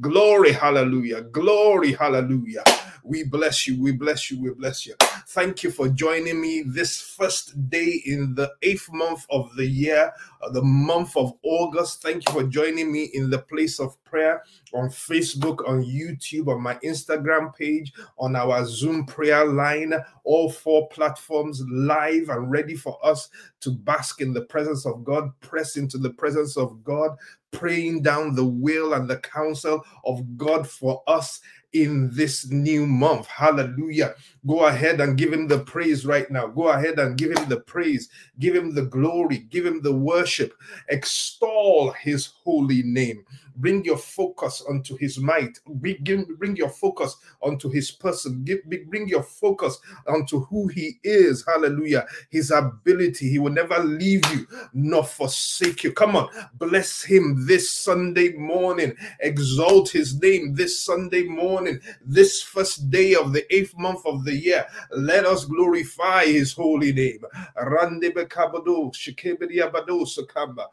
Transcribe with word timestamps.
Glory, 0.00 0.52
hallelujah. 0.52 1.22
Glory, 1.22 1.92
hallelujah. 1.92 2.62
We 3.02 3.24
bless 3.24 3.66
you. 3.66 3.82
We 3.82 3.92
bless 3.92 4.30
you. 4.30 4.40
We 4.40 4.50
bless 4.50 4.86
you. 4.86 4.94
Thank 5.28 5.62
you 5.62 5.70
for 5.70 5.88
joining 5.88 6.40
me 6.40 6.62
this 6.66 7.00
first 7.00 7.68
day 7.70 8.02
in 8.06 8.34
the 8.34 8.52
eighth 8.62 8.88
month 8.92 9.26
of 9.30 9.54
the 9.56 9.66
year, 9.66 10.12
uh, 10.42 10.50
the 10.50 10.62
month 10.62 11.16
of 11.16 11.32
August. 11.42 12.02
Thank 12.02 12.28
you 12.28 12.34
for 12.34 12.44
joining 12.44 12.92
me 12.92 13.10
in 13.14 13.30
the 13.30 13.38
place 13.38 13.80
of 13.80 14.02
prayer 14.04 14.42
on 14.74 14.88
Facebook, 14.88 15.66
on 15.68 15.82
YouTube, 15.84 16.48
on 16.48 16.62
my 16.62 16.74
Instagram 16.84 17.54
page, 17.56 17.92
on 18.18 18.36
our 18.36 18.64
Zoom 18.66 19.06
prayer 19.06 19.46
line, 19.46 19.94
all 20.24 20.50
four 20.50 20.88
platforms 20.88 21.62
live 21.70 22.28
and 22.28 22.50
ready 22.50 22.74
for 22.74 22.98
us 23.04 23.30
to 23.60 23.70
bask 23.70 24.20
in 24.20 24.32
the 24.32 24.42
presence 24.42 24.86
of 24.86 25.04
God, 25.04 25.30
press 25.40 25.76
into 25.76 25.98
the 25.98 26.10
presence 26.10 26.56
of 26.56 26.84
God, 26.84 27.16
praying 27.50 28.02
down 28.02 28.34
the 28.34 28.44
will 28.44 28.94
and 28.94 29.08
the 29.08 29.18
counsel 29.18 29.84
of 30.04 30.36
God 30.36 30.68
for 30.68 31.02
us 31.06 31.40
in 31.72 32.10
this 32.12 32.50
new 32.50 32.86
month. 32.86 33.26
Hallelujah. 33.26 34.14
Go 34.48 34.66
ahead 34.66 35.00
and 35.02 35.18
give 35.18 35.32
him 35.32 35.46
the 35.46 35.58
praise 35.60 36.06
right 36.06 36.30
now. 36.30 36.46
Go 36.48 36.68
ahead 36.68 36.98
and 36.98 37.18
give 37.18 37.36
him 37.36 37.48
the 37.50 37.60
praise, 37.60 38.08
give 38.40 38.56
him 38.56 38.74
the 38.74 38.86
glory, 38.86 39.46
give 39.50 39.66
him 39.66 39.82
the 39.82 39.92
worship, 39.92 40.54
extol 40.88 41.92
his 41.92 42.30
holy 42.44 42.82
name. 42.82 43.24
Bring 43.58 43.84
your 43.84 43.98
focus 43.98 44.62
onto 44.68 44.96
his 44.96 45.18
might. 45.18 45.58
Bring 45.66 46.56
your 46.56 46.68
focus 46.68 47.16
onto 47.42 47.68
his 47.68 47.90
person. 47.90 48.46
Bring 48.88 49.08
your 49.08 49.24
focus 49.24 49.78
onto 50.06 50.44
who 50.44 50.68
he 50.68 50.98
is. 51.02 51.44
Hallelujah. 51.44 52.06
His 52.30 52.52
ability. 52.52 53.28
He 53.28 53.40
will 53.40 53.52
never 53.52 53.80
leave 53.80 54.24
you 54.32 54.46
nor 54.72 55.04
forsake 55.04 55.82
you. 55.82 55.92
Come 55.92 56.14
on. 56.14 56.28
Bless 56.54 57.02
him 57.02 57.46
this 57.48 57.68
Sunday 57.70 58.32
morning. 58.34 58.94
Exalt 59.20 59.90
his 59.90 60.20
name 60.22 60.54
this 60.54 60.80
Sunday 60.84 61.24
morning. 61.24 61.80
This 62.04 62.40
first 62.42 62.90
day 62.90 63.16
of 63.16 63.32
the 63.32 63.44
eighth 63.52 63.76
month 63.76 64.06
of 64.06 64.24
the 64.24 64.37
year. 64.38 64.66
Let 64.90 65.26
us 65.26 65.44
glorify 65.44 66.24
his 66.24 66.52
holy 66.52 66.92
name. 66.92 67.20
Rande 67.56 68.10
bekabado, 68.14 68.90
abado 69.60 70.06
sakamba. 70.06 70.68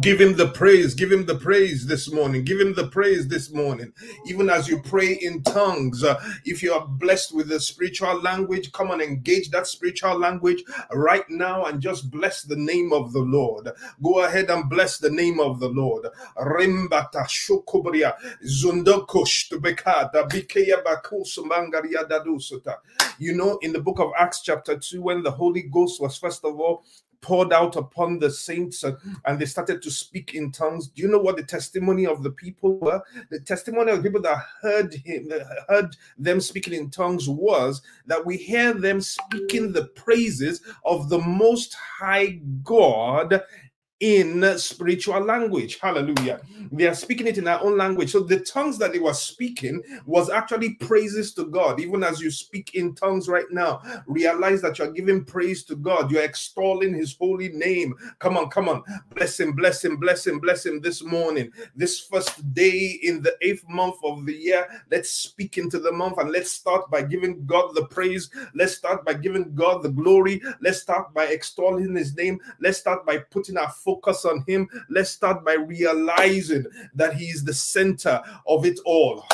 Give 0.00 0.20
him 0.20 0.34
the 0.36 0.48
praise. 0.48 0.94
Give 0.94 1.12
him 1.12 1.26
the 1.26 1.34
praise 1.34 1.86
this 1.86 2.10
morning. 2.10 2.44
Give 2.44 2.58
him 2.58 2.72
the 2.72 2.86
praise 2.86 3.28
this 3.28 3.52
morning. 3.52 3.92
Even 4.26 4.48
as 4.48 4.66
you 4.66 4.80
pray 4.80 5.12
in 5.12 5.42
tongues, 5.42 6.02
uh, 6.02 6.18
if 6.46 6.62
you 6.62 6.72
are 6.72 6.86
blessed 6.86 7.34
with 7.34 7.50
the 7.50 7.60
spiritual 7.60 8.18
language, 8.22 8.72
come 8.72 8.90
and 8.90 9.02
engage 9.02 9.50
that 9.50 9.66
spiritual 9.66 10.18
language 10.18 10.64
right 10.92 11.28
now 11.28 11.66
and 11.66 11.82
just 11.82 12.10
bless 12.10 12.42
the 12.42 12.56
name 12.56 12.92
of 12.92 13.12
the 13.12 13.20
Lord. 13.20 13.68
Go 14.02 14.24
ahead 14.24 14.48
and 14.48 14.70
bless 14.70 14.96
the 14.96 15.10
name 15.10 15.38
of 15.38 15.60
the 15.60 15.68
Lord. 15.68 16.06
Rimbata. 16.38 17.28
You 23.18 23.34
know, 23.34 23.58
in 23.60 23.72
the 23.72 23.80
book 23.80 24.00
of 24.00 24.12
Acts, 24.18 24.40
chapter 24.42 24.78
2, 24.78 25.02
when 25.02 25.22
the 25.22 25.30
Holy 25.30 25.62
Ghost 25.62 26.00
was 26.00 26.16
first 26.16 26.44
of 26.44 26.58
all 26.58 26.84
poured 27.22 27.52
out 27.52 27.76
upon 27.76 28.18
the 28.18 28.30
saints 28.30 28.84
uh, 28.84 28.96
and 29.24 29.38
they 29.38 29.46
started 29.46 29.80
to 29.80 29.90
speak 29.90 30.34
in 30.34 30.52
tongues. 30.52 30.88
Do 30.88 31.02
you 31.02 31.08
know 31.08 31.18
what 31.18 31.36
the 31.36 31.42
testimony 31.42 32.06
of 32.06 32.22
the 32.22 32.32
people 32.32 32.78
were? 32.78 33.02
The 33.30 33.40
testimony 33.40 33.92
of 33.92 33.98
the 33.98 34.08
people 34.08 34.20
that 34.22 34.44
heard 34.60 34.92
him, 34.92 35.28
that 35.28 35.46
heard 35.68 35.96
them 36.18 36.40
speaking 36.40 36.74
in 36.74 36.90
tongues 36.90 37.28
was 37.28 37.80
that 38.06 38.24
we 38.24 38.36
hear 38.36 38.74
them 38.74 39.00
speaking 39.00 39.72
the 39.72 39.86
praises 39.86 40.60
of 40.84 41.08
the 41.08 41.20
most 41.20 41.74
high 41.74 42.40
God 42.62 43.40
in 44.02 44.58
spiritual 44.58 45.20
language. 45.20 45.78
Hallelujah. 45.78 46.40
They 46.72 46.88
are 46.88 46.94
speaking 46.94 47.28
it 47.28 47.38
in 47.38 47.44
their 47.44 47.62
own 47.62 47.78
language. 47.78 48.10
So 48.10 48.18
the 48.18 48.40
tongues 48.40 48.76
that 48.78 48.92
they 48.92 48.98
were 48.98 49.14
speaking 49.14 49.80
was 50.06 50.28
actually 50.28 50.74
praises 50.74 51.32
to 51.34 51.44
God. 51.44 51.78
Even 51.78 52.02
as 52.02 52.20
you 52.20 52.28
speak 52.32 52.74
in 52.74 52.96
tongues 52.96 53.28
right 53.28 53.44
now, 53.52 53.80
realize 54.08 54.60
that 54.62 54.80
you're 54.80 54.90
giving 54.90 55.24
praise 55.24 55.62
to 55.64 55.76
God. 55.76 56.10
You're 56.10 56.24
extolling 56.24 56.94
his 56.94 57.14
holy 57.16 57.50
name. 57.50 57.94
Come 58.18 58.36
on, 58.36 58.50
come 58.50 58.68
on. 58.68 58.82
Bless 59.14 59.38
him, 59.38 59.52
bless 59.52 59.84
him, 59.84 59.98
bless 59.98 60.26
him, 60.26 60.40
bless 60.40 60.66
him 60.66 60.80
this 60.80 61.04
morning. 61.04 61.52
This 61.76 62.00
first 62.00 62.52
day 62.54 62.98
in 63.04 63.22
the 63.22 63.36
eighth 63.40 63.64
month 63.68 63.96
of 64.02 64.26
the 64.26 64.34
year, 64.34 64.66
let's 64.90 65.10
speak 65.10 65.58
into 65.58 65.78
the 65.78 65.92
month 65.92 66.18
and 66.18 66.32
let's 66.32 66.50
start 66.50 66.90
by 66.90 67.02
giving 67.02 67.46
God 67.46 67.76
the 67.76 67.86
praise. 67.86 68.30
Let's 68.56 68.76
start 68.76 69.04
by 69.04 69.14
giving 69.14 69.54
God 69.54 69.84
the 69.84 69.90
glory. 69.90 70.42
Let's 70.60 70.82
start 70.82 71.14
by 71.14 71.26
extolling 71.26 71.94
his 71.94 72.16
name. 72.16 72.40
Let's 72.60 72.78
start 72.78 73.06
by 73.06 73.18
putting 73.18 73.56
our 73.56 73.70
focus 73.70 73.91
focus 73.92 74.24
on 74.24 74.44
Him, 74.46 74.68
let's 74.88 75.10
start 75.10 75.44
by 75.44 75.54
realizing 75.54 76.64
that 76.94 77.14
He 77.14 77.26
is 77.26 77.44
the 77.44 77.54
center 77.54 78.22
of 78.46 78.64
it 78.64 78.78
all. 78.84 79.24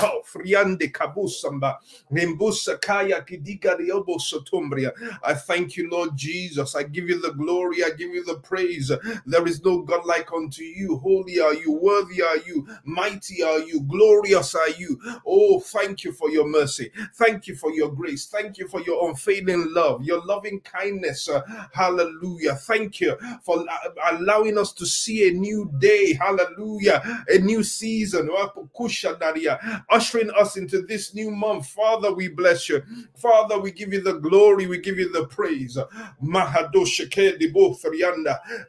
I 5.22 5.34
thank 5.34 5.76
you, 5.76 5.90
Lord 5.90 6.16
Jesus. 6.16 6.74
I 6.74 6.82
give 6.82 7.08
you 7.08 7.20
the 7.20 7.32
glory. 7.32 7.84
I 7.84 7.90
give 7.90 8.12
you 8.14 8.24
the 8.24 8.36
praise. 8.36 8.90
There 9.26 9.46
is 9.46 9.64
no 9.64 9.82
God 9.82 10.04
like 10.06 10.32
unto 10.32 10.62
you. 10.62 10.98
Holy 10.98 11.40
are 11.40 11.54
you. 11.54 11.72
Worthy 11.72 12.22
are 12.22 12.38
you. 12.38 12.66
Mighty 12.84 13.42
are 13.42 13.60
you. 13.60 13.82
Glorious 13.82 14.54
are 14.54 14.70
you. 14.70 15.00
Oh, 15.26 15.60
thank 15.60 16.04
you 16.04 16.12
for 16.12 16.30
your 16.30 16.48
mercy. 16.48 16.90
Thank 17.14 17.46
you 17.46 17.54
for 17.54 17.70
your 17.72 17.90
grace. 17.90 18.26
Thank 18.26 18.58
you 18.58 18.68
for 18.68 18.80
your 18.82 19.08
unfailing 19.08 19.72
love, 19.72 20.02
your 20.02 20.24
loving 20.24 20.60
kindness. 20.60 21.28
hallelujah. 21.72 22.54
Thank 22.54 23.00
you 23.00 23.16
for 23.42 23.64
allowing 24.10 24.47
allowing 24.48 24.58
us 24.58 24.72
to 24.72 24.86
see 24.86 25.28
a 25.28 25.32
new 25.32 25.70
day. 25.78 26.14
Hallelujah. 26.14 27.24
A 27.28 27.38
new 27.38 27.62
season. 27.62 28.30
Ushering 29.90 30.30
us 30.38 30.56
into 30.56 30.82
this 30.82 31.14
new 31.14 31.30
month. 31.30 31.66
Father, 31.68 32.12
we 32.12 32.28
bless 32.28 32.68
you. 32.68 32.82
Father, 33.16 33.58
we 33.58 33.72
give 33.72 33.92
you 33.92 34.02
the 34.02 34.14
glory. 34.14 34.66
We 34.66 34.78
give 34.78 34.98
you 34.98 35.12
the 35.12 35.26
praise. 35.26 35.78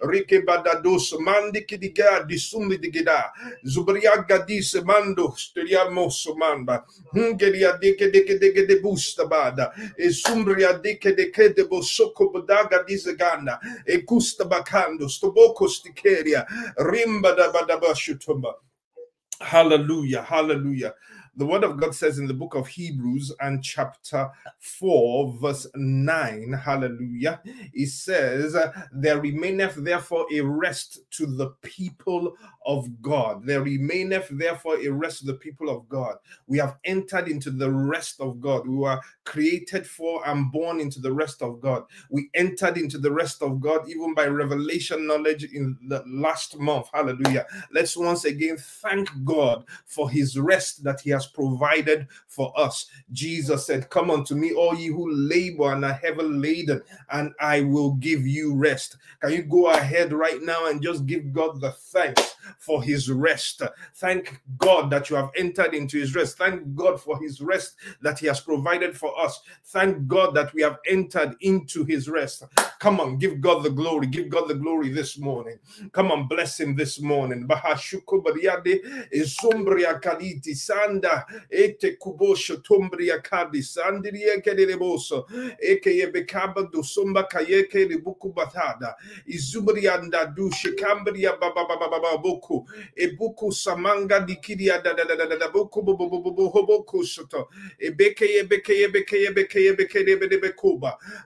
Rike 0.02 0.46
badados 0.46 1.14
mandi 1.20 1.62
kidiga 1.62 2.26
disumi 2.28 2.78
digida. 2.78 3.32
Zubriaga 3.66 4.46
dis 4.46 4.76
mando 4.84 5.34
steriamo 5.36 6.10
somanda. 6.10 6.84
Hungeria 7.14 7.80
deke 7.80 8.12
deke 8.12 8.40
deke 8.40 8.68
de 8.68 8.82
busta 8.82 9.26
bada. 9.30 9.72
E 9.98 10.12
sumbria 10.12 10.74
deke 10.74 11.16
deke 11.16 11.54
de 11.56 11.64
bosoko 11.66 12.32
bodaga 12.32 12.84
disaganda. 12.88 13.60
E 13.86 14.02
gusta 14.02 14.46
bacando. 14.46 15.08
Stoboko 15.10 15.69
Hallelujah, 19.41 20.22
hallelujah. 20.22 20.94
The 21.40 21.46
word 21.46 21.64
of 21.64 21.78
God 21.78 21.96
says 21.96 22.20
in 22.20 22.28
the 22.28 22.34
book 22.34 22.54
of 22.54 22.68
Hebrews 22.68 23.32
and 23.40 23.64
chapter 23.64 24.30
4, 24.60 25.38
verse 25.40 25.66
9, 25.74 26.52
hallelujah, 26.52 27.40
it 27.74 27.88
says, 27.88 28.58
There 28.92 29.22
remaineth 29.22 29.76
therefore 29.76 30.26
a 30.34 30.42
rest 30.42 31.00
to 31.12 31.26
the 31.26 31.52
people 31.62 32.36
of 32.66 33.02
God. 33.02 33.46
There 33.46 33.62
remaineth 33.62 34.28
therefore 34.32 34.82
a 34.82 34.90
rest 34.90 35.20
to 35.20 35.28
the 35.28 35.36
people 35.36 35.70
of 35.70 35.88
God. 35.88 36.18
We 36.46 36.58
have 36.58 36.76
entered 36.84 37.30
into 37.30 37.52
the 37.52 37.72
rest 37.72 38.20
of 38.20 38.42
God. 38.42 38.68
We 38.68 38.76
were 38.76 39.00
created 39.24 39.88
for 39.88 40.28
and 40.28 40.52
born 40.52 40.82
into 40.82 41.00
the 41.00 41.14
rest 41.14 41.42
of 41.42 41.62
God. 41.62 41.84
We 42.10 42.30
entered 42.34 42.78
into 42.78 42.98
the 42.98 43.14
rest 43.14 43.42
of 43.42 43.62
God 43.62 43.88
even 43.88 44.14
by 44.14 44.28
revelation 44.28 45.08
knowledge 45.08 45.46
in 45.46 45.78
the 45.88 46.04
last 46.06 46.60
month. 46.60 46.90
Hallelujah. 46.92 47.46
Let's 47.72 47.96
once 47.96 48.26
again 48.26 48.58
thank 48.58 49.10
God 49.24 49.64
for 49.86 50.10
his 50.10 50.38
rest 50.38 50.84
that 50.84 51.00
he 51.00 51.12
has 51.12 51.29
provided 51.30 52.08
for 52.28 52.52
us. 52.60 52.88
Jesus 53.12 53.66
said, 53.66 53.90
Come 53.90 54.12
unto 54.12 54.36
me, 54.36 54.54
all 54.54 54.76
ye 54.76 54.88
who 54.88 55.12
labor 55.12 55.74
and 55.74 55.86
are 55.86 55.94
heavy 55.94 56.24
laden, 56.24 56.82
and 57.12 57.34
I 57.40 57.62
will 57.62 57.94
give 57.94 58.28
you 58.28 58.56
rest. 58.56 58.98
Can 59.22 59.32
you 59.32 59.44
go 59.44 59.72
ahead 59.72 60.14
right 60.14 60.42
now 60.42 60.68
and 60.68 60.82
just 60.82 61.06
give 61.06 61.34
God 61.34 61.62
the 61.62 61.72
thanks 61.72 62.36
for 62.58 62.82
his 62.84 63.10
rest? 63.12 63.62
Thank 63.96 64.42
God 64.57 64.90
that 64.92 65.10
you 65.10 65.16
have 65.16 65.31
entered 65.36 65.74
into 65.74 65.98
his 66.00 66.16
rest. 66.16 66.38
Thank 66.38 66.75
God 66.75 67.00
for 67.01 67.19
his 67.22 67.42
rest 67.42 67.75
that 68.01 68.19
he 68.19 68.28
has 68.28 68.40
provided 68.40 68.98
for 68.98 69.18
us. 69.19 69.42
Thank 69.66 70.07
God 70.07 70.36
that 70.36 70.54
we 70.54 70.62
have 70.62 70.78
entered 70.88 71.36
into 71.42 71.84
his 71.86 72.10
rest. 72.10 72.44
Come 72.80 73.00
on, 73.00 73.18
give 73.18 73.42
God 73.42 73.63
the 73.63 73.69
glory. 73.69 74.07
Give 74.07 74.30
God 74.30 74.48
the 74.48 74.56
glory 74.56 74.90
this 74.90 75.18
morning. 75.18 75.60
Come 75.92 76.12
on, 76.12 76.28
bless 76.28 76.60
him 76.60 76.75
this 76.75 77.00
morning. 77.01 77.48
sanda 80.60 81.24
ete 81.51 81.98
eke 85.62 86.12
do 86.72 86.84
baba 91.40 92.18
boko 92.39 92.65
ebuku 92.95 93.51
samanga 93.51 94.19
dikidia 94.19 94.81
da 94.83 94.94
da 94.94 95.03
da 95.06 95.15
da 95.15 95.38
da 95.38 95.50
boko 95.50 95.81
bo 95.81 95.95
bo 95.95 96.09
bo 96.09 96.21
bo 96.21 96.31
bo 96.31 96.50
hoboko 96.50 97.03
soto 97.06 97.50
ebeke 97.80 98.25
ebeke 98.39 98.74
ebeke 98.83 99.25
ebeke 99.27 99.68
ebeke 99.69 100.00
ebeke 100.00 100.00
ebeke 100.00 100.53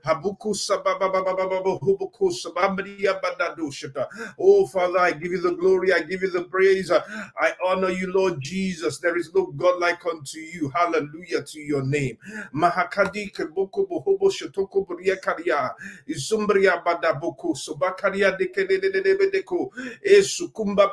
habuku 0.03 0.55
sababa 0.55 1.09
baba 1.09 1.35
baba 1.35 1.59
hoboko 1.79 2.31
sabamri 2.31 3.07
abadado 3.07 3.71
shata. 3.71 4.07
Oh 4.39 4.65
father 4.67 4.99
i 4.99 5.11
give 5.13 5.31
you 5.31 5.41
the 5.41 5.55
glory 5.55 5.93
i 5.93 6.01
give 6.01 6.21
you 6.21 6.31
the 6.31 6.43
praise. 6.43 6.91
I 6.91 7.53
honor 7.65 7.89
you 7.89 8.11
lord 8.13 8.41
jesus. 8.41 8.99
There 8.99 9.17
is 9.17 9.33
no 9.33 9.47
god 9.47 9.79
like 9.79 10.05
unto 10.05 10.39
you. 10.39 10.69
Hallelujah 10.69 11.43
to 11.43 11.59
your 11.59 11.83
name. 11.83 12.17
Mahakadi 12.53 13.31
keboko 13.33 13.87
bohobo 13.87 14.29
shotoko 14.31 14.87
bria 14.87 15.17
karia 15.17 15.71
izumbria 16.07 16.83
badaboko 16.83 17.55
sobakaria 17.55 18.37
de 18.37 18.47
kededededeko 18.47 19.71
esukumba 20.03 20.92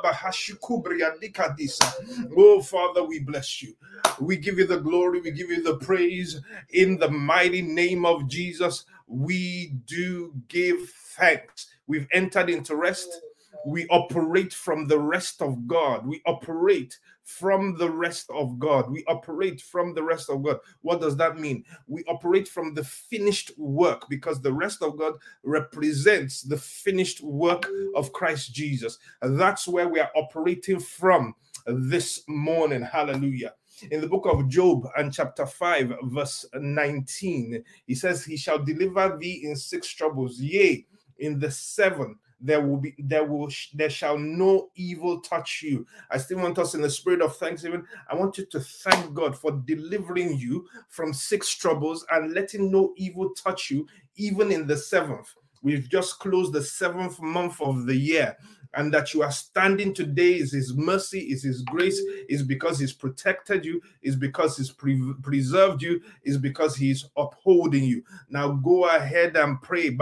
oh 2.37 2.61
father 2.61 3.03
we 3.03 3.19
bless 3.19 3.61
you. 3.61 3.75
We 4.19 4.37
give 4.37 4.57
you 4.57 4.67
the 4.67 4.79
glory. 4.79 5.21
We 5.21 5.31
give 5.31 5.49
you 5.49 5.63
the 5.63 5.77
praise. 5.77 6.41
In 6.71 6.97
the 6.97 7.09
mighty 7.09 7.61
name 7.61 8.05
of 8.05 8.27
jesus 8.27 8.85
we 9.07 9.73
do 9.85 10.33
give 10.47 10.89
thanks. 10.89 11.67
We've 11.87 12.07
entered 12.13 12.49
into 12.49 12.75
rest. 12.75 13.21
We 13.65 13.85
operate 13.89 14.53
from 14.53 14.87
the 14.87 14.99
rest 14.99 15.41
of 15.41 15.67
God. 15.67 16.05
We 16.07 16.21
operate 16.25 16.97
from 17.23 17.77
the 17.77 17.89
rest 17.89 18.29
of 18.33 18.59
God. 18.59 18.91
We 18.91 19.03
operate 19.07 19.61
from 19.61 19.93
the 19.93 20.03
rest 20.03 20.29
of 20.29 20.43
God. 20.43 20.57
What 20.81 21.01
does 21.01 21.15
that 21.17 21.39
mean? 21.39 21.63
We 21.87 22.03
operate 22.05 22.47
from 22.47 22.73
the 22.73 22.83
finished 22.83 23.51
work 23.57 24.07
because 24.09 24.41
the 24.41 24.53
rest 24.53 24.81
of 24.81 24.97
God 24.97 25.13
represents 25.43 26.41
the 26.41 26.57
finished 26.57 27.21
work 27.21 27.67
of 27.95 28.13
Christ 28.13 28.53
Jesus. 28.53 28.97
That's 29.21 29.67
where 29.67 29.87
we 29.87 29.99
are 29.99 30.11
operating 30.15 30.79
from 30.79 31.35
this 31.65 32.23
morning. 32.27 32.81
Hallelujah. 32.81 33.53
In 33.89 34.01
the 34.01 34.07
book 34.07 34.27
of 34.27 34.47
Job 34.47 34.87
and 34.97 35.13
chapter 35.13 35.45
5, 35.45 35.93
verse 36.03 36.45
19, 36.53 37.63
he 37.87 37.95
says, 37.95 38.23
He 38.23 38.37
shall 38.37 38.59
deliver 38.59 39.17
thee 39.19 39.41
in 39.43 39.55
six 39.55 39.87
troubles, 39.87 40.39
yea, 40.39 40.85
in 41.19 41.39
the 41.39 41.49
seven 41.49 42.17
there 42.41 42.61
will 42.61 42.77
be 42.77 42.95
there 42.97 43.25
will 43.25 43.49
there 43.73 43.89
shall 43.89 44.17
no 44.17 44.69
evil 44.75 45.21
touch 45.21 45.61
you. 45.63 45.85
I 46.09 46.17
still 46.17 46.39
want 46.39 46.59
us 46.59 46.73
in 46.73 46.81
the 46.81 46.89
spirit 46.89 47.21
of 47.21 47.35
thanksgiving. 47.37 47.85
I 48.09 48.15
want 48.15 48.37
you 48.37 48.45
to 48.45 48.59
thank 48.59 49.13
god 49.13 49.37
for 49.37 49.51
delivering 49.65 50.37
you 50.37 50.67
from 50.89 51.13
six 51.13 51.55
troubles 51.55 52.05
and 52.11 52.33
letting 52.33 52.71
no 52.71 52.93
evil 52.97 53.29
touch 53.31 53.69
you 53.69 53.87
even 54.15 54.51
in 54.51 54.67
the 54.67 54.77
seventh. 54.77 55.33
We've 55.63 55.87
just 55.87 56.19
closed 56.19 56.53
the 56.53 56.63
seventh 56.63 57.21
month 57.21 57.61
of 57.61 57.85
the 57.85 57.95
year 57.95 58.35
and 58.73 58.93
that 58.93 59.13
you 59.13 59.21
are 59.21 59.31
standing 59.31 59.93
today 59.93 60.33
is 60.33 60.51
his 60.51 60.73
mercy, 60.73 61.19
is 61.19 61.43
his 61.43 61.61
grace, 61.63 61.99
is 62.29 62.43
because 62.43 62.79
he's 62.79 62.93
protected 62.93 63.65
you, 63.65 63.81
is 64.01 64.15
because 64.15 64.57
he's 64.57 64.71
pre- 64.71 65.13
preserved 65.21 65.81
you, 65.81 66.01
is 66.23 66.37
because 66.37 66.75
he's 66.75 67.05
upholding 67.17 67.83
you. 67.83 68.03
Now 68.29 68.51
go 68.51 68.85
ahead 68.85 69.35
and 69.35 69.61
pray. 69.61 69.97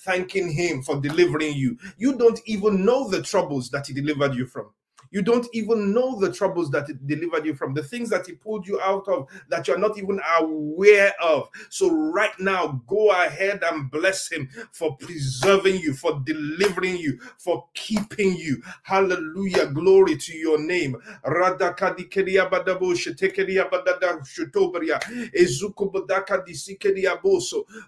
Thanking 0.00 0.50
him 0.52 0.82
for 0.82 1.00
delivering 1.00 1.54
you. 1.54 1.78
You 1.98 2.16
don't 2.16 2.40
even 2.46 2.84
know 2.84 3.08
the 3.08 3.22
troubles 3.22 3.70
that 3.70 3.86
he 3.86 3.92
delivered 3.92 4.34
you 4.34 4.46
from. 4.46 4.70
You 5.10 5.22
don't 5.22 5.46
even 5.52 5.92
know 5.92 6.18
the 6.18 6.32
troubles 6.32 6.70
that 6.70 6.88
it 6.88 7.06
delivered 7.06 7.46
you 7.46 7.54
from, 7.54 7.74
the 7.74 7.82
things 7.82 8.10
that 8.10 8.26
He 8.26 8.32
pulled 8.32 8.66
you 8.66 8.80
out 8.80 9.06
of 9.08 9.28
that 9.48 9.68
you're 9.68 9.78
not 9.78 9.98
even 9.98 10.20
aware 10.40 11.12
of. 11.22 11.48
So, 11.68 11.90
right 11.90 12.38
now, 12.38 12.82
go 12.86 13.10
ahead 13.10 13.62
and 13.62 13.90
bless 13.90 14.30
Him 14.30 14.48
for 14.72 14.96
preserving 14.96 15.76
you, 15.80 15.94
for 15.94 16.20
delivering 16.24 16.96
you, 16.96 17.18
for 17.38 17.66
keeping 17.74 18.36
you. 18.36 18.62
Hallelujah. 18.82 19.66
Glory 19.66 20.16
to 20.16 20.36
your 20.36 20.58
name. 20.58 20.96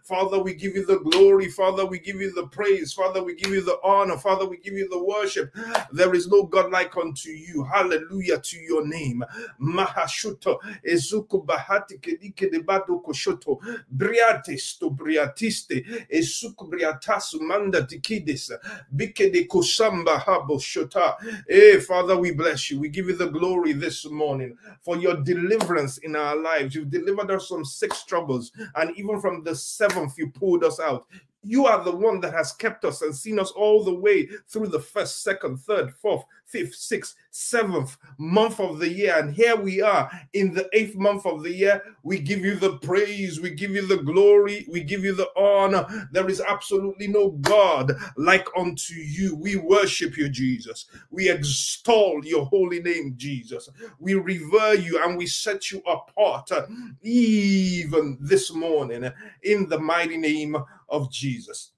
Father, 0.04 0.38
we 0.38 0.54
give 0.54 0.74
you 0.74 0.86
the 0.86 0.98
glory. 0.98 1.48
Father, 1.48 1.86
we 1.86 1.98
give 1.98 2.16
you 2.16 2.32
the 2.32 2.46
praise. 2.48 2.92
Father, 2.92 3.22
we 3.22 3.34
give 3.34 3.52
you 3.52 3.60
the 3.62 3.78
honor. 3.84 4.16
Father, 4.16 4.46
we 4.46 4.56
give 4.58 4.74
you 4.74 4.88
the 4.88 5.02
worship. 5.02 5.54
There 5.92 6.14
is 6.14 6.28
no 6.28 6.44
God 6.44 6.70
like 6.70 6.96
you. 7.24 7.64
Hallelujah 7.64 8.38
to 8.38 8.58
your 8.58 8.86
name. 8.86 9.24
Mahashuto 9.60 10.58
ezuku 10.84 11.44
bahati 11.44 11.98
kedike 12.00 12.50
de 12.50 12.60
bado 12.60 13.02
koshoto 13.02 13.60
briates 13.90 14.78
to 14.78 14.90
briatiste 14.90 16.06
esuku 16.12 16.68
briatasu 16.68 17.40
manda 17.40 17.82
tikidis 17.82 18.50
bike 18.94 19.32
de 19.32 19.44
kosamba 19.46 20.18
habo 20.20 20.58
shota. 20.58 21.14
Hey, 21.48 21.78
Father, 21.80 22.16
we 22.16 22.32
bless 22.32 22.70
you. 22.70 22.80
We 22.80 22.88
give 22.88 23.08
you 23.08 23.16
the 23.16 23.28
glory 23.30 23.72
this 23.72 24.04
morning 24.10 24.56
for 24.82 24.96
your 24.96 25.16
deliverance 25.22 25.98
in 25.98 26.16
our 26.16 26.36
lives. 26.36 26.74
You've 26.74 26.90
delivered 26.90 27.30
us 27.30 27.48
from 27.48 27.64
six 27.64 28.04
troubles, 28.04 28.52
and 28.76 28.96
even 28.96 29.20
from 29.20 29.42
the 29.44 29.54
seventh, 29.54 30.18
you 30.18 30.28
pulled 30.28 30.64
us 30.64 30.80
out. 30.80 31.06
You 31.44 31.66
are 31.66 31.84
the 31.84 31.94
one 31.94 32.20
that 32.20 32.34
has 32.34 32.52
kept 32.52 32.84
us 32.84 33.02
and 33.02 33.14
seen 33.14 33.38
us 33.38 33.52
all 33.52 33.84
the 33.84 33.94
way 33.94 34.28
through 34.48 34.68
the 34.68 34.80
first, 34.80 35.22
second, 35.22 35.58
third, 35.60 35.94
fourth, 35.94 36.24
fifth, 36.48 36.74
sixth, 36.74 37.14
seventh 37.30 37.96
month 38.18 38.58
of 38.58 38.78
the 38.78 38.88
year. 38.88 39.18
And 39.18 39.34
here 39.34 39.56
we 39.56 39.80
are 39.80 40.10
in 40.32 40.52
the 40.52 40.68
eighth 40.72 40.96
month 40.96 41.26
of 41.26 41.42
the 41.42 41.52
year. 41.52 41.82
We 42.02 42.18
give 42.18 42.40
you 42.40 42.56
the 42.56 42.78
praise, 42.78 43.40
we 43.40 43.50
give 43.50 43.72
you 43.72 43.86
the 43.86 43.98
glory, 43.98 44.66
we 44.70 44.82
give 44.82 45.04
you 45.04 45.14
the 45.14 45.28
honor. 45.36 45.86
There 46.12 46.28
is 46.28 46.40
absolutely 46.40 47.06
no 47.06 47.30
God 47.30 47.92
like 48.16 48.48
unto 48.56 48.94
you. 48.94 49.36
We 49.36 49.56
worship 49.56 50.16
you, 50.16 50.28
Jesus. 50.28 50.86
We 51.10 51.30
extol 51.30 52.24
your 52.24 52.46
holy 52.46 52.80
name, 52.80 53.14
Jesus. 53.16 53.68
We 53.98 54.14
revere 54.14 54.74
you 54.74 55.02
and 55.04 55.16
we 55.16 55.26
set 55.26 55.70
you 55.70 55.82
apart 55.86 56.50
uh, 56.50 56.66
even 57.02 58.18
this 58.20 58.52
morning 58.52 59.10
in 59.42 59.68
the 59.68 59.78
mighty 59.78 60.16
name 60.16 60.56
of 60.88 61.12
Jesus. 61.12 61.72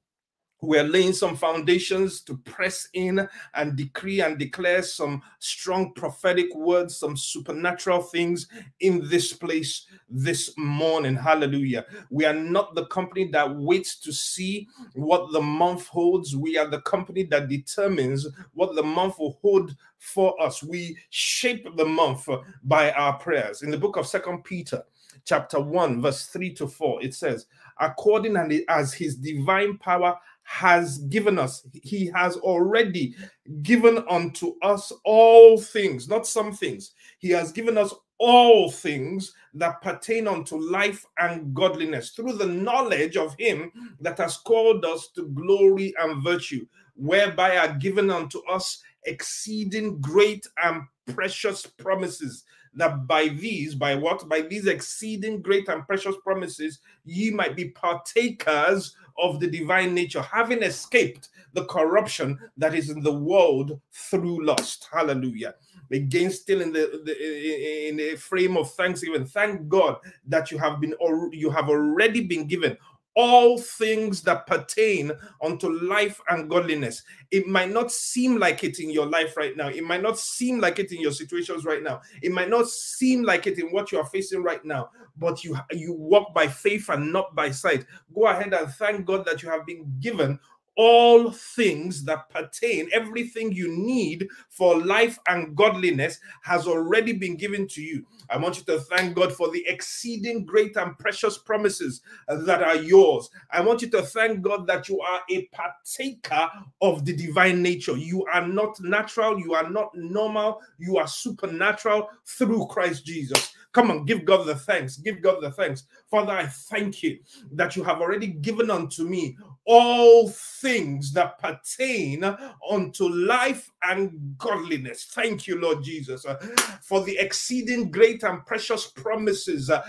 We're 0.63 0.85
laying 0.85 1.13
some 1.13 1.37
foundations 1.37 2.21
to 2.23 2.37
press 2.39 2.89
in 2.93 3.29
and 3.55 3.77
decree 3.77 4.21
and 4.21 4.39
declare 4.39 4.83
some 4.83 5.23
strong 5.39 5.93
prophetic 5.95 6.55
words, 6.55 6.97
some 6.97 7.17
supernatural 7.17 8.03
things 8.03 8.47
in 8.81 9.09
this 9.09 9.33
place 9.33 9.87
this 10.09 10.53
morning. 10.59 11.17
Hallelujah. 11.17 11.87
We 12.11 12.25
are 12.25 12.35
not 12.35 12.75
the 12.75 12.87
company 12.87 13.31
that 13.33 13.57
waits 13.57 13.99
to 14.01 14.13
see 14.13 14.69
what 14.95 15.33
the 15.33 15.41
month 15.41 15.87
holds. 15.87 16.37
We 16.37 16.59
are 16.59 16.67
the 16.67 16.83
company 16.83 17.25
that 17.25 17.49
determines 17.49 18.27
what 18.53 18.75
the 18.75 18.83
month 18.83 19.19
will 19.19 19.39
hold 19.41 19.75
for 19.99 20.41
us. 20.43 20.63
We 20.63 20.97
shape 21.11 21.77
the 21.77 21.85
month 21.85 22.29
by 22.65 22.93
our 22.93 23.19
prayers. 23.19 23.63
In 23.63 23.71
the 23.71 23.79
book 23.79 23.97
of 23.97 24.07
Second 24.07 24.45
Peter, 24.45 24.83
chapter 25.25 25.61
1, 25.61 26.01
verse 26.01 26.27
3 26.27 26.55
to 26.55 26.67
4, 26.67 27.03
it 27.03 27.15
says, 27.15 27.47
according 27.79 28.37
as 28.69 28.93
his 28.93 29.17
divine 29.17 29.79
power 29.79 30.19
has 30.51 30.99
given 30.99 31.39
us. 31.39 31.65
He 31.73 32.07
has 32.13 32.37
already 32.39 33.15
given 33.63 34.05
unto 34.11 34.57
us 34.63 34.93
all 35.05 35.57
things, 35.61 36.09
not 36.09 36.27
some 36.27 36.53
things. 36.53 36.91
He 37.21 37.31
has 37.31 37.53
given 37.53 37.79
us 37.79 37.95
all 38.19 38.69
things 38.69 39.33
that 39.55 39.81
pertain 39.81 40.27
unto 40.27 40.57
life 40.57 41.07
and 41.19 41.55
godliness 41.55 42.11
through 42.11 42.33
the 42.33 42.49
knowledge 42.49 43.17
of 43.17 43.37
him 43.39 43.71
that 44.01 44.19
has 44.19 44.39
called 44.39 44.85
us 44.85 45.11
to 45.15 45.29
glory 45.29 45.95
and 46.01 46.23
virtue, 46.25 46.67
whereby 46.97 47.57
are 47.57 47.75
given 47.75 48.11
unto 48.11 48.45
us 48.47 48.83
exceeding 49.05 50.01
great 50.01 50.47
and 50.63 50.83
precious 51.15 51.67
promises 51.67 52.45
that 52.75 53.07
by 53.07 53.29
these, 53.29 53.75
by 53.75 53.95
what? 53.95 54.29
By 54.29 54.43
these 54.43 54.67
exceeding 54.67 55.43
great 55.43 55.69
and 55.69 55.87
precious 55.87 56.15
promises, 56.23 56.79
ye 57.05 57.31
might 57.31 57.57
be 57.57 57.71
partakers 57.71 58.95
of 59.19 59.41
the 59.41 59.49
divine 59.49 59.95
nature, 59.95 60.23
having 60.23 60.63
escaped 60.63 61.29
the 61.53 61.65
corruption 61.65 62.39
that 62.57 62.75
is 62.75 62.91
in 62.91 63.01
the 63.01 63.13
world 63.13 63.81
through 63.93 64.45
lust. 64.47 64.89
Hallelujah. 64.93 65.55
Again, 65.91 66.31
still 66.31 66.61
in 66.61 66.73
the, 66.73 67.03
the 67.05 67.89
in 67.89 67.99
a 67.99 68.15
frame 68.15 68.57
of 68.57 68.71
thanksgiving. 68.75 69.27
Thank 69.27 69.69
God 69.69 69.97
that 70.27 70.53
you 70.53 70.59
have 70.59 70.81
been 70.81 70.95
or 71.01 71.29
you 71.33 71.51
have 71.51 71.69
already 71.69 72.21
been 72.23 72.47
given 72.47 72.77
all 73.21 73.59
things 73.59 74.23
that 74.23 74.47
pertain 74.47 75.13
unto 75.43 75.69
life 75.87 76.19
and 76.31 76.49
godliness. 76.49 77.03
It 77.31 77.47
might 77.47 77.71
not 77.71 77.93
seem 77.93 78.39
like 78.39 78.65
it 78.65 78.81
in 78.81 78.89
your 78.89 79.05
life 79.05 79.37
right 79.37 79.55
now. 79.55 79.69
It 79.69 79.85
might 79.85 80.01
not 80.01 80.19
seem 80.19 80.59
like 80.59 80.79
it 80.79 80.91
in 80.91 81.03
your 81.03 81.13
situations 81.13 81.67
right 81.67 81.83
now. 81.83 82.01
It 82.23 82.33
might 82.33 82.49
not 82.49 82.67
seem 82.67 83.23
like 83.25 83.47
it 83.47 83.59
in 83.59 83.67
what 83.73 83.93
you 83.93 83.99
are 83.99 84.07
facing 84.07 84.43
right 84.43 84.65
now, 84.65 84.89
but 85.19 85.45
you 85.45 85.55
you 85.71 85.93
walk 85.93 86.33
by 86.33 86.49
faith 86.49 86.89
and 86.89 87.13
not 87.13 87.35
by 87.35 87.51
sight. 87.51 87.85
Go 88.15 88.27
ahead 88.27 88.55
and 88.55 88.73
thank 88.73 89.05
God 89.05 89.27
that 89.27 89.43
you 89.43 89.51
have 89.51 89.67
been 89.67 89.85
given 90.01 90.41
all 90.83 91.31
things 91.31 92.03
that 92.05 92.31
pertain, 92.31 92.89
everything 92.91 93.53
you 93.53 93.71
need 93.71 94.27
for 94.49 94.83
life 94.83 95.19
and 95.29 95.55
godliness 95.55 96.19
has 96.41 96.67
already 96.67 97.13
been 97.13 97.37
given 97.37 97.69
to 97.69 97.83
you. 97.83 98.03
I 98.31 98.39
want 98.39 98.57
you 98.57 98.65
to 98.65 98.81
thank 98.81 99.15
God 99.15 99.31
for 99.31 99.51
the 99.51 99.63
exceeding 99.69 100.47
great 100.47 100.79
and 100.79 100.99
precious 100.99 101.37
promises 101.37 102.01
that 102.29 102.63
are 102.63 102.77
yours. 102.77 103.29
I 103.51 103.61
want 103.61 103.83
you 103.83 103.91
to 103.91 104.01
thank 104.01 104.41
God 104.41 104.67
that 104.69 104.89
you 104.89 104.99
are 105.03 105.21
a 105.29 105.47
partaker 105.49 106.51
of 106.81 107.05
the 107.05 107.15
divine 107.15 107.61
nature. 107.61 107.99
You 107.99 108.25
are 108.33 108.49
not 108.49 108.81
natural, 108.81 109.39
you 109.39 109.53
are 109.53 109.69
not 109.69 109.95
normal, 109.95 110.63
you 110.79 110.97
are 110.97 111.09
supernatural 111.09 112.09
through 112.25 112.69
Christ 112.69 113.05
Jesus. 113.05 113.53
Come 113.73 113.91
on, 113.91 114.05
give 114.05 114.25
God 114.25 114.47
the 114.47 114.57
thanks. 114.57 114.97
Give 114.97 115.23
God 115.23 115.41
the 115.41 115.53
thanks. 115.53 115.85
Father, 116.11 116.33
I 116.33 116.47
thank 116.47 117.03
you 117.03 117.19
that 117.53 117.77
you 117.77 117.85
have 117.85 118.01
already 118.01 118.27
given 118.27 118.69
unto 118.71 119.05
me 119.05 119.37
all 119.73 120.29
things 120.29 121.13
that 121.13 121.39
pertain 121.39 122.25
unto 122.69 123.09
life 123.09 123.71
and 123.85 124.37
godliness. 124.37 125.05
Thank 125.05 125.47
you, 125.47 125.61
Lord 125.61 125.85
Jesus, 125.85 126.27
uh, 126.27 126.35
for 126.83 127.03
the 127.05 127.17
exceeding 127.19 127.89
great 127.89 128.25
and 128.25 128.45
precious 128.45 128.89
promises 128.89 129.71
uh, 129.71 129.81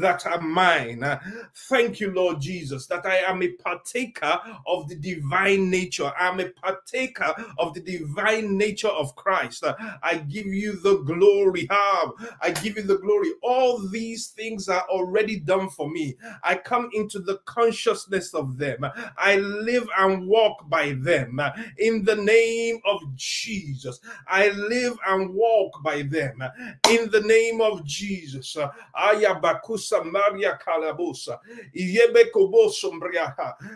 that 0.00 0.26
are 0.26 0.40
mine. 0.40 1.04
Uh, 1.04 1.20
thank 1.68 2.00
you, 2.00 2.12
Lord 2.12 2.40
Jesus, 2.40 2.86
that 2.86 3.04
I 3.04 3.18
am 3.18 3.42
a 3.42 3.48
partaker 3.48 4.40
of 4.66 4.88
the 4.88 4.96
divine 4.96 5.68
nature. 5.68 6.10
I 6.18 6.28
am 6.28 6.40
a 6.40 6.48
partaker 6.48 7.34
of 7.58 7.74
the 7.74 7.80
divine 7.80 8.56
nature 8.56 8.88
of 8.88 9.14
Christ. 9.16 9.64
Uh, 9.64 9.74
I 10.02 10.16
give 10.16 10.46
you 10.46 10.80
the 10.80 10.96
glory. 11.02 11.68
I 11.70 12.54
give 12.62 12.76
you 12.76 12.84
the 12.84 12.98
glory. 12.98 13.32
All 13.42 13.86
these 13.86 14.28
things 14.28 14.70
are 14.70 14.86
already 14.88 15.38
done 15.38 15.68
for 15.68 15.90
me. 15.90 16.16
I 16.42 16.54
come 16.54 16.88
into 16.94 17.18
the 17.18 17.36
consciousness 17.44 18.32
of 18.32 18.56
them. 18.56 18.86
Live 19.34 19.88
and 19.98 20.28
walk 20.28 20.68
by 20.68 20.92
them 20.92 21.40
in 21.78 22.04
the 22.04 22.14
name 22.14 22.78
of 22.84 23.00
Jesus. 23.16 23.98
I 24.28 24.50
live 24.50 24.96
and 25.06 25.34
walk 25.34 25.82
by 25.82 26.02
them 26.02 26.42
in 26.88 27.10
the 27.10 27.20
name 27.20 27.60
of 27.60 27.84
Jesus. 27.84 28.56
Ayabakusa 28.96 30.04
Maria 30.10 30.58
Kalabusa. 30.64 31.38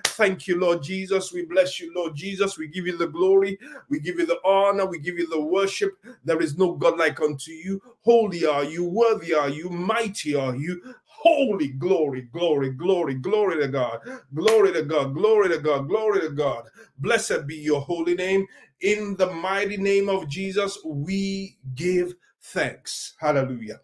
Thank 0.05 0.47
you, 0.47 0.59
Lord 0.59 0.83
Jesus. 0.83 1.33
We 1.33 1.45
bless 1.45 1.81
you, 1.81 1.93
Lord 1.95 2.15
Jesus. 2.15 2.57
We 2.57 2.69
give 2.69 2.87
you 2.87 2.97
the 2.97 3.09
glory. 3.09 3.59
We 3.89 4.01
give 4.01 4.19
you 4.19 4.27
the 4.27 4.39
honor. 4.45 4.87
We 4.87 4.99
give 4.99 5.19
you 5.19 5.29
the 5.29 5.41
worship. 5.41 5.97
There 6.25 6.41
is 6.41 6.57
no 6.57 6.73
God 6.73 6.99
like 6.99 7.21
unto 7.21 7.51
you. 7.53 7.81
Holy 8.03 8.47
are 8.47 8.65
you. 8.65 8.85
Worthy 8.85 9.35
are 9.35 9.49
you. 9.49 9.69
Mighty 9.71 10.35
are 10.35 10.55
you. 10.57 10.95
Holy 11.23 11.69
glory, 11.69 12.23
glory, 12.33 12.71
glory, 12.71 13.15
glory 13.15 13.61
to 13.61 13.69
God. 13.69 14.01
Glory 14.35 14.73
to 14.73 14.83
God, 14.83 15.15
glory 15.15 15.51
to 15.51 15.59
God, 15.59 15.89
glory 15.89 16.21
to 16.23 16.31
God. 16.31 16.65
Blessed 16.99 17.47
be 17.47 17.57
your 17.57 17.83
holy 17.83 18.15
name. 18.15 18.47
In 18.81 19.17
the 19.17 19.31
mighty 19.31 19.77
name 19.77 20.09
of 20.09 20.29
Jesus, 20.29 20.79
we 20.85 21.59
give 21.75 22.15
thanks. 22.43 23.15
Hallelujah. 23.21 23.81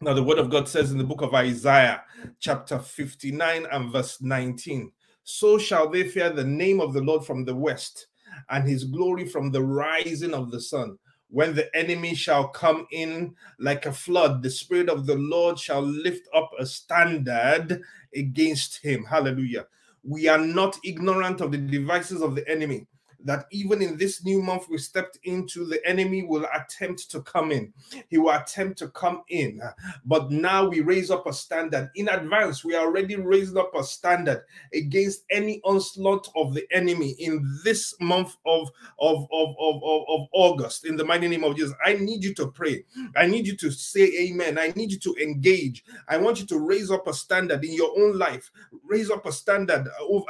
Now, 0.00 0.14
the 0.14 0.22
word 0.22 0.38
of 0.38 0.50
God 0.50 0.68
says 0.68 0.92
in 0.92 0.98
the 0.98 1.04
book 1.04 1.22
of 1.22 1.34
Isaiah, 1.34 2.04
chapter 2.38 2.78
59 2.78 3.66
and 3.72 3.90
verse 3.92 4.22
19 4.22 4.92
So 5.24 5.58
shall 5.58 5.90
they 5.90 6.04
fear 6.08 6.30
the 6.30 6.44
name 6.44 6.80
of 6.80 6.92
the 6.92 7.00
Lord 7.00 7.24
from 7.26 7.44
the 7.44 7.56
west, 7.56 8.06
and 8.50 8.68
his 8.68 8.84
glory 8.84 9.26
from 9.26 9.50
the 9.50 9.62
rising 9.62 10.34
of 10.34 10.52
the 10.52 10.60
sun. 10.60 10.98
When 11.28 11.54
the 11.54 11.74
enemy 11.76 12.14
shall 12.14 12.48
come 12.48 12.86
in 12.92 13.34
like 13.58 13.86
a 13.86 13.92
flood, 13.92 14.42
the 14.42 14.50
Spirit 14.50 14.88
of 14.88 15.06
the 15.06 15.16
Lord 15.16 15.58
shall 15.58 15.82
lift 15.82 16.28
up 16.34 16.50
a 16.58 16.64
standard 16.64 17.82
against 18.14 18.78
him. 18.82 19.04
Hallelujah. 19.04 19.66
We 20.04 20.28
are 20.28 20.38
not 20.38 20.78
ignorant 20.84 21.40
of 21.40 21.50
the 21.50 21.58
devices 21.58 22.22
of 22.22 22.34
the 22.34 22.48
enemy 22.48 22.86
that 23.26 23.46
even 23.50 23.82
in 23.82 23.96
this 23.96 24.24
new 24.24 24.40
month 24.40 24.68
we 24.70 24.78
stepped 24.78 25.18
into, 25.24 25.66
the 25.66 25.84
enemy 25.86 26.22
will 26.22 26.46
attempt 26.54 27.10
to 27.10 27.20
come 27.22 27.52
in. 27.52 27.72
He 28.08 28.18
will 28.18 28.30
attempt 28.30 28.78
to 28.78 28.88
come 28.88 29.22
in. 29.28 29.60
But 30.04 30.30
now 30.30 30.68
we 30.68 30.80
raise 30.80 31.10
up 31.10 31.26
a 31.26 31.32
standard. 31.32 31.90
In 31.96 32.08
advance, 32.08 32.64
we 32.64 32.74
are 32.74 32.86
already 32.86 33.16
raising 33.16 33.58
up 33.58 33.74
a 33.74 33.82
standard 33.82 34.42
against 34.72 35.24
any 35.30 35.60
onslaught 35.64 36.28
of 36.36 36.54
the 36.54 36.66
enemy 36.72 37.14
in 37.18 37.58
this 37.64 37.94
month 38.00 38.36
of, 38.46 38.70
of, 38.98 39.26
of, 39.32 39.54
of, 39.58 39.82
of, 39.82 40.26
August. 40.32 40.86
In 40.86 40.96
the 40.96 41.04
mighty 41.04 41.28
name 41.28 41.44
of 41.44 41.56
Jesus, 41.56 41.74
I 41.84 41.94
need 41.94 42.22
you 42.22 42.34
to 42.34 42.48
pray. 42.48 42.84
I 43.16 43.26
need 43.26 43.46
you 43.46 43.56
to 43.56 43.70
say 43.70 44.02
amen. 44.20 44.58
I 44.58 44.72
need 44.76 44.92
you 44.92 44.98
to 44.98 45.14
engage. 45.20 45.84
I 46.08 46.16
want 46.16 46.40
you 46.40 46.46
to 46.46 46.58
raise 46.58 46.90
up 46.90 47.06
a 47.06 47.12
standard 47.12 47.64
in 47.64 47.72
your 47.74 47.92
own 47.98 48.18
life. 48.18 48.50
Raise 48.84 49.10
up 49.10 49.26
a 49.26 49.32
standard 49.32 49.88
uh, 49.88 50.20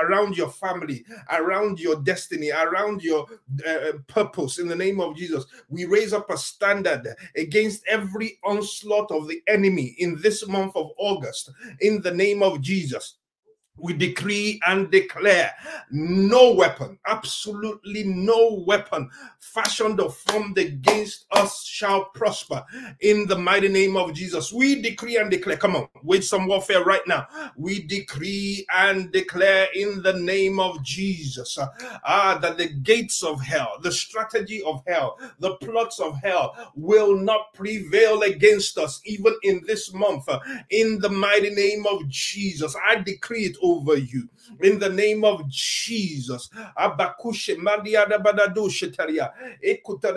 around 0.00 0.36
your 0.36 0.50
family, 0.50 1.04
around 1.30 1.78
your 1.78 1.96
destiny 1.96 2.23
destiny, 2.24 2.50
around 2.50 3.02
your 3.02 3.26
uh, 3.66 3.92
purpose 4.06 4.58
in 4.58 4.68
the 4.68 4.76
name 4.76 5.00
of 5.00 5.16
Jesus. 5.16 5.46
We 5.68 5.84
raise 5.84 6.12
up 6.12 6.30
a 6.30 6.36
standard 6.36 7.14
against 7.36 7.86
every 7.86 8.38
onslaught 8.44 9.10
of 9.10 9.28
the 9.28 9.42
enemy 9.48 9.94
in 9.98 10.18
this 10.20 10.46
month 10.46 10.76
of 10.76 10.90
August 10.98 11.50
in 11.80 12.00
the 12.02 12.12
name 12.12 12.42
of 12.42 12.60
Jesus 12.60 13.16
we 13.76 13.92
decree 13.92 14.60
and 14.66 14.90
declare 14.90 15.52
no 15.90 16.52
weapon, 16.52 16.98
absolutely 17.06 18.04
no 18.04 18.64
weapon 18.66 19.10
fashioned 19.40 20.00
or 20.00 20.10
formed 20.10 20.58
against 20.58 21.26
us 21.32 21.64
shall 21.64 22.06
prosper 22.06 22.64
in 23.00 23.26
the 23.26 23.36
mighty 23.36 23.68
name 23.68 23.96
of 23.96 24.14
Jesus. 24.14 24.52
We 24.52 24.80
decree 24.80 25.16
and 25.16 25.30
declare, 25.30 25.56
come 25.56 25.76
on, 25.76 25.88
wage 26.02 26.24
some 26.24 26.46
warfare 26.46 26.84
right 26.84 27.06
now. 27.06 27.26
We 27.56 27.84
decree 27.86 28.66
and 28.74 29.12
declare 29.12 29.68
in 29.74 30.02
the 30.02 30.14
name 30.14 30.58
of 30.60 30.82
Jesus 30.82 31.58
uh, 31.58 31.68
ah, 32.04 32.38
that 32.40 32.58
the 32.58 32.68
gates 32.68 33.22
of 33.22 33.40
hell, 33.40 33.78
the 33.82 33.92
strategy 33.92 34.62
of 34.62 34.82
hell, 34.86 35.18
the 35.40 35.56
plots 35.56 36.00
of 36.00 36.20
hell 36.22 36.72
will 36.74 37.16
not 37.16 37.52
prevail 37.54 38.22
against 38.22 38.78
us 38.78 39.00
even 39.04 39.34
in 39.42 39.62
this 39.66 39.92
month. 39.92 40.28
Uh, 40.28 40.40
in 40.70 40.98
the 41.00 41.08
mighty 41.08 41.50
name 41.50 41.86
of 41.86 42.08
Jesus, 42.08 42.74
I 42.88 42.96
decree 42.96 43.46
it 43.46 43.56
over 43.64 43.96
you 43.96 44.28
in 44.60 44.78
the 44.78 44.90
name 44.90 45.24
of 45.24 45.48
Jesus. 45.48 46.50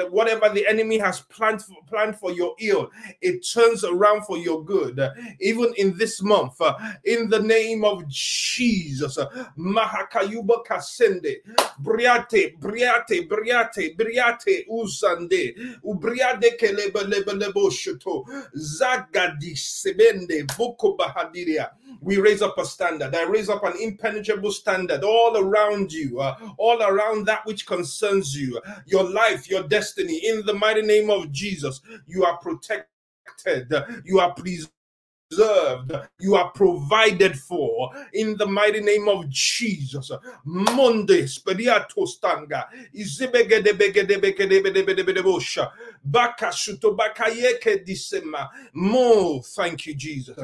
Whatever 0.09 0.49
the 0.49 0.65
enemy 0.67 0.97
has 0.97 1.21
planned 1.21 1.61
for, 1.61 1.75
planned 1.87 2.17
for 2.17 2.31
your 2.31 2.53
ill, 2.59 2.91
it 3.21 3.47
turns 3.53 3.83
around 3.85 4.25
for 4.25 4.37
your 4.37 4.63
good. 4.63 4.99
Even 5.39 5.73
in 5.77 5.97
this 5.97 6.21
month, 6.21 6.59
in 7.05 7.29
the 7.29 7.39
name 7.39 7.85
of 7.85 8.05
Jesus. 8.07 9.17
Mahakayuba 9.57 10.63
Kasende, 10.67 11.37
Briate, 11.81 12.57
Briate, 12.59 13.27
Briate, 13.27 13.95
Briate, 13.95 14.67
Usande, 14.69 15.55
Ubriade 15.85 16.57
Kelebelebeleboshoto, 16.59 18.25
Zagadi 18.55 19.55
Sebende, 19.55 20.45
Boko 20.57 20.97
Bahadiria. 20.97 21.69
We 22.01 22.17
raise 22.17 22.41
up 22.41 22.57
a 22.57 22.65
standard. 22.65 23.15
I 23.15 23.23
raise 23.37 23.49
up 23.49 23.63
an 23.63 23.73
impenetrable 23.79 24.51
standard 24.51 25.03
all 25.03 25.37
around 25.37 25.91
you, 25.91 26.19
uh, 26.19 26.35
all 26.57 26.81
around 26.81 27.25
that 27.27 27.45
which 27.45 27.67
concerns 27.67 28.35
you, 28.35 28.59
your 28.87 29.03
life, 29.03 29.49
your 29.49 29.63
destiny. 29.63 30.21
In 30.25 30.45
the 30.45 30.53
mighty 30.53 30.81
name 30.81 31.09
of 31.09 31.31
Jesus, 31.31 31.81
you 32.07 32.25
are 32.25 32.37
protected, 32.37 33.71
you 34.03 34.19
are 34.19 34.33
preserved 34.33 34.71
you 36.19 36.35
are 36.35 36.51
provided 36.51 37.37
for 37.37 37.91
in 38.13 38.37
the 38.37 38.45
mighty 38.45 38.79
name 38.79 39.09
of 39.09 39.27
Jesus. 39.29 40.09
Monde 40.45 41.27
speriato 41.27 42.07
stanga 42.07 42.69
baka 46.03 46.45
shuto 46.47 46.95
bakayeke 46.95 47.85
disema. 47.85 48.47
Mo, 48.73 49.41
thank 49.41 49.85
you, 49.85 49.95
Jesus. 49.95 50.37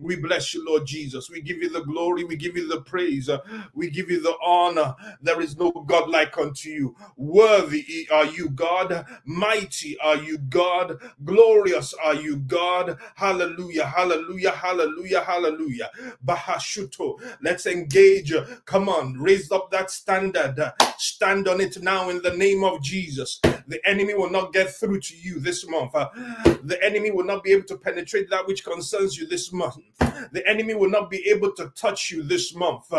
We 0.00 0.16
bless 0.16 0.54
you, 0.54 0.64
Lord 0.66 0.86
Jesus. 0.86 1.30
We 1.30 1.42
give 1.42 1.58
you 1.58 1.68
the 1.70 1.82
glory. 1.82 2.24
We 2.24 2.36
give 2.36 2.56
you 2.56 2.68
the 2.68 2.80
praise. 2.82 3.30
We 3.74 3.90
give 3.90 4.10
you 4.10 4.22
the 4.22 4.34
honor. 4.44 4.94
There 5.22 5.40
is 5.40 5.56
no 5.58 5.70
God 5.70 6.08
like 6.08 6.38
unto 6.38 6.70
you. 6.70 6.96
Worthy 7.16 8.08
are 8.12 8.26
you, 8.26 8.50
God. 8.50 9.06
Mighty 9.24 9.98
are 10.00 10.16
you, 10.16 10.38
God. 10.38 10.98
Glorious 11.24 11.94
are 12.04 12.14
you, 12.14 12.36
God. 12.36 12.98
Hallelujah. 13.16 13.86
Hallelujah. 13.86 14.52
Hallelujah. 14.52 15.20
Hallelujah. 15.22 15.90
Bahashuto. 16.26 17.20
Let's 17.42 17.66
engage. 17.66 18.32
Come 18.64 18.88
on. 18.88 19.18
Raise 19.20 19.52
up 19.52 19.70
that 19.70 19.90
standard. 19.90 20.72
Stand 20.98 21.48
on 21.48 21.60
it 21.60 21.82
now 21.82 22.08
in 22.08 22.22
the 22.22 22.36
name 22.36 22.64
of 22.64 22.82
Jesus. 22.82 23.40
The 23.68 23.80
enemy 23.84 24.14
will 24.14 24.30
not 24.30 24.52
get 24.52 24.70
through 24.74 25.00
to 25.00 25.16
you 25.16 25.40
this 25.40 25.68
month. 25.68 25.92
The 25.92 26.78
enemy 26.82 27.10
will 27.10 27.24
not 27.24 27.44
be 27.44 27.52
able 27.52 27.66
to 27.68 27.76
penetrate 27.78 28.30
that 28.30 28.46
which 28.46 28.64
concerns 28.64 29.16
you 29.16 29.26
this 29.26 29.52
month. 29.52 29.76
The 29.98 30.42
enemy 30.46 30.74
will 30.74 30.90
not 30.90 31.10
be 31.10 31.28
able 31.28 31.52
to 31.52 31.72
touch 31.76 32.10
you 32.10 32.22
this 32.22 32.54
month. 32.54 32.92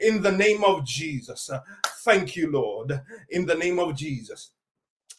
In 0.00 0.22
the 0.22 0.32
name 0.32 0.64
of 0.64 0.84
Jesus. 0.84 1.50
Thank 2.04 2.36
you, 2.36 2.50
Lord. 2.50 3.00
In 3.30 3.46
the 3.46 3.54
name 3.54 3.78
of 3.78 3.94
Jesus. 3.96 4.50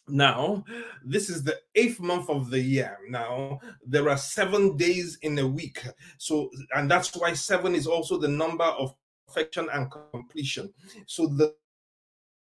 Now, 0.08 0.64
this 1.04 1.28
is 1.28 1.42
the 1.42 1.58
eighth 1.74 1.98
month 1.98 2.30
of 2.30 2.50
the 2.50 2.60
year. 2.60 2.98
Now, 3.08 3.58
there 3.84 4.08
are 4.08 4.16
seven 4.16 4.76
days 4.76 5.18
in 5.22 5.38
a 5.38 5.46
week. 5.46 5.82
So, 6.18 6.50
and 6.76 6.88
that's 6.88 7.16
why 7.16 7.32
seven 7.32 7.74
is 7.74 7.88
also 7.88 8.16
the 8.16 8.28
number 8.28 8.64
of 8.64 8.94
perfection 9.26 9.68
and 9.72 9.90
completion. 10.12 10.72
So 11.06 11.26
the 11.26 11.54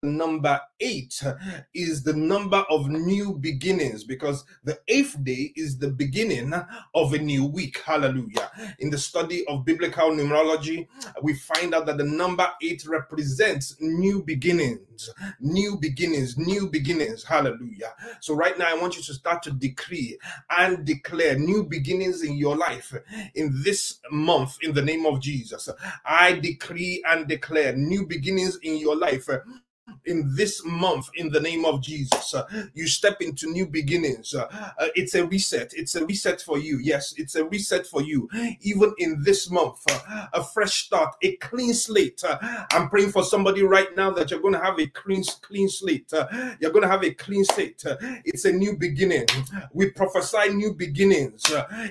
number 0.04 0.60
eight 0.80 1.24
is 1.74 2.04
the 2.04 2.14
number 2.14 2.64
of 2.70 2.88
new 2.88 3.34
beginnings 3.34 4.04
because 4.04 4.46
the 4.64 4.78
eighth 4.88 5.24
day 5.24 5.52
is 5.56 5.78
the 5.78 5.90
beginning 5.90 6.54
of 6.94 7.14
a 7.14 7.18
new 7.18 7.46
week. 7.46 7.80
Hallelujah. 7.80 8.52
In 8.80 8.92
the 8.92 8.98
study 8.98 9.46
of 9.48 9.66
biblical 9.66 10.12
numerology, 10.12 10.88
we 11.24 11.34
find 11.34 11.74
out 11.74 11.88
that 11.88 11.98
the 11.98 12.04
number 12.04 12.48
eight 12.62 12.86
represents 12.86 13.76
new 13.80 14.22
beginnings, 14.22 15.10
new 15.40 15.78
beginnings, 15.78 16.38
new 16.38 16.70
beginnings. 16.70 17.24
Hallelujah. 17.24 17.94
So, 18.22 18.36
right 18.36 18.58
now, 18.58 18.68
I 18.70 18.80
want 18.80 18.98
you 18.98 19.04
to 19.04 19.14
start 19.14 19.42
to 19.44 19.52
decree 19.52 20.20
and 20.56 20.86
declare 20.86 21.40
new 21.40 21.64
beginnings 21.64 22.22
in 22.22 22.38
your 22.38 22.56
life 22.56 22.94
in 23.34 23.52
this 23.64 24.00
month 24.12 24.58
in 24.62 24.74
the 24.74 24.82
name 24.82 25.08
of 25.08 25.20
Jesus. 25.22 25.70
I 26.06 26.34
decree 26.34 27.04
and 27.08 27.28
declare 27.28 27.76
new 27.76 28.06
beginnings 28.06 28.58
in 28.58 28.78
your 28.78 28.96
life 28.96 29.28
in 30.06 30.34
this 30.36 30.64
month 30.66 31.10
in 31.16 31.30
the 31.30 31.40
name 31.40 31.66
of 31.66 31.82
Jesus. 31.82 32.34
Uh, 32.34 32.46
you 32.74 32.88
step 32.88 33.22
into 33.22 33.52
new 33.52 33.68
beginnings. 33.68 34.34
Uh, 34.34 34.48
uh, 34.80 34.88
it's 34.96 35.16
a 35.16 35.26
reset. 35.26 35.72
It's 35.76 35.96
a 35.96 36.06
reset 36.06 36.42
for 36.42 36.58
you. 36.58 36.80
Yes, 36.80 37.14
it's 37.18 37.36
a 37.36 37.46
reset 37.46 37.86
for 37.86 38.02
you. 38.02 38.30
Even 38.62 38.94
in 38.98 39.22
this 39.24 39.50
month, 39.50 39.80
uh, 39.90 40.28
a 40.34 40.44
fresh 40.44 40.86
start, 40.86 41.16
a 41.24 41.36
clean 41.38 41.74
slate. 41.74 42.24
Uh, 42.24 42.38
I'm 42.72 42.90
praying 42.90 43.12
for 43.12 43.24
somebody 43.24 43.64
right 43.64 43.96
now 43.96 44.12
that 44.12 44.32
you're 44.32 44.40
going 44.42 44.54
to 44.54 44.64
have 44.64 44.80
a 44.80 44.88
clean, 44.88 45.24
clean 45.42 45.70
slate. 45.70 46.12
Uh, 46.14 46.28
you're 46.60 46.72
going 46.72 46.84
to 46.84 46.90
have 46.90 47.04
a 47.04 47.14
clean 47.14 47.44
slate. 47.46 47.84
it's 48.26 48.46
a 48.46 48.52
new 48.52 48.78
beginning. 48.78 49.28
We 49.74 49.92
prophesy 49.92 50.50
new 50.54 50.74
beginnings 50.74 51.44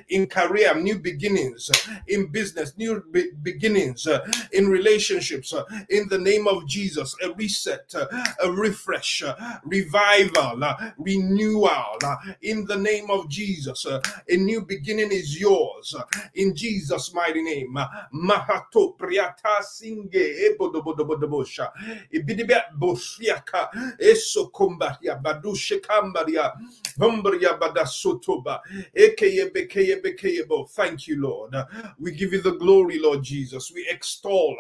in 0.08 0.26
career, 0.26 0.74
new 0.74 0.98
beginnings 0.98 1.70
in 2.08 2.28
business, 2.28 2.76
new 2.76 3.02
be- 3.10 3.30
beginnings 3.42 4.06
in 4.52 4.68
relationships. 4.68 5.52
in 5.90 6.08
the 6.08 6.18
name 6.18 6.46
of 6.48 6.66
Jesus, 6.66 7.14
a 7.22 7.32
reset 7.32 7.85
Uh, 7.94 8.06
a 8.42 8.50
refresh, 8.50 9.22
uh, 9.22 9.34
revival, 9.64 10.62
uh, 10.64 10.90
renewal 10.98 11.98
in 12.42 12.64
the 12.66 12.76
name 12.76 13.10
of 13.10 13.28
Jesus. 13.28 13.86
A 13.86 14.36
new 14.36 14.62
beginning 14.62 15.12
is 15.12 15.38
yours 15.38 15.94
in 16.34 16.54
Jesus' 16.54 17.14
mighty 17.14 17.42
name. 17.42 17.74
Mahato 18.12 18.96
priata 18.98 19.62
singe 19.62 20.14
eh, 20.16 20.50
ebodobodobodobosha 20.50 21.70
ibidibia 22.12 22.64
bosiaka 22.76 23.70
eso 24.00 24.48
kombaria 24.48 25.16
badushe 25.22 25.80
kambaria 25.80 26.52
humbaria 26.98 27.54
badasotoba 27.58 28.60
ekeye 28.94 29.50
bekeye 29.52 30.02
bekeye 30.02 30.46
bo. 30.48 30.64
Thank 30.64 31.06
you, 31.08 31.20
Lord. 31.20 31.54
We 32.00 32.12
give 32.12 32.32
you 32.32 32.40
the 32.42 32.56
glory, 32.56 32.98
Lord 32.98 33.22
Jesus. 33.22 33.70
We 33.72 33.86
extol 33.88 34.56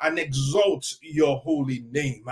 and 0.00 0.18
exalt 0.18 0.94
your 1.02 1.38
holy 1.38 1.84
name. 1.90 2.24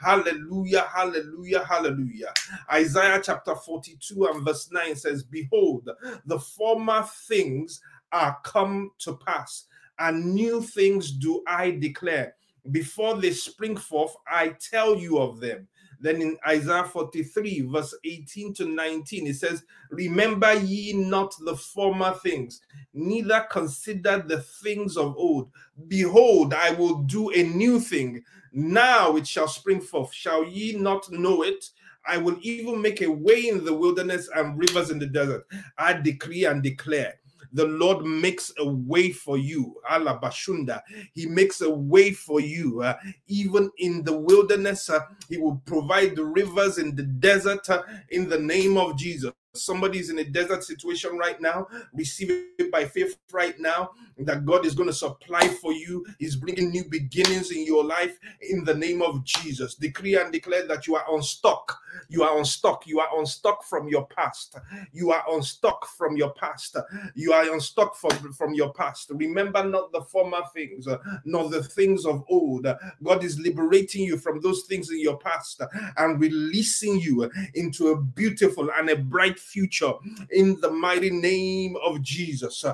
Hallelujah, 0.00 0.88
hallelujah, 0.92 1.64
hallelujah. 1.64 2.32
Isaiah 2.72 3.20
chapter 3.22 3.54
42 3.54 4.26
and 4.26 4.44
verse 4.44 4.70
9 4.70 4.96
says, 4.96 5.22
Behold, 5.22 5.88
the 6.26 6.38
former 6.38 7.04
things 7.26 7.80
are 8.12 8.38
come 8.44 8.90
to 8.98 9.16
pass, 9.16 9.66
and 9.98 10.34
new 10.34 10.62
things 10.62 11.10
do 11.10 11.42
I 11.46 11.72
declare. 11.72 12.34
Before 12.70 13.16
they 13.16 13.32
spring 13.32 13.76
forth, 13.76 14.16
I 14.26 14.56
tell 14.58 14.96
you 14.96 15.18
of 15.18 15.40
them. 15.40 15.68
Then 16.04 16.20
in 16.20 16.36
Isaiah 16.46 16.84
43, 16.84 17.62
verse 17.62 17.94
18 18.04 18.52
to 18.56 18.66
19, 18.66 19.26
it 19.26 19.36
says, 19.36 19.64
Remember 19.88 20.52
ye 20.52 20.92
not 20.92 21.34
the 21.40 21.56
former 21.56 22.12
things, 22.12 22.60
neither 22.92 23.46
consider 23.50 24.18
the 24.18 24.42
things 24.42 24.98
of 24.98 25.16
old. 25.16 25.50
Behold, 25.88 26.52
I 26.52 26.72
will 26.72 26.96
do 27.04 27.30
a 27.30 27.42
new 27.42 27.80
thing. 27.80 28.22
Now 28.52 29.16
it 29.16 29.26
shall 29.26 29.48
spring 29.48 29.80
forth. 29.80 30.12
Shall 30.12 30.44
ye 30.44 30.76
not 30.76 31.10
know 31.10 31.42
it? 31.42 31.70
I 32.06 32.18
will 32.18 32.36
even 32.42 32.82
make 32.82 33.00
a 33.00 33.10
way 33.10 33.48
in 33.48 33.64
the 33.64 33.72
wilderness 33.72 34.28
and 34.36 34.58
rivers 34.58 34.90
in 34.90 34.98
the 34.98 35.06
desert. 35.06 35.46
I 35.78 35.94
decree 35.94 36.44
and 36.44 36.62
declare 36.62 37.14
the 37.54 37.66
Lord 37.66 38.04
makes 38.04 38.52
a 38.58 38.68
way 38.68 39.12
for 39.12 39.38
you. 39.38 39.76
Alabashunda. 39.90 40.82
He 41.14 41.26
makes 41.26 41.60
a 41.62 41.70
way 41.70 42.12
for 42.12 42.40
you. 42.40 42.82
Uh, 42.82 42.96
even 43.28 43.70
in 43.78 44.04
the 44.04 44.16
wilderness, 44.16 44.90
uh, 44.90 45.00
He 45.28 45.38
will 45.38 45.62
provide 45.64 46.16
the 46.16 46.24
rivers 46.24 46.78
in 46.78 46.96
the 46.96 47.04
desert 47.04 47.70
uh, 47.70 47.82
in 48.10 48.28
the 48.28 48.38
name 48.40 48.76
of 48.76 48.98
Jesus. 48.98 49.32
Somebody's 49.56 50.10
in 50.10 50.18
a 50.18 50.24
desert 50.24 50.64
situation 50.64 51.16
right 51.16 51.40
now. 51.40 51.68
Receive 51.92 52.28
it 52.58 52.72
by 52.72 52.84
faith 52.86 53.16
right 53.32 53.58
now 53.60 53.90
that 54.18 54.44
God 54.44 54.66
is 54.66 54.74
going 54.74 54.88
to 54.88 54.94
supply 54.94 55.46
for 55.46 55.72
you. 55.72 56.04
He's 56.18 56.36
bringing 56.36 56.70
new 56.70 56.84
beginnings 56.84 57.52
in 57.52 57.64
your 57.64 57.84
life 57.84 58.18
in 58.40 58.64
the 58.64 58.74
name 58.74 59.00
of 59.00 59.24
Jesus. 59.24 59.74
Decree 59.76 60.16
and 60.16 60.32
declare 60.32 60.66
that 60.66 60.86
you 60.86 60.96
are 60.96 61.04
unstuck. 61.12 61.78
You 62.08 62.24
are 62.24 62.36
unstuck. 62.36 62.86
You 62.86 63.00
are 63.00 63.18
unstuck 63.18 63.62
from 63.64 63.88
your 63.88 64.06
past. 64.06 64.56
You 64.92 65.12
are 65.12 65.24
unstuck 65.30 65.86
from 65.96 66.16
your 66.16 66.32
past. 66.34 66.76
You 67.14 67.32
are 67.32 67.50
on 67.52 67.60
stock 67.60 67.96
from, 67.96 68.32
from 68.32 68.54
your 68.54 68.72
past. 68.72 69.10
Remember 69.14 69.64
not 69.64 69.92
the 69.92 70.02
former 70.02 70.40
things, 70.52 70.86
nor 71.24 71.48
the 71.48 71.62
things 71.62 72.06
of 72.06 72.24
old. 72.28 72.66
God 73.02 73.24
is 73.24 73.38
liberating 73.38 74.02
you 74.04 74.18
from 74.18 74.40
those 74.40 74.64
things 74.64 74.90
in 74.90 75.00
your 75.00 75.18
past 75.18 75.62
and 75.96 76.20
releasing 76.20 76.98
you 77.00 77.30
into 77.54 77.88
a 77.88 78.00
beautiful 78.00 78.70
and 78.76 78.90
a 78.90 78.96
bright 78.96 79.38
future 79.44 79.92
in 80.30 80.60
the 80.60 80.70
mighty 80.70 81.10
name 81.10 81.76
of 81.84 82.02
Jesus. 82.02 82.64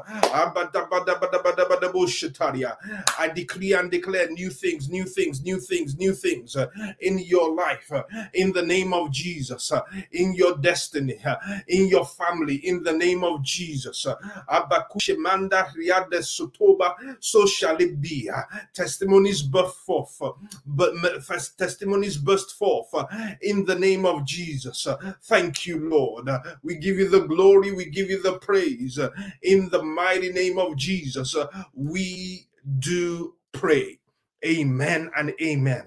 I 3.18 3.30
decree 3.34 3.72
and 3.74 3.90
declare 3.90 4.30
new 4.30 4.50
things, 4.50 4.88
new 4.88 5.04
things, 5.04 5.42
new 5.42 5.58
things, 5.60 5.96
new 5.96 6.12
things 6.14 6.56
uh, 6.56 6.68
in 7.00 7.18
your 7.18 7.54
life 7.54 7.90
uh, 7.92 8.02
in 8.34 8.52
the 8.52 8.62
name 8.62 8.92
of 8.92 9.10
Jesus, 9.10 9.72
uh, 9.72 9.82
in 10.12 10.34
your 10.34 10.56
destiny, 10.58 11.18
uh, 11.24 11.36
in 11.68 11.88
your 11.88 12.04
family, 12.06 12.56
in 12.56 12.82
the 12.82 12.92
name 12.92 13.24
of 13.24 13.42
Jesus. 13.42 14.06
Uh, 14.06 14.14
so 17.20 17.46
shall 17.46 17.76
it 17.76 18.00
be. 18.00 18.30
Uh, 18.30 18.42
testimonies 18.74 19.42
burst 19.42 19.76
forth, 19.78 20.20
but 20.66 20.92
testimonies 21.58 22.16
burst 22.16 22.56
forth 22.56 22.92
in 23.42 23.64
the 23.64 23.74
name 23.74 24.06
of 24.06 24.24
Jesus. 24.24 24.86
Thank 25.22 25.66
you, 25.66 25.78
Lord. 25.88 26.28
We 26.62 26.76
give 26.76 26.96
you 26.98 27.08
the 27.08 27.26
glory, 27.26 27.72
we 27.72 27.86
give 27.86 28.10
you 28.10 28.22
the 28.22 28.38
praise 28.38 28.98
in 29.42 29.68
the 29.70 29.82
mighty 29.82 30.32
name 30.32 30.58
of 30.58 30.76
Jesus. 30.76 31.34
We 31.74 32.46
do 32.78 33.34
pray. 33.52 33.98
Amen 34.44 35.10
and 35.16 35.34
amen. 35.40 35.86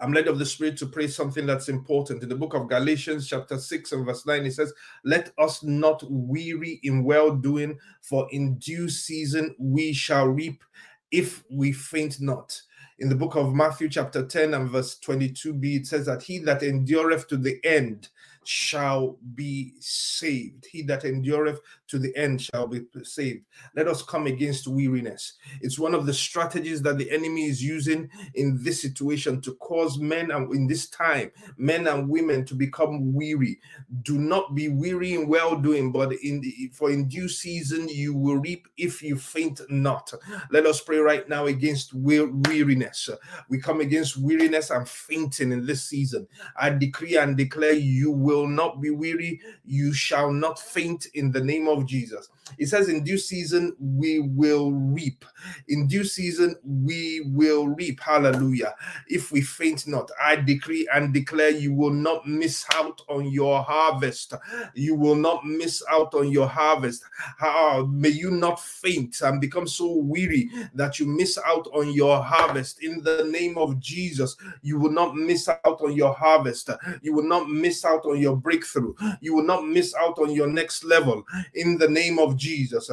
I'm 0.00 0.12
led 0.12 0.28
of 0.28 0.38
the 0.38 0.46
Spirit 0.46 0.76
to 0.78 0.86
pray 0.86 1.06
something 1.06 1.46
that's 1.46 1.68
important. 1.68 2.22
In 2.22 2.28
the 2.28 2.34
book 2.34 2.54
of 2.54 2.68
Galatians, 2.68 3.28
chapter 3.28 3.58
6 3.58 3.92
and 3.92 4.04
verse 4.06 4.26
9, 4.26 4.44
it 4.44 4.52
says, 4.52 4.72
Let 5.04 5.32
us 5.38 5.62
not 5.62 6.02
weary 6.08 6.80
in 6.82 7.04
well 7.04 7.34
doing, 7.34 7.78
for 8.02 8.28
in 8.30 8.56
due 8.56 8.88
season 8.88 9.54
we 9.58 9.92
shall 9.92 10.26
reap 10.26 10.62
if 11.10 11.44
we 11.50 11.72
faint 11.72 12.20
not. 12.20 12.60
In 12.98 13.08
the 13.08 13.14
book 13.14 13.34
of 13.34 13.54
Matthew, 13.54 13.88
chapter 13.88 14.26
10 14.26 14.54
and 14.54 14.70
verse 14.70 14.98
22b, 14.98 15.80
it 15.80 15.86
says 15.86 16.06
that 16.06 16.22
he 16.22 16.38
that 16.40 16.62
endureth 16.62 17.26
to 17.28 17.36
the 17.36 17.58
end 17.64 18.08
shall 18.48 19.18
be 19.34 19.74
saved. 19.80 20.66
He 20.70 20.82
that 20.82 21.04
endureth 21.04 21.60
to 21.88 21.98
the 21.98 22.14
end 22.16 22.40
shall 22.40 22.66
be 22.66 22.82
saved. 23.02 23.44
Let 23.76 23.88
us 23.88 24.02
come 24.02 24.26
against 24.26 24.66
weariness. 24.66 25.34
It's 25.60 25.78
one 25.78 25.94
of 25.94 26.06
the 26.06 26.14
strategies 26.14 26.82
that 26.82 26.98
the 26.98 27.10
enemy 27.10 27.46
is 27.46 27.62
using 27.62 28.08
in 28.34 28.58
this 28.62 28.80
situation 28.80 29.40
to 29.42 29.54
cause 29.56 29.98
men 29.98 30.30
and 30.30 30.52
in 30.54 30.66
this 30.66 30.88
time, 30.88 31.30
men 31.56 31.86
and 31.86 32.08
women 32.08 32.44
to 32.46 32.54
become 32.54 33.12
weary. 33.12 33.58
Do 34.02 34.18
not 34.18 34.54
be 34.54 34.68
weary 34.68 35.14
in 35.14 35.28
well 35.28 35.56
doing, 35.56 35.92
but 35.92 36.12
in 36.12 36.40
the, 36.40 36.70
for 36.72 36.90
in 36.90 37.08
due 37.08 37.28
season 37.28 37.88
you 37.88 38.14
will 38.14 38.38
reap 38.38 38.66
if 38.76 39.02
you 39.02 39.16
faint 39.16 39.60
not. 39.68 40.12
Let 40.50 40.66
us 40.66 40.80
pray 40.80 40.98
right 40.98 41.28
now 41.28 41.46
against 41.46 41.92
weariness. 41.94 43.10
We 43.48 43.60
come 43.60 43.80
against 43.80 44.16
weariness 44.16 44.70
and 44.70 44.88
fainting 44.88 45.52
in 45.52 45.66
this 45.66 45.84
season. 45.84 46.26
I 46.56 46.70
decree 46.70 47.16
and 47.16 47.36
declare 47.36 47.72
you 47.72 48.10
will 48.10 48.46
not 48.46 48.80
be 48.80 48.90
weary, 48.90 49.40
you 49.64 49.92
shall 49.92 50.32
not 50.32 50.58
faint 50.58 51.06
in 51.14 51.30
the 51.30 51.42
name 51.42 51.68
of 51.68 51.83
Jesus. 51.86 52.28
It 52.58 52.66
says, 52.66 52.88
In 52.88 53.04
due 53.04 53.18
season, 53.18 53.74
we 53.78 54.20
will 54.20 54.72
reap. 54.72 55.24
In 55.68 55.86
due 55.86 56.04
season, 56.04 56.56
we 56.64 57.22
will 57.32 57.68
reap. 57.68 58.00
Hallelujah. 58.00 58.74
If 59.08 59.32
we 59.32 59.40
faint 59.40 59.86
not, 59.86 60.10
I 60.20 60.36
decree 60.36 60.88
and 60.92 61.12
declare 61.12 61.50
you 61.50 61.74
will 61.74 61.92
not 61.92 62.26
miss 62.26 62.64
out 62.74 63.00
on 63.08 63.26
your 63.30 63.62
harvest. 63.62 64.34
You 64.74 64.94
will 64.94 65.16
not 65.16 65.44
miss 65.44 65.82
out 65.90 66.14
on 66.14 66.30
your 66.30 66.48
harvest. 66.48 67.04
How 67.38 67.86
may 67.86 68.10
you 68.10 68.30
not 68.30 68.60
faint 68.60 69.20
and 69.22 69.40
become 69.40 69.66
so 69.66 69.96
weary 69.96 70.50
that 70.74 70.98
you 70.98 71.06
miss 71.06 71.38
out 71.46 71.66
on 71.72 71.92
your 71.92 72.22
harvest. 72.22 72.82
In 72.82 73.02
the 73.02 73.28
name 73.30 73.56
of 73.56 73.78
Jesus, 73.80 74.36
you 74.62 74.78
will 74.78 74.90
not 74.90 75.14
miss 75.14 75.48
out 75.48 75.80
on 75.80 75.94
your 75.94 76.12
harvest. 76.14 76.70
You 77.02 77.14
will 77.14 77.28
not 77.28 77.48
miss 77.48 77.84
out 77.84 78.04
on 78.04 78.18
your 78.18 78.36
breakthrough. 78.36 78.94
You 79.20 79.34
will 79.34 79.44
not 79.44 79.66
miss 79.66 79.94
out 79.94 80.18
on 80.18 80.30
your 80.30 80.46
next 80.46 80.84
level. 80.84 81.24
In 81.54 81.63
in 81.64 81.78
the 81.78 81.88
name 81.88 82.18
of 82.20 82.36
Jesus. 82.36 82.90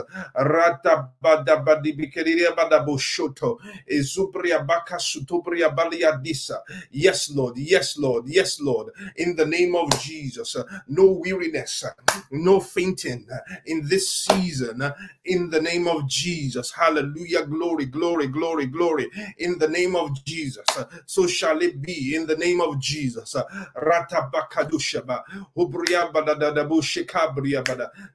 Yes, 6.91 7.31
Lord. 7.31 7.57
Yes, 7.57 7.97
Lord. 7.97 8.25
Yes, 8.27 8.59
Lord. 8.61 8.89
In 9.17 9.35
the 9.35 9.45
name 9.45 9.75
of 9.75 9.89
Jesus. 10.01 10.55
No 10.87 11.11
weariness, 11.23 11.85
no 12.31 12.59
fainting 12.61 13.27
in 13.65 13.87
this 13.87 14.11
season. 14.11 14.83
In 15.25 15.49
the 15.51 15.61
name 15.61 15.87
of 15.87 16.07
Jesus. 16.07 16.71
Hallelujah. 16.71 17.45
Glory, 17.45 17.85
glory, 17.87 18.27
glory, 18.27 18.67
glory. 18.67 19.09
In 19.39 19.57
the 19.59 19.69
name 19.69 19.95
of 19.95 20.23
Jesus. 20.25 20.65
So 21.05 21.27
shall 21.27 21.61
it 21.61 21.81
be 21.81 22.15
in 22.15 22.27
the 22.27 22.37
name 22.37 22.61
of 22.61 22.79
Jesus. 22.79 23.35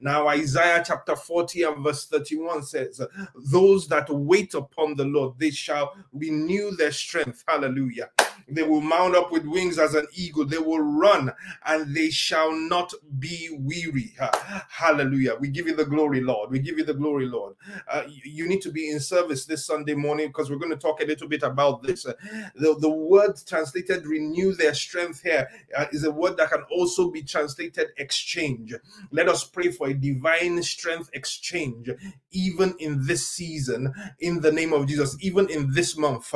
Now, 0.01 0.29
Isaiah 0.47 0.81
chapter 0.87 1.17
40 1.17 1.63
and 1.65 1.83
verse 1.83 2.07
31 2.07 2.63
says, 2.63 3.01
Those 3.35 3.89
that 3.89 4.09
wait 4.09 4.55
upon 4.55 4.95
the 4.95 5.05
Lord, 5.05 5.35
they 5.39 5.51
shall 5.51 5.97
renew 6.13 6.71
their 6.77 6.93
strength. 6.93 7.43
Hallelujah. 7.49 8.11
They 8.49 8.63
will 8.63 8.81
mount 8.81 9.17
up 9.17 9.33
with 9.33 9.47
wings 9.47 9.79
as 9.79 9.95
an 9.95 10.07
eagle. 10.15 10.45
They 10.45 10.59
will 10.59 10.81
run 10.81 11.33
and 11.67 11.95
they 11.95 12.11
shall 12.11 12.53
not 12.53 12.93
be 13.19 13.51
weary. 13.53 14.15
Hallelujah. 14.71 15.37
We 15.41 15.49
give 15.49 15.67
you 15.67 15.77
the 15.77 15.85
glory, 15.85 16.21
Lord. 16.21 16.51
We 16.51 16.59
give 16.61 16.79
you 16.79 16.85
the 16.85 16.95
glory, 16.95 17.27
Lord. 17.27 17.55
Uh, 17.91 18.05
you 18.25 18.49
need 18.49 18.63
to 18.63 18.71
be 18.73 18.91
in 18.91 19.01
service 19.01 19.47
this 19.47 19.67
Sunday 19.67 19.95
morning 19.95 20.29
because 20.29 20.51
we're 20.51 20.57
going 20.57 20.71
to 20.71 20.77
talk 20.77 21.01
a 21.03 21.07
little 21.07 21.29
bit 21.29 21.43
about 21.43 21.83
this. 21.83 22.07
Uh, 22.07 22.15
the, 22.55 22.77
the 22.79 22.91
word 22.91 23.37
translated 23.47 24.07
renew 24.07 24.55
their 24.55 24.75
strength 24.75 25.23
here 25.23 25.49
uh, 25.77 25.87
is 25.93 26.05
a 26.05 26.11
word 26.11 26.37
that 26.37 26.51
can 26.51 26.63
also 26.71 27.11
be 27.11 27.23
translated 27.23 27.89
exchange. 27.99 28.75
Let 29.11 29.29
us 29.29 29.45
pray 29.45 29.71
for 29.71 29.89
a 29.89 29.95
divine 29.95 30.63
strength 30.63 31.11
exchange, 31.13 31.91
even 32.33 32.75
in 32.79 33.07
this 33.07 33.29
season, 33.29 33.93
in 34.21 34.41
the 34.41 34.53
name 34.53 34.73
of 34.73 34.87
Jesus, 34.87 35.17
even 35.21 35.49
in 35.51 35.73
this 35.73 35.97
month. 35.97 36.33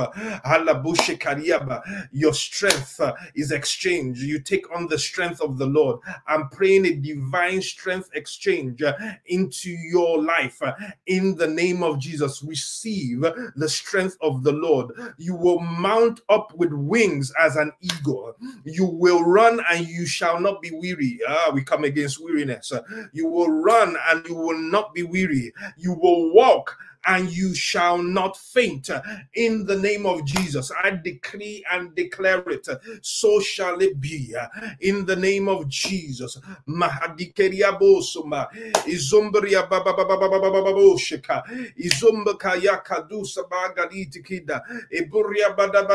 Your 2.12 2.34
strength 2.34 3.00
uh, 3.00 3.14
is 3.34 3.52
exchanged. 3.52 4.22
You 4.22 4.40
take 4.40 4.74
on 4.74 4.86
the 4.86 4.98
strength 4.98 5.40
of 5.40 5.58
the 5.58 5.66
Lord. 5.66 6.00
I'm 6.26 6.48
praying 6.48 6.86
a 6.86 6.94
divine 6.94 7.62
strength 7.62 8.10
exchange 8.14 8.82
uh, 8.82 8.94
into 9.26 9.70
your 9.70 10.22
life 10.22 10.62
uh, 10.62 10.72
in 11.06 11.36
the 11.36 11.46
name 11.46 11.82
of 11.82 11.98
Jesus. 11.98 12.42
Receive 12.42 13.20
the 13.56 13.68
strength 13.68 14.16
of 14.20 14.42
the 14.42 14.52
Lord. 14.52 14.92
You 15.18 15.34
will 15.34 15.60
mount 15.60 16.20
up 16.28 16.52
with 16.54 16.72
wings 16.72 17.32
as 17.38 17.56
an 17.56 17.72
eagle. 17.80 18.34
You 18.64 18.86
will 18.86 19.24
run 19.24 19.60
and 19.70 19.86
you 19.86 20.06
shall 20.06 20.40
not 20.40 20.62
be 20.62 20.70
weary. 20.70 21.20
Ah, 21.28 21.50
we 21.52 21.62
come 21.62 21.84
against 21.84 22.22
weariness. 22.22 22.72
You 23.12 23.26
will 23.26 23.50
run 23.50 23.96
and 24.08 24.26
you 24.26 24.34
will 24.34 24.58
not 24.58 24.94
be 24.94 25.02
weary. 25.02 25.52
You 25.76 25.94
will 25.94 26.32
walk 26.32 26.76
and 27.06 27.30
you 27.30 27.54
shall 27.54 27.98
not 28.02 28.36
faint. 28.36 28.90
In 29.34 29.66
the 29.66 29.76
name 29.76 30.06
of 30.06 30.24
Jesus, 30.24 30.70
I 30.82 30.90
decree 30.90 31.64
and 31.72 31.94
declare 31.94 32.42
it. 32.48 32.66
So 33.02 33.40
shall 33.40 33.80
it 33.80 34.00
be. 34.00 34.34
In 34.80 35.06
the 35.06 35.16
name 35.16 35.48
of 35.48 35.68
Jesus. 35.68 36.38
Mahadikeria 36.68 37.78
bosuma. 37.80 38.48
Izumbria 38.86 39.68
baba 39.68 39.94
baba 39.94 40.16
baba 40.18 40.40
baba 40.40 40.72
boshika. 40.72 41.42
Izumba 41.78 42.38
kaya 42.38 42.82
kadusa 42.84 43.44
bagaliti 43.48 44.22
kida. 44.22 44.62
Iburia 44.92 45.56
bada 45.56 45.86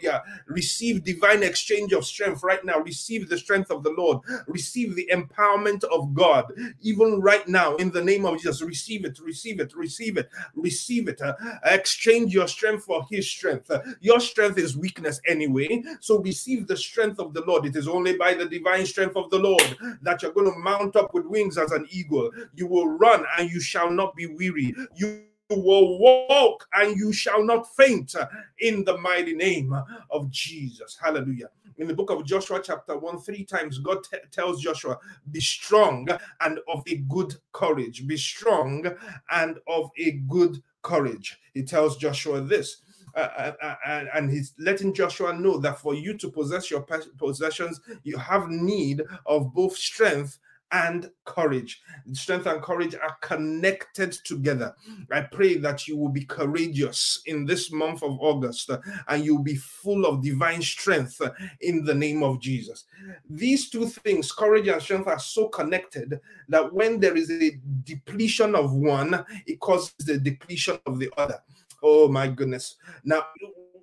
shekabadubri 0.00 0.20
Receive 0.46 1.04
divine 1.04 1.42
exchange 1.42 1.92
of 1.92 2.04
strength 2.04 2.42
right 2.42 2.64
now. 2.64 2.78
Receive 2.80 3.28
the 3.28 3.38
strength 3.38 3.70
of 3.70 3.82
the 3.82 3.90
Lord. 3.90 4.18
Receive 4.46 4.94
the 4.94 5.08
empowerment 5.12 5.84
of 5.84 6.14
God. 6.14 6.52
Even 6.80 7.20
right 7.20 7.46
now, 7.48 7.76
in 7.76 7.90
the 7.90 8.02
name 8.02 8.24
of 8.24 8.36
Jesus, 8.38 8.62
receive 8.62 9.04
it, 9.04 9.18
receive 9.20 9.60
it, 9.60 9.74
receive 9.74 10.16
it, 10.16 10.28
receive 10.54 11.08
it. 11.08 11.20
Uh, 11.20 11.34
exchange 11.64 12.34
your 12.34 12.48
strength 12.48 12.84
for 12.84 13.06
His 13.10 13.30
strength. 13.30 13.70
Uh, 13.70 13.80
your 14.00 14.20
strength 14.20 14.58
is 14.58 14.76
weakness 14.76 15.20
anyway. 15.26 15.82
So 16.00 16.18
receive 16.18 16.66
the 16.66 16.76
strength 16.76 17.18
of 17.18 17.34
the 17.34 17.42
Lord. 17.42 17.66
It 17.66 17.76
is 17.76 17.88
only 17.88 18.16
by 18.16 18.34
the 18.34 18.46
divine 18.46 18.86
strength 18.86 19.16
of 19.16 19.30
the 19.30 19.38
Lord 19.38 19.76
that 20.02 20.22
you're 20.22 20.32
going 20.32 20.52
to 20.52 20.58
mount 20.58 20.96
up 20.96 21.14
with 21.14 21.26
wings 21.26 21.58
as 21.58 21.72
an 21.72 21.86
eagle. 21.90 22.30
You 22.54 22.66
will 22.66 22.88
run 22.88 23.24
and 23.38 23.50
you 23.50 23.60
shall 23.60 23.90
not 23.90 24.14
be 24.16 24.26
weary. 24.26 24.74
You 24.96 25.24
will 25.50 25.98
walk 25.98 26.66
and 26.74 26.96
you 26.96 27.12
shall 27.12 27.42
not 27.42 27.74
faint 27.74 28.14
in 28.58 28.84
the 28.84 28.96
mighty 28.98 29.34
name 29.34 29.74
of 30.10 30.30
Jesus. 30.30 30.98
Hallelujah. 31.00 31.50
In 31.78 31.86
the 31.86 31.94
book 31.94 32.10
of 32.10 32.24
Joshua, 32.24 32.60
chapter 32.62 32.96
1, 32.96 33.20
three 33.20 33.44
times, 33.44 33.78
God 33.78 33.98
tells 34.30 34.60
Joshua, 34.60 34.98
Be 35.30 35.40
strong 35.40 36.08
and 36.40 36.58
of 36.68 36.82
a 36.86 36.96
good 37.08 37.34
courage. 37.52 38.06
Be 38.06 38.16
strong 38.16 38.86
and 39.30 39.58
of 39.66 39.90
a 39.98 40.12
good 40.28 40.62
courage. 40.82 41.38
He 41.54 41.62
tells 41.62 41.96
Joshua 41.96 42.40
this. 42.42 42.82
Uh, 43.16 43.52
uh, 43.60 43.74
uh, 43.86 44.04
and 44.14 44.30
he's 44.30 44.54
letting 44.58 44.94
Joshua 44.94 45.32
know 45.32 45.58
that 45.58 45.80
for 45.80 45.94
you 45.94 46.16
to 46.16 46.30
possess 46.30 46.70
your 46.70 46.86
possessions, 47.18 47.80
you 48.04 48.16
have 48.16 48.48
need 48.48 49.02
of 49.26 49.52
both 49.52 49.76
strength 49.76 50.38
and 50.72 51.10
courage. 51.24 51.80
Strength 52.12 52.46
and 52.46 52.62
courage 52.62 52.94
are 52.94 53.16
connected 53.20 54.12
together. 54.24 54.74
I 55.10 55.22
pray 55.22 55.56
that 55.58 55.88
you 55.88 55.96
will 55.96 56.08
be 56.08 56.24
courageous 56.24 57.22
in 57.26 57.44
this 57.44 57.72
month 57.72 58.02
of 58.02 58.18
August 58.20 58.70
uh, 58.70 58.78
and 59.08 59.24
you'll 59.24 59.42
be 59.42 59.56
full 59.56 60.06
of 60.06 60.22
divine 60.22 60.62
strength 60.62 61.20
uh, 61.20 61.30
in 61.60 61.84
the 61.84 61.94
name 61.94 62.22
of 62.22 62.40
Jesus. 62.40 62.84
These 63.28 63.70
two 63.70 63.86
things, 63.86 64.32
courage 64.32 64.68
and 64.68 64.80
strength, 64.80 65.08
are 65.08 65.18
so 65.18 65.48
connected 65.48 66.20
that 66.48 66.72
when 66.72 67.00
there 67.00 67.16
is 67.16 67.30
a 67.30 67.58
depletion 67.84 68.54
of 68.54 68.72
one, 68.72 69.24
it 69.46 69.60
causes 69.60 69.94
the 69.98 70.18
depletion 70.18 70.78
of 70.86 70.98
the 70.98 71.10
other. 71.16 71.40
Oh 71.82 72.08
my 72.08 72.28
goodness. 72.28 72.76
Now, 73.04 73.24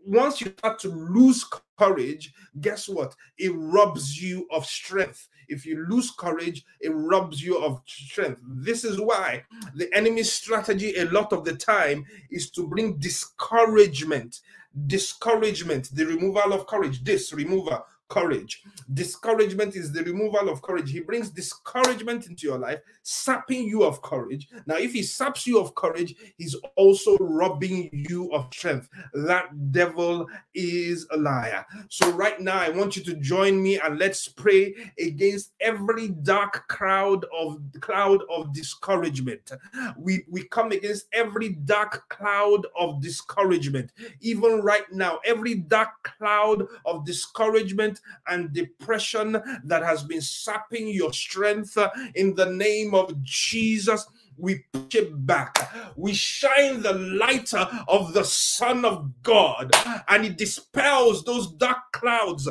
once 0.06 0.39
you 0.39 0.54
start 0.58 0.80
to 0.80 0.89
lose 0.89 1.45
courage, 1.78 2.34
guess 2.62 2.88
what? 2.88 3.15
It 3.38 3.52
robs 3.56 4.21
you 4.21 4.47
of 4.52 4.65
strength. 4.65 5.28
If 5.47 5.65
you 5.65 5.86
lose 5.88 6.12
courage, 6.12 6.65
it 6.79 6.89
robs 6.89 7.41
you 7.41 7.57
of 7.57 7.81
strength. 7.86 8.41
This 8.45 8.83
is 8.83 8.99
why 8.99 9.43
the 9.75 9.93
enemy's 9.93 10.31
strategy 10.31 10.95
a 10.95 11.05
lot 11.05 11.33
of 11.33 11.45
the 11.45 11.55
time 11.55 12.05
is 12.29 12.49
to 12.51 12.67
bring 12.67 12.97
discouragement. 12.97 14.41
Discouragement, 14.86 15.89
the 15.95 16.05
removal 16.05 16.53
of 16.53 16.67
courage, 16.67 17.03
this 17.03 17.33
removal 17.33 17.83
courage. 18.09 18.63
Discouragement 18.93 19.75
is 19.75 19.91
the 19.91 20.03
removal 20.03 20.49
of 20.49 20.61
courage. 20.61 20.91
He 20.91 20.99
brings 20.99 21.29
discouragement 21.29 22.27
into 22.27 22.47
your 22.47 22.57
life, 22.57 22.79
sapping 23.03 23.67
you 23.67 23.83
of 23.83 24.01
courage. 24.01 24.47
Now, 24.65 24.75
if 24.75 24.93
he 24.93 25.03
saps 25.03 25.45
you 25.45 25.59
of 25.59 25.75
courage, 25.75 26.15
he's 26.37 26.55
also 26.75 27.17
robbing 27.17 27.89
you 27.91 28.31
of 28.33 28.47
strength. 28.53 28.89
That 29.13 29.71
devil 29.71 30.27
is 30.53 31.07
a 31.11 31.17
liar. 31.17 31.65
So, 31.89 32.09
right 32.11 32.39
now, 32.39 32.59
I 32.59 32.69
want 32.69 32.95
you 32.95 33.03
to 33.03 33.15
join 33.15 33.61
me 33.61 33.79
and 33.79 33.99
let's 33.99 34.27
pray 34.27 34.73
against 34.99 35.51
every 35.59 36.09
dark 36.09 36.67
cloud 36.67 37.25
of 37.37 37.59
cloud 37.81 38.21
of 38.29 38.53
discouragement. 38.53 39.51
We 39.97 40.25
we 40.29 40.43
come 40.43 40.71
against 40.71 41.07
every 41.13 41.49
dark 41.49 42.07
cloud 42.09 42.67
of 42.77 43.01
discouragement. 43.01 43.91
Even 44.21 44.61
right 44.61 44.89
now, 44.91 45.19
every 45.25 45.55
dark 45.55 45.89
cloud 46.03 46.67
of 46.85 47.05
discouragement 47.05 47.96
and 48.27 48.53
depression 48.53 49.41
that 49.63 49.83
has 49.83 50.03
been 50.03 50.21
sapping 50.21 50.88
your 50.88 51.13
strength 51.13 51.77
uh, 51.77 51.89
in 52.15 52.36
the 52.36 52.45
name 52.45 52.93
of 52.93 53.21
Jesus 53.23 54.05
we 54.38 54.63
push 54.71 54.95
it 54.95 55.26
back. 55.26 55.58
We 55.95 56.13
shine 56.13 56.82
the 56.82 56.93
light 56.93 57.54
of 57.88 58.13
the 58.13 58.23
Son 58.23 58.86
of 58.86 59.12
God, 59.23 59.71
and 60.08 60.26
it 60.26 60.38
dispels 60.38 61.23
those 61.23 61.52
dark 61.54 61.78
clouds 61.91 62.47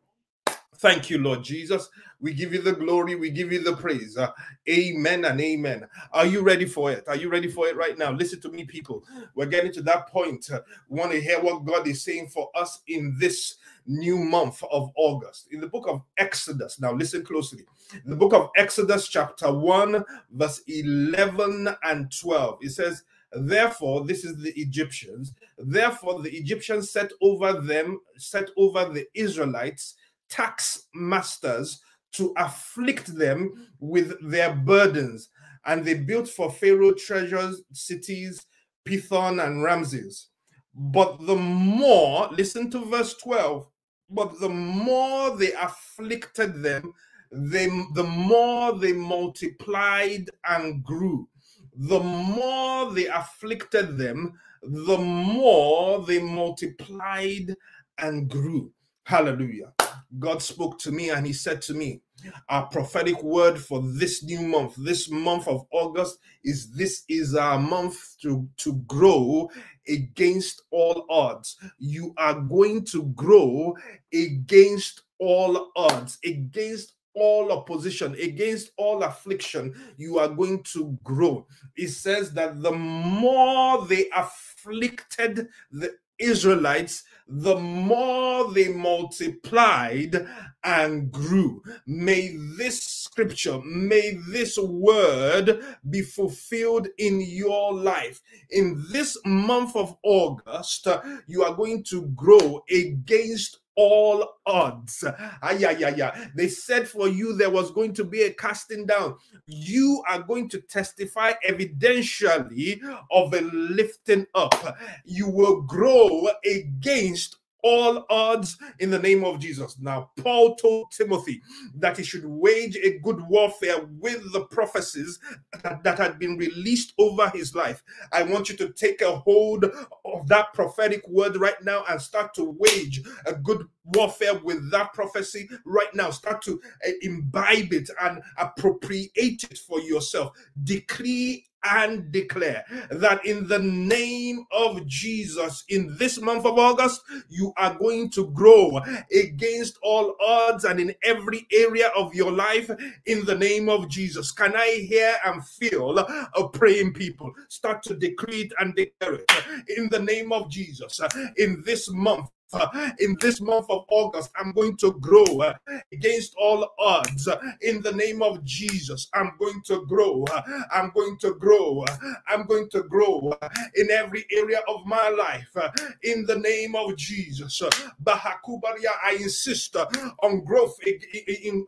Thank 0.76 1.10
you, 1.10 1.18
Lord 1.18 1.44
Jesus. 1.44 1.90
We 2.20 2.34
give 2.34 2.54
you 2.54 2.62
the 2.62 2.74
glory. 2.74 3.16
We 3.16 3.30
give 3.30 3.52
you 3.52 3.64
the 3.64 3.76
praise. 3.76 4.18
Uh, 4.18 4.32
amen 4.68 5.26
and 5.26 5.40
amen. 5.40 5.88
Are 6.12 6.26
you 6.26 6.42
ready 6.42 6.66
for 6.66 6.92
it? 6.92 7.08
Are 7.08 7.16
you 7.16 7.30
ready 7.30 7.48
for 7.48 7.68
it 7.68 7.76
right 7.76 7.98
now? 7.98 8.12
Listen 8.12 8.42
to 8.42 8.50
me, 8.50 8.66
people. 8.66 9.04
We're 9.36 9.46
getting 9.46 9.72
to 9.74 9.82
that 9.84 10.08
point. 10.08 10.50
Uh, 10.52 10.62
we 10.90 11.00
want 11.00 11.12
to 11.12 11.22
hear 11.22 11.40
what 11.40 11.66
God 11.66 11.88
is 11.88 12.04
saying 12.04 12.30
for 12.30 12.50
us 12.56 12.82
in 12.88 13.16
this 13.20 13.58
new 13.86 14.18
month 14.18 14.64
of 14.72 14.92
August. 14.96 15.48
In 15.52 15.62
the 15.62 15.68
book 15.68 15.88
of 15.88 16.02
Exodus, 16.18 16.80
now 16.80 16.92
listen 16.92 17.24
closely. 17.24 17.66
In 18.04 18.10
the 18.10 18.16
book 18.16 18.34
of 18.34 18.50
Exodus, 18.58 19.08
chapter 19.08 19.54
1, 19.54 20.04
verse 20.32 20.62
11 20.68 21.70
and 21.84 22.12
12, 22.20 22.60
it 22.62 22.72
says, 22.72 23.04
Therefore, 23.32 24.06
this 24.06 24.24
is 24.24 24.42
the 24.42 24.54
Egyptians. 24.60 25.34
Therefore, 25.58 26.22
the 26.22 26.36
Egyptians 26.36 26.90
set 26.90 27.12
over 27.22 27.54
them, 27.62 28.00
set 28.18 28.50
over 28.58 28.86
the 28.86 29.06
Israelites 29.14 29.96
tax 30.30 30.88
masters 30.94 31.82
to 32.14 32.34
afflict 32.38 33.16
them 33.18 33.68
with 33.80 34.14
their 34.22 34.54
burdens. 34.56 35.30
And 35.66 35.84
they 35.84 35.96
built 35.96 36.30
for 36.30 36.52
Pharaoh 36.52 36.94
treasures, 36.94 37.62
cities, 37.74 38.46
Pithom 38.86 39.46
and 39.46 39.62
Ramses. 39.62 40.30
But 40.74 41.26
the 41.26 41.36
more, 41.36 42.30
listen 42.32 42.70
to 42.72 42.86
verse 42.86 43.16
12, 43.16 43.68
but 44.10 44.40
the 44.40 44.50
more 44.50 45.36
they 45.36 45.54
afflicted 45.54 46.64
them, 46.64 46.94
they, 47.32 47.68
the 47.94 48.04
more 48.04 48.78
they 48.78 48.94
multiplied 48.94 50.30
and 50.48 50.84
grew. 50.84 51.28
The 51.76 52.00
more 52.00 52.92
they 52.94 53.08
afflicted 53.08 53.98
them, 53.98 54.34
the 54.64 54.98
more 54.98 56.06
they 56.06 56.20
multiplied 56.20 57.54
and 57.98 58.30
grew. 58.30 58.72
Hallelujah. 59.04 59.74
God 60.20 60.42
spoke 60.42 60.80
to 60.80 60.92
me 60.92 61.10
and 61.10 61.26
He 61.26 61.34
said 61.34 61.62
to 61.64 61.74
me, 61.74 62.02
Our 62.50 62.68
prophetic 62.68 63.22
word 63.24 63.60
for 63.60 63.82
this 63.82 64.24
new 64.24 64.42
month, 64.42 64.76
this 64.78 65.10
month 65.10 65.48
of 65.48 65.66
August, 65.72 66.20
is 66.44 66.72
this 66.72 67.04
is 67.10 67.36
our 67.36 67.60
month 67.60 68.20
to, 68.22 68.48
to 68.58 68.76
grow 68.88 69.50
against 69.88 70.64
all 70.72 71.06
odds. 71.10 71.58
You 71.78 72.14
are 72.18 72.40
going 72.40 72.86
to 72.86 73.04
grow 73.16 73.76
against 74.14 75.04
all 75.20 75.72
odds, 75.76 76.18
against 76.26 76.94
all 77.18 77.52
opposition, 77.52 78.14
against 78.16 78.72
all 78.78 79.04
affliction, 79.04 79.74
you 79.98 80.20
are 80.20 80.30
going 80.30 80.62
to 80.64 80.98
grow. 81.04 81.48
It 81.76 81.90
says 81.90 82.32
that 82.34 82.62
the 82.62 82.72
more 82.72 83.86
they 83.88 84.06
afflicted 84.16 85.48
the 85.72 85.96
Israelites, 86.20 87.04
the 87.28 87.58
more 87.58 88.52
they 88.54 88.70
multiplied 88.70 90.28
and 90.64 91.12
grew. 91.12 91.62
May 91.86 92.36
this 92.58 92.82
scripture, 92.84 93.60
may 93.64 94.20
this 94.30 94.58
word 94.58 95.64
be 95.90 96.02
fulfilled 96.02 96.88
in 96.98 97.22
your 97.22 97.74
life. 97.74 98.22
In 98.52 98.84
this 98.92 99.18
month 99.26 99.76
of 99.76 99.98
August, 100.04 100.88
you 101.28 101.44
are 101.44 101.56
going 101.56 101.84
to 101.86 102.08
grow 102.16 102.64
against 102.70 103.60
all 103.78 104.40
odds. 104.46 105.04
Ah, 105.42 105.52
yeah, 105.52 105.72
yeah, 105.72 105.94
yeah. 105.96 106.28
They 106.36 106.50
said 106.50 106.88
for 106.88 107.08
you 107.08 107.34
there 107.34 107.50
was 107.50 107.72
going 107.72 107.94
to 107.94 108.04
be 108.04 108.24
a 108.24 108.34
casting 108.34 108.86
down. 108.86 109.16
You 109.46 110.04
are 110.10 110.22
going 110.22 110.50
to 110.50 110.60
testify 110.62 111.34
evidentially 111.48 112.82
of 113.12 113.34
a 113.34 113.42
lifting 113.42 114.26
up. 114.36 114.78
You 115.06 115.30
will 115.30 115.62
grow 115.62 116.28
against 116.44 117.38
all 117.64 118.06
odds 118.10 118.58
in 118.80 118.90
the 118.90 119.00
name 119.00 119.24
of 119.24 119.40
Jesus. 119.40 119.78
Now, 119.80 120.12
Paul 120.18 120.56
told 120.56 120.92
Timothy 120.92 121.42
that 121.76 121.98
he 121.98 122.04
should 122.04 122.26
wage 122.26 122.76
a 122.78 123.00
good 123.00 123.22
warfare 123.28 123.86
with 124.00 124.32
the 124.34 124.46
prophecies 124.46 125.20
that, 125.64 125.84
that, 125.84 125.98
had 125.98 126.20
been 126.20 126.38
released 126.38 126.94
over 127.00 127.30
his 127.30 127.56
life. 127.56 127.84
I 128.12 128.24
want 128.24 128.50
you 128.50 128.58
to 128.58 128.70
take 128.70 129.02
a 129.02 129.18
hold 129.18 129.66
of 130.06 130.28
that 130.28 130.54
prophetic 130.54 131.08
word 131.08 131.38
right 131.38 131.62
now 131.64 131.84
and 131.90 132.02
start 132.02 132.34
to 132.36 132.56
wage 132.60 133.02
a 133.26 133.34
good 133.34 133.66
warfare 133.86 134.40
with 134.44 134.70
that 134.72 134.94
prophecy 134.94 135.50
right 135.66 135.94
now. 135.94 136.12
Start 136.12 136.42
to 136.44 136.62
uh, 136.86 136.92
imbibe 137.02 137.74
it 137.74 137.90
and 138.02 138.22
appropriate 138.38 139.12
it 139.16 139.58
for 139.58 139.80
yourself. 139.82 140.34
Decree 140.64 141.47
and 141.64 142.12
declare 142.12 142.64
that 142.92 143.26
in 143.26 143.48
the 143.48 143.60
name 143.60 144.46
of 144.52 144.86
Jesus, 144.86 145.64
in 145.70 145.96
this 145.98 146.20
month 146.22 146.46
of 146.46 146.58
August, 146.58 147.02
you 147.30 147.54
are 147.58 147.76
going 147.76 148.10
to 148.12 148.28
grow 148.32 148.80
against 149.14 149.78
all 149.82 150.16
odds 150.22 150.66
and 150.66 150.80
in 150.80 150.94
every 151.04 151.48
area 151.52 151.90
of 151.96 152.14
your 152.14 152.32
life 152.32 152.70
in 153.06 153.26
the 153.26 153.36
name 153.36 153.70
of 153.70 153.90
Jesus. 153.90 154.32
Can 154.32 154.56
I 154.56 154.86
hear 154.88 155.16
and 155.26 155.46
feel 155.46 155.98
a 156.00 156.50
praying 156.50 156.94
people? 156.94 157.32
Start 157.50 157.84
to 157.84 157.96
decree 157.96 158.42
it 158.42 158.54
and 158.60 158.76
declare 158.76 159.16
it 159.16 159.32
in 159.78 159.90
the 159.90 160.00
name 160.00 160.32
of 160.32 160.50
Jesus. 160.50 161.00
In 161.38 161.64
this 161.66 161.90
month, 161.92 162.30
in 163.00 163.18
this 163.20 163.42
month 163.42 163.66
of 163.70 163.86
August, 163.90 164.32
I'm 164.38 164.52
going 164.54 164.78
to 164.78 164.94
grow 164.94 165.26
uh, 165.42 165.54
against 165.92 166.36
all 166.38 166.74
odds 166.80 167.28
uh, 167.28 167.40
in 167.62 167.82
the 167.82 167.92
name 167.92 168.22
of 168.22 168.44
Jesus. 168.44 169.10
I'm 169.14 169.34
going 169.40 169.62
to 169.66 169.86
grow. 169.86 170.24
Uh, 170.32 170.42
I'm 170.74 170.92
going 170.92 171.18
to 171.20 171.34
grow. 171.34 171.84
Uh, 171.88 171.98
I'm 172.28 172.46
going 172.46 172.70
to 172.70 172.84
grow 172.84 173.36
uh, 173.42 173.50
in 173.76 173.92
every 173.92 174.26
area 174.32 174.62
of 174.68 174.86
my 174.86 175.10
life 175.10 175.56
in 176.04 176.26
the 176.26 176.38
name 176.38 176.76
of 176.76 176.96
Jesus. 176.96 177.62
Bahakubaria, 178.04 178.92
I 179.04 179.18
insist 179.22 179.76
on 180.24 180.44
growth 180.44 180.78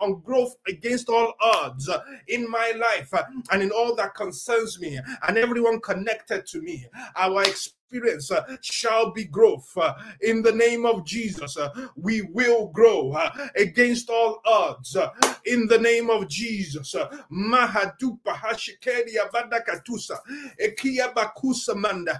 on 0.02 0.22
growth 0.22 0.56
against 0.68 1.10
all 1.10 1.34
odds 1.42 1.90
in 2.28 2.50
my 2.50 2.74
life 2.78 3.14
and 3.52 3.62
in 3.62 3.72
all 3.72 3.96
that 3.96 4.16
concerns 4.16 4.80
me 4.80 5.00
and 5.28 5.38
everyone 5.38 5.80
connected 5.82 6.46
to 6.48 6.62
me. 6.62 6.86
Our 7.16 7.42
experience 7.42 7.79
experience 7.90 8.32
uh, 8.32 8.44
shall 8.62 9.12
be 9.12 9.24
growth. 9.26 9.72
Uh, 9.76 9.94
in 10.22 10.42
the 10.44 10.52
name 10.52 10.86
of 10.86 11.06
Jesus, 11.06 11.58
uh, 11.58 11.70
we 11.96 12.22
will 12.34 12.68
grow 12.68 13.12
uh, 13.14 13.48
against 13.56 14.10
all 14.10 14.42
odds. 14.46 14.96
Uh, 14.96 15.10
in 15.46 15.68
the 15.68 15.78
name 15.78 16.10
of 16.10 16.28
Jesus, 16.28 16.94
uh, 16.96 17.10
Mahadupa 17.32 18.28
Hashikeria 18.28 19.30
Vadakatusa, 19.34 20.18
Ekia 20.64 21.14
Bakusa 21.14 21.76
Manda, 21.76 22.20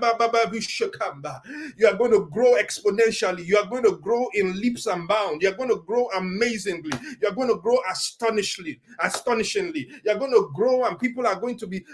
Baba 0.00 0.38
Vishakamba. 0.50 1.40
You 1.76 1.86
are 1.86 1.94
going 1.96 2.12
to 2.12 2.28
grow 2.30 2.54
exponentially. 2.54 3.46
You 3.46 3.58
are 3.58 3.66
going 3.66 3.84
to 3.84 3.96
grow 3.98 4.26
in 4.34 4.58
leaps 4.60 4.86
and 4.86 5.06
bounds. 5.06 5.42
You 5.42 5.50
are 5.50 5.56
going 5.56 5.70
to 5.70 5.82
grow 5.86 6.08
amazingly. 6.16 6.90
You 7.20 7.28
are 7.28 7.34
going 7.34 7.48
to 7.48 7.56
grow 7.56 7.78
astonishingly. 7.90 8.80
Astonishingly, 9.00 9.88
you 10.04 10.10
are 10.10 10.18
going 10.18 10.32
to 10.32 10.50
grow, 10.54 10.84
and 10.84 10.98
people 10.98 11.26
are 11.26 11.38
going 11.38 11.56
to 11.58 11.66
be 11.66 11.84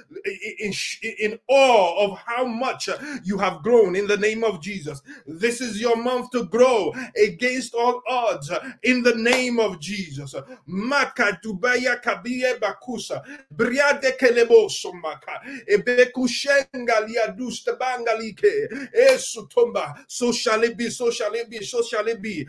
in, 0.61 0.73
in, 1.03 1.13
in 1.33 1.39
awe 1.49 2.05
of 2.05 2.19
how 2.19 2.45
much 2.55 2.89
you 3.25 3.39
have 3.39 3.63
grown 3.63 3.97
in 3.97 4.07
the 4.07 4.17
name 4.17 4.45
of 4.45 4.61
Jesus. 4.61 5.03
This 5.27 5.61
is 5.61 5.81
your 5.81 5.97
month 5.97 6.31
to 6.33 6.45
grow 6.45 6.93
against 7.23 7.75
all 7.75 8.03
odds 8.09 8.51
in 8.83 9.03
the 9.03 9.15
name 9.15 9.59
of 9.59 9.81
Jesus. 9.81 10.35
Maka 10.67 11.39
dubaya 11.43 12.01
kabiye 12.03 12.59
bakusa 12.59 13.23
briade 13.51 14.13
kelebo 14.19 14.69
somaka 14.69 15.41
ebekushenga 15.67 17.07
liaduste 17.07 17.79
bangalike 17.79 18.69
esutomba 18.93 19.95
so 20.09 20.33
shall 20.33 20.63
it 20.63 20.77
be 20.77 20.91
so 20.91 21.11
shall 21.11 21.35
it 21.35 21.51
be 21.51 21.65
so 21.65 21.83
shall 21.83 22.07
it 22.07 22.21
be 22.21 22.47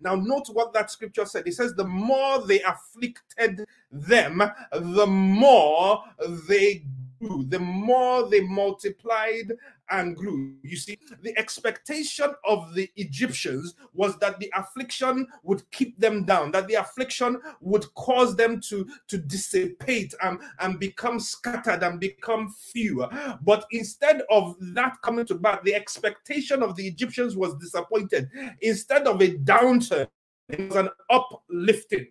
now 0.00 0.14
note 0.14 0.48
what 0.52 0.72
that 0.72 0.90
scripture 0.90 1.24
said 1.24 1.46
it 1.46 1.54
says 1.54 1.74
the 1.74 1.84
more 1.84 2.46
they 2.46 2.62
afflicted 2.62 3.66
them 3.90 4.42
the 4.72 5.06
more 5.06 6.04
they 6.48 6.84
grew, 7.20 7.44
the 7.44 7.58
more 7.58 8.28
they 8.28 8.40
multiplied 8.40 9.52
and 9.90 10.16
grew. 10.16 10.54
You 10.62 10.76
see, 10.76 10.98
the 11.22 11.36
expectation 11.38 12.32
of 12.44 12.74
the 12.74 12.90
Egyptians 12.96 13.74
was 13.92 14.16
that 14.18 14.38
the 14.38 14.52
affliction 14.56 15.26
would 15.42 15.68
keep 15.70 15.98
them 15.98 16.24
down, 16.24 16.52
that 16.52 16.68
the 16.68 16.74
affliction 16.74 17.40
would 17.60 17.92
cause 17.94 18.36
them 18.36 18.60
to, 18.68 18.88
to 19.08 19.18
dissipate 19.18 20.14
and, 20.22 20.38
and 20.60 20.78
become 20.78 21.18
scattered 21.20 21.82
and 21.82 22.00
become 22.00 22.54
fewer. 22.72 23.08
But 23.42 23.66
instead 23.72 24.22
of 24.30 24.56
that 24.74 25.00
coming 25.02 25.26
to 25.26 25.38
pass, 25.38 25.58
the 25.64 25.74
expectation 25.74 26.62
of 26.62 26.76
the 26.76 26.86
Egyptians 26.86 27.36
was 27.36 27.54
disappointed. 27.56 28.30
Instead 28.60 29.06
of 29.06 29.20
a 29.20 29.36
downturn, 29.38 30.08
it 30.48 30.68
was 30.68 30.76
an 30.76 30.88
uplifting. 31.10 32.08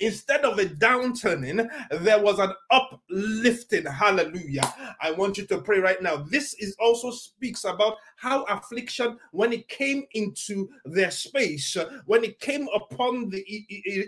Instead 0.00 0.44
of 0.44 0.58
a 0.58 0.66
downturning, 0.66 1.68
there 2.02 2.20
was 2.20 2.38
an 2.38 2.52
uplifting. 2.70 3.86
Hallelujah. 3.86 4.74
I 5.00 5.10
want 5.12 5.38
you 5.38 5.46
to 5.46 5.62
pray 5.62 5.78
right 5.78 6.02
now. 6.02 6.16
This 6.16 6.54
is 6.54 6.76
also 6.78 7.10
speaks 7.10 7.64
about 7.64 7.96
how 8.16 8.42
affliction, 8.44 9.18
when 9.32 9.52
it 9.52 9.68
came 9.68 10.04
into 10.12 10.68
their 10.84 11.10
space, 11.10 11.76
when 12.04 12.24
it 12.24 12.38
came 12.40 12.68
upon 12.74 13.30
the 13.30 13.42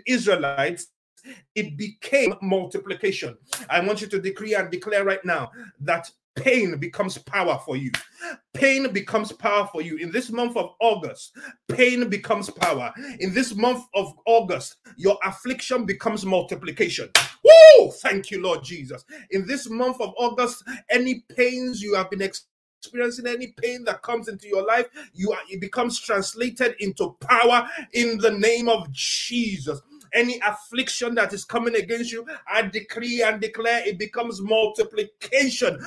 Israelites, 0.05 0.87
it 1.55 1.75
became 1.75 2.35
multiplication. 2.41 3.37
I 3.69 3.79
want 3.81 4.01
you 4.01 4.07
to 4.07 4.21
decree 4.21 4.55
and 4.55 4.71
declare 4.71 5.03
right 5.03 5.23
now 5.25 5.51
that 5.81 6.09
pain 6.39 6.77
becomes 6.77 7.17
power 7.17 7.59
for 7.65 7.75
you. 7.75 7.91
Pain 8.53 8.91
becomes 8.91 9.31
power 9.31 9.67
for 9.71 9.81
you. 9.81 9.97
In 9.97 10.11
this 10.11 10.29
month 10.31 10.57
of 10.57 10.71
August, 10.79 11.37
pain 11.67 12.09
becomes 12.09 12.49
power. 12.49 12.93
In 13.19 13.33
this 13.33 13.55
month 13.55 13.83
of 13.93 14.13
August, 14.25 14.77
your 14.97 15.17
affliction 15.23 15.85
becomes 15.85 16.25
multiplication. 16.25 17.09
Woo! 17.43 17.91
Thank 18.01 18.31
you, 18.31 18.41
Lord 18.41 18.63
Jesus. 18.63 19.03
In 19.31 19.45
this 19.45 19.69
month 19.69 19.99
of 20.01 20.13
August, 20.17 20.63
any 20.89 21.25
pains 21.35 21.81
you 21.81 21.95
have 21.95 22.09
been 22.09 22.21
experiencing 22.21 23.27
any 23.27 23.53
pain 23.61 23.83
that 23.85 24.01
comes 24.01 24.27
into 24.27 24.47
your 24.47 24.65
life, 24.65 24.87
you 25.13 25.31
are, 25.31 25.39
it 25.49 25.61
becomes 25.61 25.99
translated 25.99 26.75
into 26.79 27.15
power 27.21 27.67
in 27.93 28.17
the 28.17 28.31
name 28.31 28.69
of 28.69 28.89
Jesus 28.91 29.81
any 30.13 30.39
affliction 30.39 31.15
that 31.15 31.33
is 31.33 31.45
coming 31.45 31.75
against 31.75 32.11
you, 32.11 32.25
I 32.51 32.63
decree 32.63 33.21
and 33.21 33.39
declare 33.39 33.87
it 33.87 33.99
becomes 33.99 34.41
multiplication 34.41 35.79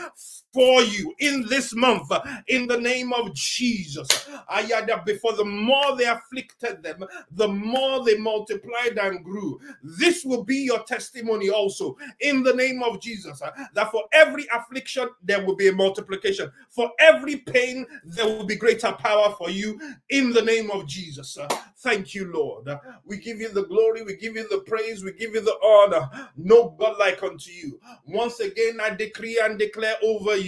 for 0.52 0.82
you 0.82 1.14
in 1.18 1.46
this 1.48 1.74
month 1.74 2.10
in 2.48 2.66
the 2.66 2.78
name 2.78 3.12
of 3.12 3.34
Jesus. 3.34 4.28
I 4.48 4.62
had 4.62 4.90
before 5.04 5.32
the 5.32 5.44
more 5.44 5.96
they 5.96 6.04
afflicted 6.04 6.82
them, 6.82 7.04
the 7.30 7.48
more 7.48 8.04
they 8.04 8.18
multiplied 8.18 8.98
and 9.00 9.24
grew. 9.24 9.58
This 9.82 10.24
will 10.24 10.44
be 10.44 10.58
your 10.58 10.82
testimony 10.84 11.48
also 11.48 11.96
in 12.20 12.42
the 12.42 12.54
name 12.54 12.82
of 12.82 13.00
Jesus. 13.00 13.42
That 13.74 13.90
for 13.90 14.04
every 14.12 14.46
affliction, 14.54 15.08
there 15.22 15.44
will 15.44 15.56
be 15.56 15.68
a 15.68 15.72
multiplication. 15.72 16.52
For 16.68 16.90
every 16.98 17.36
pain, 17.36 17.86
there 18.04 18.26
will 18.26 18.44
be 18.44 18.56
greater 18.56 18.92
power 18.92 19.34
for 19.38 19.50
you 19.50 19.80
in 20.10 20.32
the 20.32 20.42
name 20.42 20.70
of 20.70 20.86
Jesus. 20.86 21.38
Thank 21.78 22.14
you, 22.14 22.32
Lord. 22.32 22.68
We 23.04 23.16
give 23.18 23.40
you 23.40 23.48
the 23.48 23.66
glory, 23.66 24.02
we 24.02 24.16
give 24.16 24.36
you 24.36 24.46
the 24.48 24.60
praise, 24.66 25.02
we 25.02 25.12
give 25.12 25.34
you 25.34 25.40
the 25.40 25.58
honor. 25.64 26.28
No 26.36 26.76
God 26.78 26.98
like 26.98 27.22
unto 27.22 27.50
you. 27.50 27.80
Once 28.06 28.40
again, 28.40 28.78
I 28.80 28.90
decree 28.90 29.40
and 29.42 29.58
declare 29.58 29.96
over 30.02 30.36
you 30.36 30.41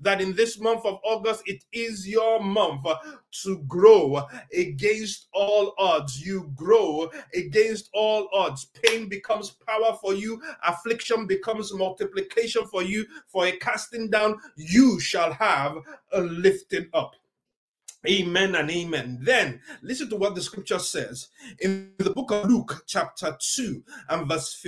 that 0.00 0.20
in 0.20 0.34
this 0.34 0.58
month 0.58 0.84
of 0.84 0.98
August, 1.04 1.42
it 1.46 1.64
is 1.72 2.06
your 2.08 2.42
month 2.42 2.86
to 3.42 3.58
grow 3.68 4.24
against 4.56 5.28
all 5.32 5.74
odds. 5.78 6.24
You 6.24 6.50
grow 6.54 7.10
against 7.34 7.90
all 7.92 8.28
odds. 8.32 8.66
Pain 8.82 9.08
becomes 9.08 9.50
power 9.50 9.96
for 10.00 10.14
you, 10.14 10.40
affliction 10.66 11.26
becomes 11.26 11.72
multiplication 11.74 12.66
for 12.66 12.82
you. 12.82 13.06
For 13.28 13.46
a 13.46 13.52
casting 13.52 14.10
down, 14.10 14.38
you 14.56 15.00
shall 15.00 15.32
have 15.32 15.76
a 16.12 16.20
lifting 16.20 16.88
up. 16.94 17.14
Amen 18.08 18.56
and 18.56 18.68
amen. 18.68 19.18
Then 19.22 19.60
listen 19.80 20.10
to 20.10 20.16
what 20.16 20.34
the 20.34 20.42
scripture 20.42 20.80
says 20.80 21.28
in 21.60 21.92
the 21.98 22.10
book 22.10 22.32
of 22.32 22.48
Luke, 22.48 22.82
chapter 22.86 23.36
2 23.40 23.82
and 24.08 24.28
verse 24.28 24.66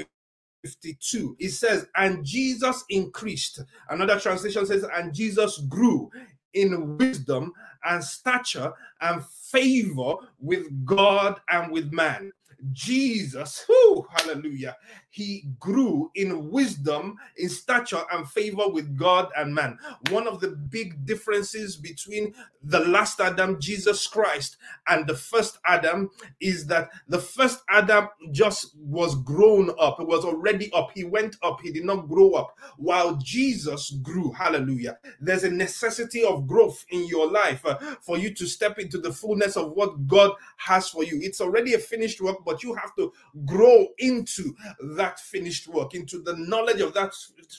52. 0.64 1.36
It 1.38 1.50
says, 1.50 1.86
And 1.96 2.24
Jesus 2.24 2.84
increased. 2.88 3.60
Another 3.90 4.18
translation 4.18 4.66
says, 4.66 4.84
And 4.94 5.14
Jesus 5.14 5.58
grew 5.68 6.10
in 6.54 6.96
wisdom 6.96 7.52
and 7.84 8.02
stature 8.02 8.72
and 9.00 9.24
favor 9.24 10.14
with 10.38 10.86
God 10.86 11.40
and 11.50 11.70
with 11.70 11.92
man. 11.92 12.32
Jesus, 12.72 13.64
whew, 13.66 14.06
hallelujah, 14.10 14.76
he 15.10 15.44
grew 15.60 16.10
in 16.14 16.50
wisdom, 16.50 17.16
in 17.36 17.48
stature, 17.48 18.02
and 18.12 18.28
favor 18.28 18.68
with 18.68 18.96
God 18.96 19.28
and 19.36 19.54
man. 19.54 19.78
One 20.10 20.26
of 20.26 20.40
the 20.40 20.48
big 20.48 21.04
differences 21.06 21.76
between 21.76 22.34
the 22.62 22.80
last 22.80 23.20
Adam, 23.20 23.60
Jesus 23.60 24.06
Christ, 24.06 24.56
and 24.88 25.06
the 25.06 25.14
first 25.14 25.58
Adam 25.66 26.10
is 26.40 26.66
that 26.66 26.90
the 27.08 27.18
first 27.18 27.62
Adam 27.68 28.08
just 28.32 28.76
was 28.76 29.14
grown 29.22 29.70
up, 29.78 30.00
it 30.00 30.06
was 30.06 30.24
already 30.24 30.72
up, 30.72 30.90
he 30.94 31.04
went 31.04 31.36
up, 31.42 31.60
he 31.60 31.70
did 31.70 31.84
not 31.84 32.08
grow 32.08 32.32
up, 32.32 32.58
while 32.76 33.16
Jesus 33.16 33.90
grew. 34.02 34.32
Hallelujah. 34.32 34.98
There's 35.20 35.44
a 35.44 35.50
necessity 35.50 36.24
of 36.24 36.46
growth 36.46 36.84
in 36.90 37.06
your 37.06 37.30
life 37.30 37.64
uh, 37.64 37.76
for 38.00 38.18
you 38.18 38.34
to 38.34 38.46
step 38.46 38.78
into 38.78 38.98
the 38.98 39.12
fullness 39.12 39.56
of 39.56 39.72
what 39.72 40.06
God 40.06 40.32
has 40.56 40.88
for 40.88 41.04
you. 41.04 41.20
It's 41.22 41.40
already 41.40 41.74
a 41.74 41.78
finished 41.78 42.20
work, 42.20 42.38
but 42.44 42.53
you 42.62 42.74
have 42.74 42.94
to 42.96 43.12
grow 43.44 43.86
into 43.98 44.54
that 44.96 45.18
finished 45.20 45.68
work, 45.68 45.94
into 45.94 46.20
the 46.20 46.36
knowledge 46.36 46.80
of 46.80 46.94
that 46.94 47.14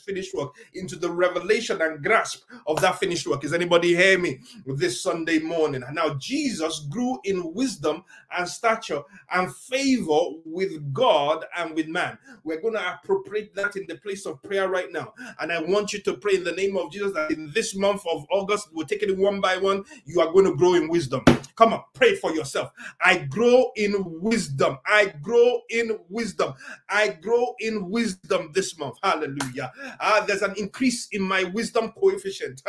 finished 0.05 0.33
work, 0.33 0.53
into 0.73 0.95
the 0.95 1.09
revelation 1.09 1.81
and 1.81 2.03
grasp 2.03 2.43
of 2.67 2.81
that 2.81 2.99
finished 2.99 3.27
work. 3.27 3.43
Is 3.43 3.53
anybody 3.53 3.95
hear 3.95 4.17
me 4.17 4.39
this 4.65 5.01
Sunday 5.01 5.39
morning? 5.39 5.83
Now 5.91 6.15
Jesus 6.15 6.87
grew 6.89 7.19
in 7.23 7.53
wisdom 7.53 8.03
and 8.35 8.47
stature 8.47 9.01
and 9.31 9.53
favor 9.55 10.19
with 10.45 10.93
God 10.93 11.45
and 11.57 11.75
with 11.75 11.87
man. 11.87 12.17
We're 12.43 12.61
going 12.61 12.73
to 12.73 12.93
appropriate 12.93 13.55
that 13.55 13.75
in 13.75 13.85
the 13.87 13.97
place 13.97 14.25
of 14.25 14.41
prayer 14.43 14.69
right 14.69 14.91
now. 14.91 15.13
And 15.39 15.51
I 15.51 15.61
want 15.61 15.93
you 15.93 16.01
to 16.01 16.17
pray 16.17 16.35
in 16.35 16.43
the 16.43 16.51
name 16.51 16.77
of 16.77 16.91
Jesus 16.91 17.13
that 17.13 17.31
in 17.31 17.51
this 17.53 17.75
month 17.75 18.03
of 18.11 18.25
August, 18.31 18.69
we're 18.73 18.85
taking 18.85 19.09
it 19.09 19.17
one 19.17 19.41
by 19.41 19.57
one. 19.57 19.83
You 20.05 20.21
are 20.21 20.31
going 20.31 20.45
to 20.45 20.55
grow 20.55 20.75
in 20.75 20.87
wisdom. 20.89 21.23
Come 21.55 21.73
on, 21.73 21.83
pray 21.93 22.15
for 22.15 22.31
yourself. 22.33 22.71
I 23.01 23.19
grow 23.19 23.71
in 23.75 23.95
wisdom. 24.21 24.74
I 24.85 25.13
grow 25.21 25.61
in 25.69 25.99
wisdom. 26.09 26.53
I 26.89 27.09
grow 27.21 27.55
in 27.59 27.89
wisdom 27.89 28.51
this 28.53 28.77
month. 28.77 28.97
Hallelujah. 29.03 29.71
Uh, 29.99 30.25
there's 30.25 30.41
an 30.41 30.53
increase 30.57 31.07
in 31.11 31.21
my 31.21 31.43
wisdom 31.45 31.91
coefficient. 31.99 32.61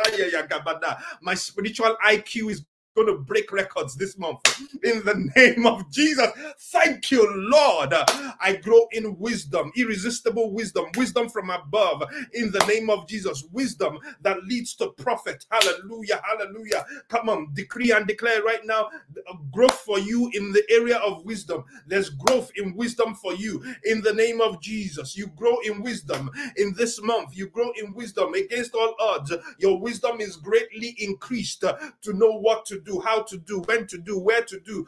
My 1.21 1.33
spiritual 1.35 1.97
IQ 2.05 2.51
is 2.51 2.65
going 2.97 3.07
to 3.09 3.19
break 3.23 3.53
records 3.53 3.95
this 3.95 4.19
month 4.19 4.39
in 4.83 5.03
the 5.05 5.31
name 5.37 5.67
of 5.67 5.91
Jesus. 5.91 6.27
Thank 6.59 7.11
you, 7.11 7.29
Lord. 7.51 7.93
I 8.41 8.57
grow 8.63 8.87
in 8.93 9.17
wisdom, 9.19 9.71
irresistible 9.77 10.51
wisdom, 10.53 10.87
wisdom 10.97 11.29
from 11.29 11.51
above 11.51 12.03
in 12.33 12.51
the 12.51 12.65
name 12.67 12.89
of 12.91 13.07
Jesus. 13.07 13.45
Wisdom 13.53 13.99
that 14.23 14.43
leads 14.45 14.75
to 14.77 14.89
profit. 14.97 15.45
Hallelujah. 15.51 16.21
Hallelujah. 16.25 16.85
Come 17.09 17.29
on, 17.29 17.49
decree 17.53 17.91
and 17.91 18.07
declare 18.07 18.43
right 18.43 18.65
now 18.65 18.89
uh, 19.29 19.35
growth 19.51 19.79
for 19.81 19.99
you 19.99 20.29
in 20.33 20.51
the 20.53 20.63
area 20.69 20.97
of 20.97 21.25
wisdom. 21.25 21.63
There's 21.87 22.09
growth 22.09 22.51
in 22.57 22.75
wisdom 22.75 23.15
for 23.15 23.33
you 23.35 23.63
in 23.85 24.01
the 24.01 24.13
name 24.13 24.41
of 24.41 24.61
Jesus. 24.61 25.17
You 25.17 25.27
grow 25.27 25.57
in 25.65 25.81
wisdom 25.83 26.29
in 26.57 26.73
this 26.77 27.01
month. 27.01 27.35
You 27.37 27.47
grow 27.49 27.71
in 27.81 27.93
wisdom 27.93 28.33
against 28.33 28.75
all 28.75 28.95
odds. 28.99 29.33
Your 29.59 29.79
wisdom 29.79 30.19
is 30.21 30.37
greatly 30.37 30.95
increased 30.99 31.63
uh, 31.63 31.77
to 32.01 32.13
know 32.13 32.31
what 32.39 32.65
to 32.65 32.79
do 32.81 32.86
do, 32.87 33.01
how 33.01 33.23
to 33.23 33.37
do, 33.37 33.59
when 33.59 33.85
to 33.87 33.97
do, 33.97 34.17
where 34.17 34.43
to 34.43 34.59
do, 34.59 34.87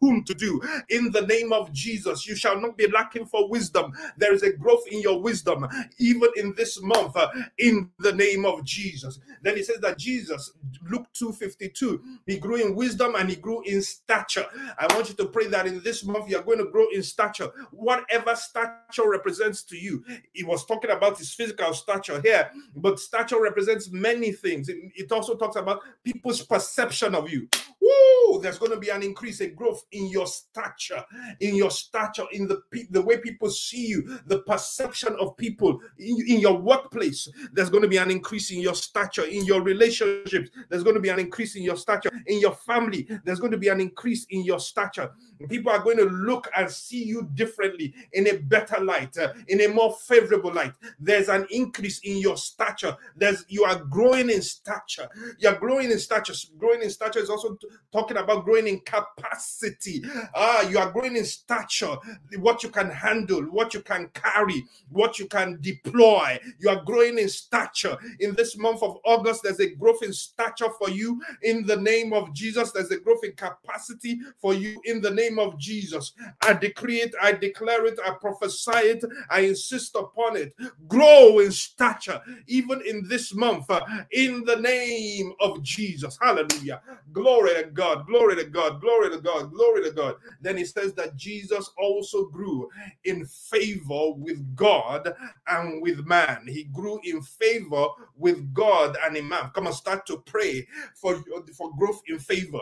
whom 0.00 0.24
to 0.24 0.34
do. 0.34 0.60
In 0.90 1.10
the 1.10 1.22
name 1.22 1.52
of 1.52 1.72
Jesus, 1.72 2.26
you 2.26 2.36
shall 2.36 2.60
not 2.60 2.76
be 2.76 2.88
lacking 2.88 3.26
for 3.26 3.48
wisdom. 3.48 3.92
There 4.16 4.32
is 4.32 4.42
a 4.42 4.52
growth 4.52 4.84
in 4.90 5.00
your 5.00 5.20
wisdom, 5.20 5.66
even 5.98 6.28
in 6.36 6.54
this 6.56 6.80
month, 6.82 7.16
uh, 7.16 7.28
in 7.58 7.90
the 7.98 8.12
name 8.12 8.44
of 8.44 8.64
Jesus. 8.64 9.20
Then 9.42 9.56
he 9.56 9.62
says 9.62 9.78
that 9.80 9.98
Jesus, 9.98 10.52
Luke 10.88 11.06
2:52, 11.14 12.00
he 12.26 12.38
grew 12.38 12.56
in 12.56 12.74
wisdom 12.74 13.14
and 13.16 13.28
he 13.28 13.36
grew 13.36 13.62
in 13.62 13.82
stature. 13.82 14.46
I 14.78 14.92
want 14.94 15.08
you 15.08 15.14
to 15.16 15.26
pray 15.26 15.46
that 15.48 15.66
in 15.66 15.82
this 15.82 16.04
month 16.04 16.30
you 16.30 16.38
are 16.38 16.42
going 16.42 16.58
to 16.58 16.70
grow 16.70 16.86
in 16.92 17.02
stature. 17.02 17.50
Whatever 17.70 18.34
stature 18.36 19.08
represents 19.08 19.62
to 19.64 19.76
you, 19.76 20.04
he 20.32 20.44
was 20.44 20.64
talking 20.64 20.90
about 20.90 21.18
his 21.18 21.32
physical 21.32 21.72
stature 21.74 22.20
here, 22.20 22.50
but 22.76 22.98
stature 22.98 23.40
represents 23.40 23.90
many 23.90 24.32
things. 24.32 24.68
It, 24.68 24.76
it 24.94 25.12
also 25.12 25.36
talks 25.36 25.56
about 25.56 25.80
people's 26.04 26.42
perception 26.42 27.14
of 27.14 27.30
you. 27.30 27.48
Woo! 27.84 28.40
There's 28.40 28.58
going 28.58 28.72
to 28.72 28.78
be 28.78 28.88
an 28.88 29.02
increase, 29.02 29.40
a 29.40 29.48
growth 29.48 29.84
in 29.92 30.08
your 30.08 30.26
stature, 30.26 31.04
in 31.40 31.54
your 31.54 31.70
stature, 31.70 32.24
in 32.32 32.48
the 32.48 32.62
the 32.90 33.02
way 33.02 33.18
people 33.18 33.50
see 33.50 33.86
you, 33.86 34.20
the 34.26 34.38
perception 34.40 35.14
of 35.20 35.36
people 35.36 35.78
in, 35.98 36.16
in 36.26 36.40
your 36.40 36.56
workplace. 36.56 37.28
There's 37.52 37.70
going 37.70 37.82
to 37.82 37.88
be 37.88 37.98
an 37.98 38.10
increase 38.10 38.50
in 38.50 38.60
your 38.60 38.74
stature, 38.74 39.24
in 39.24 39.44
your 39.44 39.60
relationships. 39.62 40.50
There's 40.68 40.82
going 40.82 40.94
to 40.94 41.00
be 41.00 41.10
an 41.10 41.18
increase 41.18 41.56
in 41.56 41.62
your 41.62 41.76
stature, 41.76 42.10
in 42.26 42.40
your 42.40 42.54
family. 42.54 43.06
There's 43.24 43.40
going 43.40 43.52
to 43.52 43.58
be 43.58 43.68
an 43.68 43.80
increase 43.80 44.26
in 44.30 44.44
your 44.44 44.60
stature. 44.60 45.12
People 45.48 45.72
are 45.72 45.82
going 45.82 45.98
to 45.98 46.04
look 46.04 46.48
and 46.56 46.70
see 46.70 47.04
you 47.04 47.28
differently, 47.34 47.94
in 48.12 48.28
a 48.28 48.38
better 48.38 48.82
light, 48.82 49.16
uh, 49.18 49.34
in 49.48 49.60
a 49.60 49.68
more 49.68 49.94
favorable 50.06 50.52
light. 50.52 50.72
There's 50.98 51.28
an 51.28 51.46
increase 51.50 51.98
in 52.00 52.16
your 52.18 52.36
stature. 52.38 52.96
There's 53.16 53.44
you 53.48 53.64
are 53.64 53.84
growing 53.84 54.30
in 54.30 54.40
stature. 54.40 55.08
You're 55.38 55.58
growing 55.58 55.90
in 55.90 55.98
stature. 55.98 56.34
Growing 56.56 56.82
in 56.82 56.90
stature 56.90 57.20
is 57.20 57.28
also 57.28 57.58
talking 57.92 58.16
about 58.16 58.44
growing 58.44 58.66
in 58.66 58.80
capacity. 58.80 60.02
Ah, 60.34 60.62
you 60.68 60.78
are 60.78 60.90
growing 60.90 61.16
in 61.16 61.24
stature, 61.24 61.96
what 62.38 62.62
you 62.62 62.68
can 62.68 62.90
handle, 62.90 63.42
what 63.42 63.72
you 63.72 63.80
can 63.80 64.08
carry, 64.14 64.64
what 64.90 65.18
you 65.18 65.26
can 65.26 65.58
deploy. 65.60 66.38
You 66.58 66.70
are 66.70 66.82
growing 66.82 67.18
in 67.18 67.28
stature. 67.28 67.96
In 68.20 68.34
this 68.34 68.56
month 68.58 68.82
of 68.82 68.98
August, 69.04 69.42
there's 69.44 69.60
a 69.60 69.74
growth 69.74 70.02
in 70.02 70.12
stature 70.12 70.70
for 70.78 70.90
you 70.90 71.22
in 71.42 71.64
the 71.66 71.76
name 71.76 72.12
of 72.12 72.32
Jesus. 72.34 72.72
There's 72.72 72.90
a 72.90 72.98
growth 72.98 73.22
in 73.24 73.32
capacity 73.32 74.18
for 74.40 74.54
you 74.54 74.80
in 74.84 75.00
the 75.00 75.10
name 75.10 75.38
of 75.38 75.58
Jesus. 75.58 76.12
I 76.42 76.54
decree 76.54 76.98
it, 76.98 77.14
I 77.22 77.32
declare 77.32 77.86
it, 77.86 77.98
I 78.04 78.10
prophesy 78.20 78.72
it, 78.72 79.04
I 79.30 79.40
insist 79.40 79.94
upon 79.94 80.36
it. 80.36 80.54
Grow 80.88 81.38
in 81.38 81.52
stature, 81.52 82.20
even 82.46 82.82
in 82.86 83.06
this 83.08 83.34
month, 83.34 83.70
uh, 83.70 83.82
in 84.10 84.44
the 84.44 84.56
name 84.56 85.32
of 85.40 85.62
Jesus. 85.62 86.18
Hallelujah. 86.20 86.80
Glory 87.12 87.63
God, 87.72 88.06
glory 88.06 88.36
to 88.36 88.44
God, 88.44 88.80
glory 88.80 89.10
to 89.10 89.18
God, 89.18 89.52
glory 89.52 89.82
to 89.84 89.90
God. 89.92 90.16
Then 90.40 90.56
he 90.56 90.64
says 90.64 90.92
that 90.94 91.16
Jesus 91.16 91.70
also 91.78 92.26
grew 92.26 92.68
in 93.04 93.24
favor 93.26 94.12
with 94.12 94.54
God 94.56 95.12
and 95.48 95.82
with 95.82 96.06
man. 96.06 96.46
He 96.46 96.64
grew 96.64 97.00
in 97.04 97.22
favor 97.22 97.86
with 98.16 98.52
God 98.52 98.96
and 99.04 99.16
in 99.16 99.28
man. 99.28 99.50
Come 99.54 99.66
on, 99.66 99.72
start 99.72 100.06
to 100.06 100.18
pray 100.18 100.66
for, 100.94 101.22
for 101.56 101.74
growth 101.76 102.02
in 102.08 102.18
favor. 102.18 102.60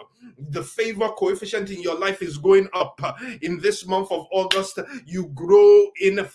The 0.51 0.63
favor 0.63 1.09
coefficient 1.11 1.71
in 1.71 1.83
your 1.83 1.99
life 1.99 2.23
is 2.23 2.39
going 2.39 2.69
up. 2.75 3.01
In 3.43 3.61
this 3.61 3.87
month 3.87 4.13
of 4.13 4.27
August, 4.33 4.79
you 5.07 5.27
grow 5.29 5.87
in 6.01 6.17
favor. 6.17 6.31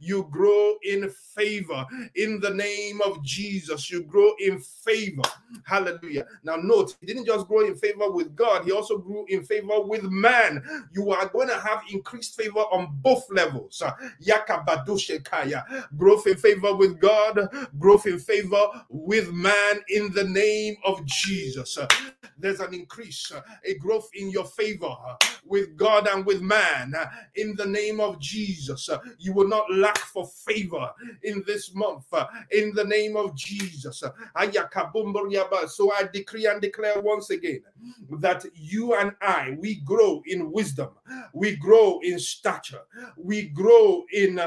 You 0.00 0.28
grow 0.30 0.74
in 0.82 1.10
favor 1.10 1.86
in 2.16 2.40
the 2.40 2.50
name 2.50 3.00
of 3.04 3.22
Jesus. 3.24 3.90
You 3.90 4.02
grow 4.04 4.32
in 4.40 4.60
favor. 4.60 5.22
Hallelujah. 5.64 6.26
Now, 6.44 6.56
note, 6.56 6.96
he 7.00 7.06
didn't 7.06 7.26
just 7.26 7.46
grow 7.48 7.66
in 7.66 7.76
favor 7.76 8.10
with 8.10 8.34
God, 8.36 8.64
he 8.64 8.72
also 8.72 8.98
grew 8.98 9.24
in 9.28 9.44
favor 9.44 9.80
with 9.82 10.04
man. 10.04 10.62
You 10.92 11.10
are 11.12 11.28
going 11.28 11.48
to 11.48 11.58
have 11.58 11.82
increased 11.92 12.36
favor 12.36 12.60
on 12.60 12.88
both 13.02 13.24
levels. 13.30 13.82
Growth 15.96 16.26
in 16.26 16.36
favor 16.36 16.74
with 16.76 17.00
God, 17.00 17.48
growth 17.78 18.06
in 18.06 18.18
favor 18.18 18.66
with 18.88 19.32
man 19.32 19.80
in 19.88 20.12
the 20.12 20.24
name 20.24 20.76
of 20.84 21.04
Jesus. 21.06 21.78
There's 22.38 22.60
an 22.60 22.74
increase, 22.74 23.32
a 23.64 23.74
growth 23.78 24.08
in 24.14 24.30
your 24.30 24.44
favor 24.46 24.94
with 25.44 25.76
God 25.76 26.06
and 26.08 26.24
with 26.26 26.42
man 26.42 26.94
in 27.36 27.54
the 27.56 27.66
name 27.66 28.00
of 28.00 28.20
Jesus. 28.20 28.88
You 29.18 29.32
will 29.32 29.48
not 29.48 29.70
lack 29.72 29.98
for 29.98 30.26
favor 30.26 30.90
in 31.22 31.42
this 31.46 31.74
month 31.74 32.04
uh, 32.12 32.26
in 32.52 32.72
the 32.74 32.84
name 32.84 33.16
of 33.16 33.34
Jesus. 33.34 34.00
So 34.00 34.12
I 35.92 36.08
decree 36.12 36.46
and 36.46 36.60
declare 36.60 37.00
once 37.00 37.30
again 37.30 37.62
that 38.20 38.44
you 38.54 38.94
and 38.94 39.12
I, 39.20 39.56
we 39.58 39.76
grow 39.76 40.22
in 40.26 40.50
wisdom, 40.52 40.90
we 41.32 41.56
grow 41.56 42.00
in 42.02 42.18
stature, 42.18 42.82
we 43.16 43.48
grow 43.48 44.04
in 44.12 44.40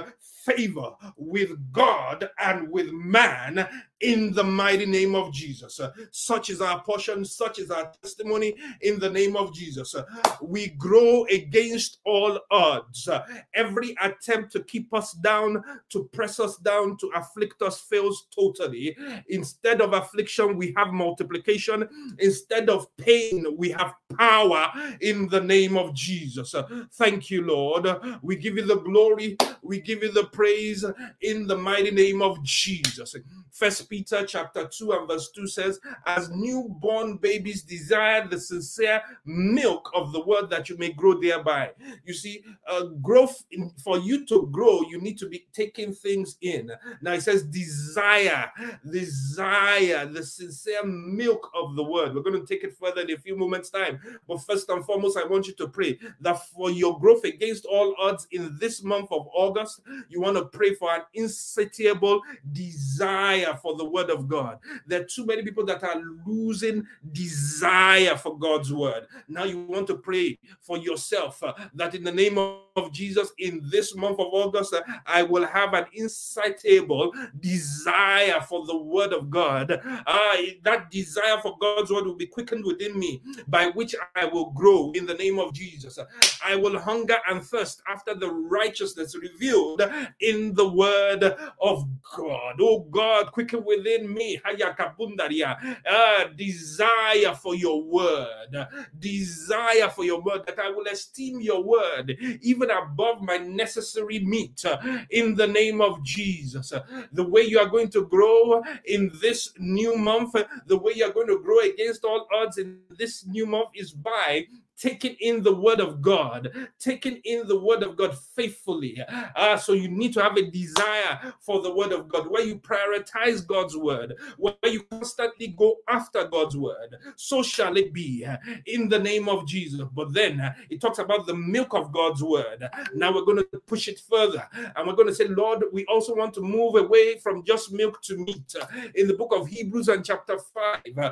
favor 0.46 0.92
with 1.18 1.52
God 1.72 2.30
and 2.40 2.70
with 2.70 2.92
man 2.92 3.68
in 4.02 4.34
the 4.34 4.44
mighty 4.44 4.86
name 4.86 5.16
of 5.16 5.32
Jesus. 5.32 5.80
Such 6.12 6.50
is 6.50 6.62
our 6.62 6.82
portion, 6.84 7.24
such 7.24 7.60
is 7.60 7.70
our 7.70 7.92
testimony 8.02 8.56
in 8.82 9.00
the 9.00 9.10
name 9.10 9.36
of 9.36 9.54
Jesus. 9.54 9.96
We 10.42 10.70
grow 10.70 11.26
against 11.26 12.00
all 12.06 12.40
odds. 12.50 13.08
Every 13.54 13.96
attempt 14.02 14.52
to 14.54 14.64
keep 14.64 14.94
us 14.94 15.14
down, 15.14 15.64
to 15.90 16.06
press 16.12 16.40
us 16.40 16.58
down, 16.58 16.98
to 16.98 17.12
afflict 17.16 17.62
us 17.62 17.80
fails 17.80 18.28
totally. 18.36 18.98
Instead 19.30 19.82
of 19.82 19.94
affliction, 19.94 20.58
we 20.58 20.74
have 20.76 20.94
multiplication. 20.94 21.88
Instead 22.20 22.70
of 22.70 22.88
pain, 22.98 23.46
we 23.56 23.70
have 23.70 23.94
power 24.18 24.72
in 25.02 25.28
the 25.30 25.42
name 25.42 25.78
of 25.78 25.94
Jesus. 25.94 26.56
Thank 26.94 27.30
you, 27.30 27.44
Lord. 27.44 27.88
We 28.22 28.36
give 28.36 28.56
you 28.58 28.66
the 28.66 28.80
glory, 28.80 29.38
we 29.62 29.80
give 29.80 30.02
you 30.02 30.12
the 30.12 30.26
praise 30.32 30.86
in 31.22 31.48
the 31.48 31.58
mighty 31.58 31.92
name 31.92 32.22
of 32.22 32.42
Jesus. 32.44 33.16
First 33.52 33.90
Peter 33.90 34.26
chapter 34.26 34.68
2 34.68 34.92
and 34.94 35.08
verse 35.08 35.30
2 35.32 35.46
says, 35.48 35.80
As 36.06 36.30
newborn 36.30 37.18
babies 37.18 37.64
desire 37.64 38.28
the 38.28 38.40
sincere 38.40 39.02
milk 39.26 39.92
of 39.94 40.14
the 40.14 40.22
word 40.22 40.50
that 40.50 40.70
you 40.70 40.78
may 40.78 40.92
grow 40.92 41.20
thereby. 41.20 41.72
You 42.06 42.14
see, 42.14 42.44
uh, 42.68 42.86
growth, 43.02 43.44
in, 43.52 43.72
for 43.84 44.00
you 44.00 44.26
to 44.28 44.48
grow, 44.52 44.82
you 44.90 45.02
need 45.02 45.18
to 45.20 45.28
be 45.28 45.48
taking 45.54 45.94
things 45.94 46.38
in. 46.42 46.72
Now 47.02 47.14
it 47.14 47.22
says, 47.22 47.44
Desire, 47.44 48.52
desire 48.90 50.06
the 50.06 50.24
sincere 50.24 50.86
milk 50.86 51.52
of 51.54 51.76
the 51.76 51.84
word. 51.84 52.16
We're 52.16 52.24
going 52.24 52.40
to 52.40 52.48
take 52.48 52.64
it 52.64 52.78
further 52.78 53.02
in 53.02 53.12
a 53.12 53.18
few 53.18 53.38
moments' 53.38 53.70
time. 53.70 54.00
But 54.28 54.42
first 54.42 54.70
and 54.70 54.86
foremost, 54.86 55.18
I 55.18 55.26
want 55.26 55.48
you 55.48 55.54
to 55.56 55.68
pray 55.68 56.00
that 56.22 56.48
for 56.48 56.72
your 56.72 57.00
growth 57.00 57.26
against 57.26 57.66
all 57.66 57.96
odds 58.00 58.28
in 58.32 58.58
this 58.60 58.84
month 58.84 59.12
of 59.12 59.28
August, 59.34 59.82
you 60.10 60.21
want 60.22 60.38
to 60.38 60.46
pray 60.46 60.76
for 60.76 60.94
an 60.94 61.02
insatiable 61.14 62.22
desire 62.52 62.92
desire 63.02 63.58
for 63.62 63.76
the 63.76 63.86
word 63.86 64.10
of 64.10 64.28
God. 64.28 64.60
There 64.86 65.02
are 65.02 65.06
too 65.06 65.26
many 65.26 65.44
people 65.44 65.66
that 65.66 65.84
are 65.84 66.02
losing 66.26 66.86
desire 67.12 68.16
for 68.16 68.38
God's 68.38 68.74
word. 68.74 69.08
Now 69.28 69.44
you 69.44 69.64
want 69.64 69.88
to 69.88 69.96
pray 69.96 70.38
for 70.60 70.78
yourself 70.78 71.42
uh, 71.44 71.54
that 71.74 71.96
in 71.96 72.04
the 72.04 72.12
name 72.12 72.38
of 72.38 72.60
of 72.76 72.92
Jesus 72.92 73.32
in 73.38 73.62
this 73.72 73.96
month 73.96 74.20
of 74.20 74.28
August, 74.32 74.76
I 75.06 75.24
will 75.24 75.46
have 75.46 75.74
an 75.74 75.86
insatiable 75.94 77.14
desire 77.40 78.42
for 78.42 78.66
the 78.66 78.78
word 78.78 79.14
of 79.14 79.30
God. 79.30 79.72
Uh, 79.72 80.38
that 80.64 80.90
desire 80.92 81.40
for 81.42 81.58
God's 81.60 81.92
word 81.92 82.06
will 82.06 82.16
be 82.16 82.28
quickened 82.28 82.66
within 82.66 82.98
me, 82.98 83.22
by 83.48 83.68
which 83.68 83.96
I 84.16 84.26
will 84.26 84.52
grow 84.52 84.92
in 84.96 85.06
the 85.06 85.14
name 85.16 85.40
of 85.40 85.54
Jesus. 85.54 85.98
I 86.44 86.56
will 86.56 86.80
hunger 86.80 87.18
and 87.30 87.44
thirst 87.44 87.82
after 87.88 88.14
the 88.14 88.30
righteousness 88.30 89.16
revealed 89.16 89.82
in 90.20 90.54
the 90.54 90.68
word 90.68 91.24
of 91.62 91.88
God. 92.16 92.56
Oh 92.60 92.88
God, 92.92 93.32
quicken 93.32 93.64
within 93.66 94.14
me 94.14 94.40
uh, 94.46 96.24
desire 96.36 97.36
for 97.36 97.56
your 97.56 97.84
word, 97.84 98.68
desire 99.00 99.90
for 99.90 100.04
your 100.04 100.22
word, 100.22 100.46
that 100.46 100.60
I 100.60 100.70
will 100.70 100.88
esteem 100.88 101.42
your 101.42 101.64
word, 101.64 102.18
even 102.42 102.61
even 102.62 102.76
above 102.76 103.22
my 103.22 103.38
necessary 103.38 104.20
meat 104.20 104.64
uh, 104.66 104.78
in 105.10 105.36
the 105.36 105.48
name 105.48 105.82
of 105.82 106.04
Jesus. 106.04 106.74
The 107.12 107.24
way 107.24 107.42
you 107.42 107.60
are 107.60 107.68
going 107.68 107.90
to 107.90 108.06
grow 108.06 108.62
in 108.86 109.12
this 109.22 109.54
new 109.58 109.98
month, 109.98 110.36
the 110.68 110.78
way 110.78 110.94
you 110.96 111.06
are 111.06 111.14
going 111.14 111.28
to 111.28 111.42
grow 111.42 111.60
against 111.60 112.04
all 112.04 112.28
odds 112.34 112.58
in 112.58 112.80
this 112.90 113.26
new 113.26 113.46
month 113.46 113.70
is 113.76 113.92
by 113.92 114.46
taking 114.82 115.16
in 115.20 115.44
the 115.44 115.54
word 115.54 115.80
of 115.80 116.02
God, 116.02 116.52
taking 116.80 117.22
in 117.24 117.48
the 117.48 117.60
word 117.60 117.84
of 117.84 117.96
God 117.96 118.18
faithfully. 118.36 119.00
Uh, 119.36 119.56
so 119.56 119.74
you 119.74 119.88
need 119.88 120.12
to 120.14 120.24
have 120.24 120.36
a 120.38 120.50
desire 120.50 121.34
for 121.40 121.62
the 121.62 121.74
word 121.74 121.92
of 121.92 122.10
God, 122.10 122.30
where 122.30 122.44
you 122.44 122.56
prioritize 122.56 123.46
God's 123.46 123.78
word, 123.78 124.16
where 124.38 124.56
you 124.64 124.82
constantly 124.84 125.50
go 125.50 125.78
after 125.88 126.26
God's 126.26 126.58
word. 126.58 126.96
So 127.16 127.44
shall 127.44 127.78
it 127.78 127.94
be 127.94 128.26
in 128.66 128.90
the 128.90 128.98
name 128.98 129.30
of 129.30 129.46
Jesus. 129.46 129.82
But 129.94 130.14
then 130.14 130.54
it 130.70 130.82
talks 130.82 130.98
about 130.98 131.28
the 131.28 131.36
milk 131.36 131.76
of 131.76 131.92
God's 131.92 132.24
word. 132.24 132.68
Now 132.96 133.14
we're 133.14 133.26
going 133.26 133.38
to 133.38 133.60
push 133.68 133.88
it 133.88 134.00
further 134.00 134.48
and 134.76 134.88
we're 134.88 134.96
going 134.96 135.10
to 135.10 135.16
say, 135.16 135.28
Lord, 135.28 135.64
we 135.72 135.86
also 135.86 136.16
want 136.16 136.34
to 136.36 136.42
move 136.42 136.76
away 136.76 137.20
from 137.20 137.44
just 137.44 137.72
milk 137.72 138.02
to 138.04 138.18
meat. 138.18 138.56
In 138.96 139.08
the 139.08 139.14
book 139.14 139.32
of 139.32 139.48
Hebrews 139.48 139.90
and 139.90 140.04
chapter 140.04 140.40
5, 140.40 140.80
uh, 140.98 141.12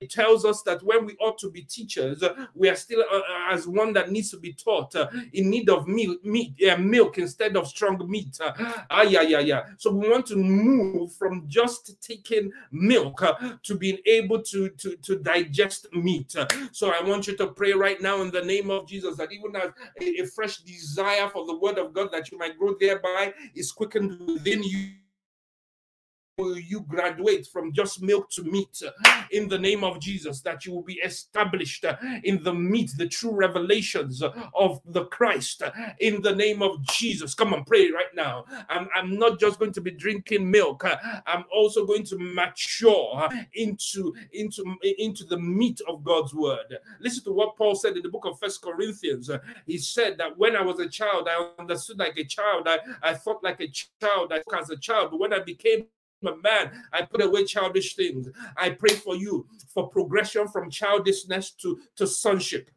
it 0.00 0.10
tells 0.10 0.46
us 0.46 0.62
that 0.62 0.82
when 0.82 1.04
we 1.04 1.16
ought 1.20 1.38
to 1.38 1.50
be 1.50 1.62
teachers, 1.62 2.22
we 2.54 2.70
are 2.70 2.76
still 2.76 2.93
still 2.94 3.04
uh, 3.10 3.18
uh, 3.18 3.52
as 3.52 3.66
one 3.66 3.92
that 3.92 4.10
needs 4.10 4.30
to 4.30 4.38
be 4.38 4.52
taught 4.52 4.94
uh, 4.96 5.08
in 5.32 5.50
need 5.50 5.68
of 5.68 5.86
milk, 5.86 6.24
meat, 6.24 6.54
uh, 6.70 6.76
milk 6.76 7.18
instead 7.18 7.56
of 7.56 7.66
strong 7.66 8.00
meat. 8.08 8.38
Uh, 8.40 8.52
ah, 8.90 9.02
yeah, 9.02 9.22
yeah, 9.22 9.40
yeah. 9.40 9.64
So 9.78 9.90
we 9.90 10.08
want 10.08 10.26
to 10.26 10.36
move 10.36 11.12
from 11.14 11.44
just 11.48 12.00
taking 12.00 12.52
milk 12.70 13.22
uh, 13.22 13.34
to 13.62 13.76
being 13.76 13.98
able 14.06 14.42
to, 14.42 14.68
to, 14.70 14.96
to 14.96 15.18
digest 15.18 15.86
meat. 15.92 16.34
so 16.72 16.90
I 16.90 17.02
want 17.02 17.26
you 17.26 17.36
to 17.36 17.48
pray 17.48 17.72
right 17.72 18.00
now 18.00 18.22
in 18.22 18.30
the 18.30 18.44
name 18.44 18.70
of 18.70 18.86
Jesus 18.86 19.16
that 19.16 19.32
even 19.32 19.56
as 19.56 19.70
a, 20.00 20.22
a 20.22 20.26
fresh 20.26 20.58
desire 20.58 21.28
for 21.28 21.46
the 21.46 21.56
word 21.56 21.78
of 21.78 21.92
God 21.92 22.10
that 22.12 22.30
you 22.30 22.38
might 22.38 22.58
grow 22.58 22.74
thereby 22.78 23.32
is 23.54 23.72
quickened 23.72 24.18
within 24.26 24.62
you 24.62 24.90
will 26.38 26.58
you 26.58 26.80
graduate 26.80 27.46
from 27.46 27.72
just 27.72 28.02
milk 28.02 28.28
to 28.30 28.42
meat 28.42 28.82
in 29.30 29.48
the 29.48 29.58
name 29.58 29.84
of 29.84 30.00
Jesus, 30.00 30.40
that 30.40 30.64
you 30.64 30.72
will 30.72 30.82
be 30.82 31.00
established 31.04 31.84
in 32.24 32.42
the 32.42 32.52
meat, 32.52 32.90
the 32.96 33.06
true 33.06 33.34
revelations 33.34 34.22
of 34.22 34.80
the 34.86 35.04
Christ 35.06 35.62
in 36.00 36.22
the 36.22 36.34
name 36.34 36.62
of 36.62 36.82
Jesus. 36.82 37.34
Come 37.34 37.54
on, 37.54 37.64
pray 37.64 37.90
right 37.90 38.12
now. 38.14 38.44
I'm, 38.68 38.88
I'm 38.94 39.18
not 39.18 39.38
just 39.38 39.58
going 39.58 39.72
to 39.72 39.80
be 39.80 39.92
drinking 39.92 40.50
milk, 40.50 40.84
I'm 41.26 41.44
also 41.54 41.86
going 41.86 42.04
to 42.04 42.18
mature 42.18 43.28
into, 43.54 44.14
into, 44.32 44.64
into 44.98 45.24
the 45.24 45.38
meat 45.38 45.80
of 45.88 46.02
God's 46.02 46.34
word. 46.34 46.76
Listen 47.00 47.24
to 47.24 47.32
what 47.32 47.56
Paul 47.56 47.74
said 47.74 47.96
in 47.96 48.02
the 48.02 48.08
book 48.08 48.24
of 48.24 48.38
First 48.40 48.60
Corinthians. 48.62 49.30
He 49.66 49.78
said 49.78 50.18
that 50.18 50.36
when 50.36 50.56
I 50.56 50.62
was 50.62 50.80
a 50.80 50.88
child, 50.88 51.28
I 51.30 51.48
understood 51.58 51.98
like 51.98 52.16
a 52.16 52.24
child, 52.24 52.66
I, 52.66 52.78
I 53.02 53.14
thought 53.14 53.44
like 53.44 53.60
a 53.60 53.68
child, 53.68 54.32
I 54.32 54.42
as 54.58 54.70
a 54.70 54.76
child, 54.76 55.10
but 55.10 55.18
when 55.18 55.32
I 55.32 55.40
became 55.40 55.86
man. 56.42 56.70
I 56.92 57.02
put 57.02 57.22
away 57.22 57.44
childish 57.44 57.94
things. 57.96 58.28
I 58.56 58.70
pray 58.70 58.94
for 58.94 59.16
you 59.16 59.46
for 59.72 59.88
progression 59.88 60.48
from 60.48 60.70
childishness 60.70 61.52
to, 61.62 61.78
to 61.96 62.06
sonship 62.06 62.70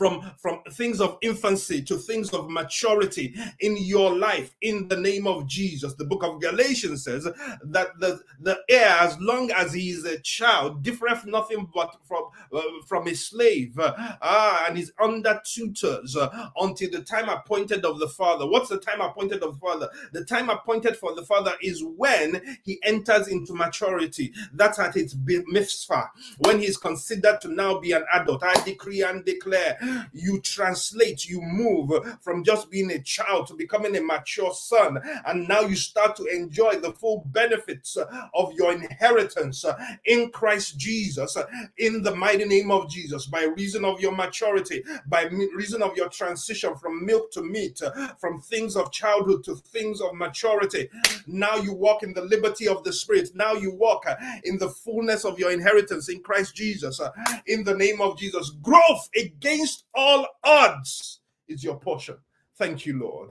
from 0.00 0.22
from 0.38 0.60
things 0.72 0.98
of 0.98 1.18
infancy 1.20 1.82
to 1.82 1.98
things 1.98 2.30
of 2.30 2.48
maturity 2.48 3.34
in 3.60 3.76
your 3.76 4.16
life 4.16 4.56
in 4.62 4.88
the 4.88 4.96
name 4.96 5.26
of 5.26 5.46
jesus. 5.46 5.92
The 5.92 6.06
book 6.06 6.24
of 6.24 6.40
galatians 6.40 7.04
says 7.04 7.24
that 7.24 7.88
the 7.98 8.18
the 8.40 8.60
heir 8.70 8.96
as 9.00 9.18
long 9.20 9.50
as 9.50 9.74
he 9.74 9.90
is 9.90 10.06
a 10.06 10.18
child 10.20 10.82
differeth 10.82 11.26
nothing 11.26 11.68
but 11.74 11.94
from 12.08 12.24
uh, 12.50 12.62
from 12.86 13.08
a 13.08 13.14
slave 13.14 13.78
uh, 13.78 13.92
ah, 14.22 14.64
and 14.66 14.78
he's 14.78 14.90
under 15.02 15.38
tutors 15.44 16.16
uh, 16.16 16.48
until 16.56 16.90
the 16.90 17.02
time 17.02 17.28
appointed 17.28 17.84
of 17.84 17.98
the 17.98 18.08
father. 18.08 18.46
What's 18.46 18.70
the 18.70 18.80
time 18.80 19.02
appointed 19.02 19.42
of 19.42 19.52
the 19.52 19.60
father? 19.60 19.90
The 20.12 20.24
time 20.24 20.48
appointed 20.48 20.96
for 20.96 21.14
the 21.14 21.26
father 21.26 21.52
is 21.62 21.84
when 21.84 22.58
he 22.62 22.80
enters 22.84 23.28
into 23.28 23.52
maturity. 23.52 24.32
That's 24.54 24.78
at 24.78 24.96
its 24.96 25.14
mitzvah. 25.26 26.10
When 26.38 26.58
he's 26.58 26.78
considered 26.78 27.42
to 27.42 27.48
now 27.48 27.78
be 27.78 27.92
an 27.92 28.04
adult 28.14 28.42
i 28.42 28.54
decree 28.64 29.02
and 29.02 29.24
declare 29.24 29.76
you 30.12 30.40
translate, 30.40 31.28
you 31.28 31.40
move 31.40 31.92
from 32.20 32.44
just 32.44 32.70
being 32.70 32.90
a 32.90 33.00
child 33.02 33.46
to 33.48 33.54
becoming 33.54 33.96
a 33.96 34.00
mature 34.00 34.52
son. 34.52 34.98
And 35.26 35.48
now 35.48 35.60
you 35.62 35.76
start 35.76 36.16
to 36.16 36.24
enjoy 36.24 36.76
the 36.76 36.92
full 36.92 37.24
benefits 37.26 37.96
of 38.34 38.52
your 38.54 38.72
inheritance 38.72 39.64
in 40.04 40.30
Christ 40.30 40.78
Jesus, 40.78 41.36
in 41.78 42.02
the 42.02 42.14
mighty 42.14 42.44
name 42.44 42.70
of 42.70 42.90
Jesus, 42.90 43.26
by 43.26 43.44
reason 43.44 43.84
of 43.84 44.00
your 44.00 44.12
maturity, 44.12 44.82
by 45.06 45.22
reason 45.24 45.82
of 45.82 45.96
your 45.96 46.08
transition 46.08 46.74
from 46.76 47.04
milk 47.04 47.30
to 47.32 47.42
meat, 47.42 47.80
from 48.18 48.40
things 48.40 48.76
of 48.76 48.92
childhood 48.92 49.44
to 49.44 49.54
things 49.54 50.00
of 50.00 50.14
maturity. 50.14 50.88
Now 51.26 51.56
you 51.56 51.72
walk 51.72 52.02
in 52.02 52.12
the 52.12 52.22
liberty 52.22 52.68
of 52.68 52.84
the 52.84 52.92
Spirit. 52.92 53.30
Now 53.34 53.54
you 53.54 53.74
walk 53.74 54.04
in 54.44 54.58
the 54.58 54.68
fullness 54.68 55.24
of 55.24 55.38
your 55.38 55.50
inheritance 55.50 56.08
in 56.08 56.22
Christ 56.22 56.54
Jesus, 56.54 57.00
in 57.46 57.64
the 57.64 57.74
name 57.74 58.00
of 58.00 58.18
Jesus. 58.18 58.50
Growth 58.62 59.08
against 59.16 59.79
all 59.94 60.26
odds 60.44 61.20
is 61.48 61.64
your 61.64 61.78
portion. 61.78 62.16
Thank 62.60 62.84
you, 62.84 62.98
Lord. 62.98 63.30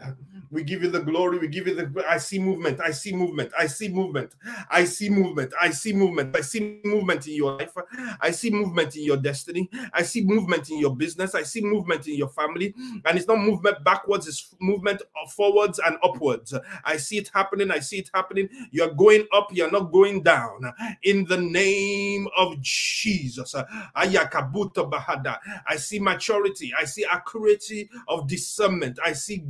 We 0.50 0.64
give 0.64 0.82
you 0.82 0.90
the 0.90 1.02
glory. 1.02 1.38
We 1.38 1.48
give 1.50 1.68
you 1.68 1.76
the. 1.76 2.04
I 2.10 2.18
see 2.18 2.40
movement. 2.40 2.80
I 2.82 2.90
see 2.90 3.14
movement. 3.16 3.52
I 3.56 3.68
see 3.68 3.88
movement. 3.88 4.34
I 4.72 4.86
see 4.86 5.10
movement. 5.12 5.54
I 5.62 5.70
see 5.70 5.94
movement. 5.94 6.36
I 6.36 6.42
see 6.42 6.82
movement 6.84 7.28
in 7.28 7.36
your 7.36 7.52
life. 7.58 7.74
I 8.20 8.32
see 8.32 8.50
movement 8.50 8.96
in 8.96 9.04
your 9.04 9.18
destiny. 9.18 9.70
I 9.94 10.02
see 10.02 10.24
movement 10.24 10.72
in 10.72 10.80
your 10.80 10.96
business. 10.96 11.36
I 11.36 11.44
see 11.44 11.62
movement 11.62 12.08
in 12.08 12.16
your 12.16 12.30
family. 12.30 12.74
And 13.06 13.16
it's 13.18 13.28
not 13.28 13.38
movement 13.38 13.84
backwards, 13.84 14.28
it's 14.28 14.56
movement 14.60 15.04
forwards 15.30 15.80
and 15.86 15.98
upwards. 16.04 16.56
I 16.84 16.98
see 16.98 17.20
it 17.20 17.30
happening. 17.32 17.70
I 17.70 17.80
see 17.80 18.00
it 18.00 18.10
happening. 18.12 18.50
You're 18.72 18.96
going 18.96 19.28
up, 19.32 19.50
you're 19.54 19.70
not 19.70 19.92
going 19.92 20.24
down. 20.24 20.62
In 21.04 21.26
the 21.26 21.38
name 21.38 22.28
of 22.36 22.60
Jesus. 22.62 23.54
I 23.96 25.76
see 25.78 26.00
maturity. 26.00 26.74
I 26.76 26.86
see 26.86 27.06
accuracy 27.06 27.92
of 28.08 28.28
discernment. 28.28 28.98
I 29.06 29.14
see 29.20 29.44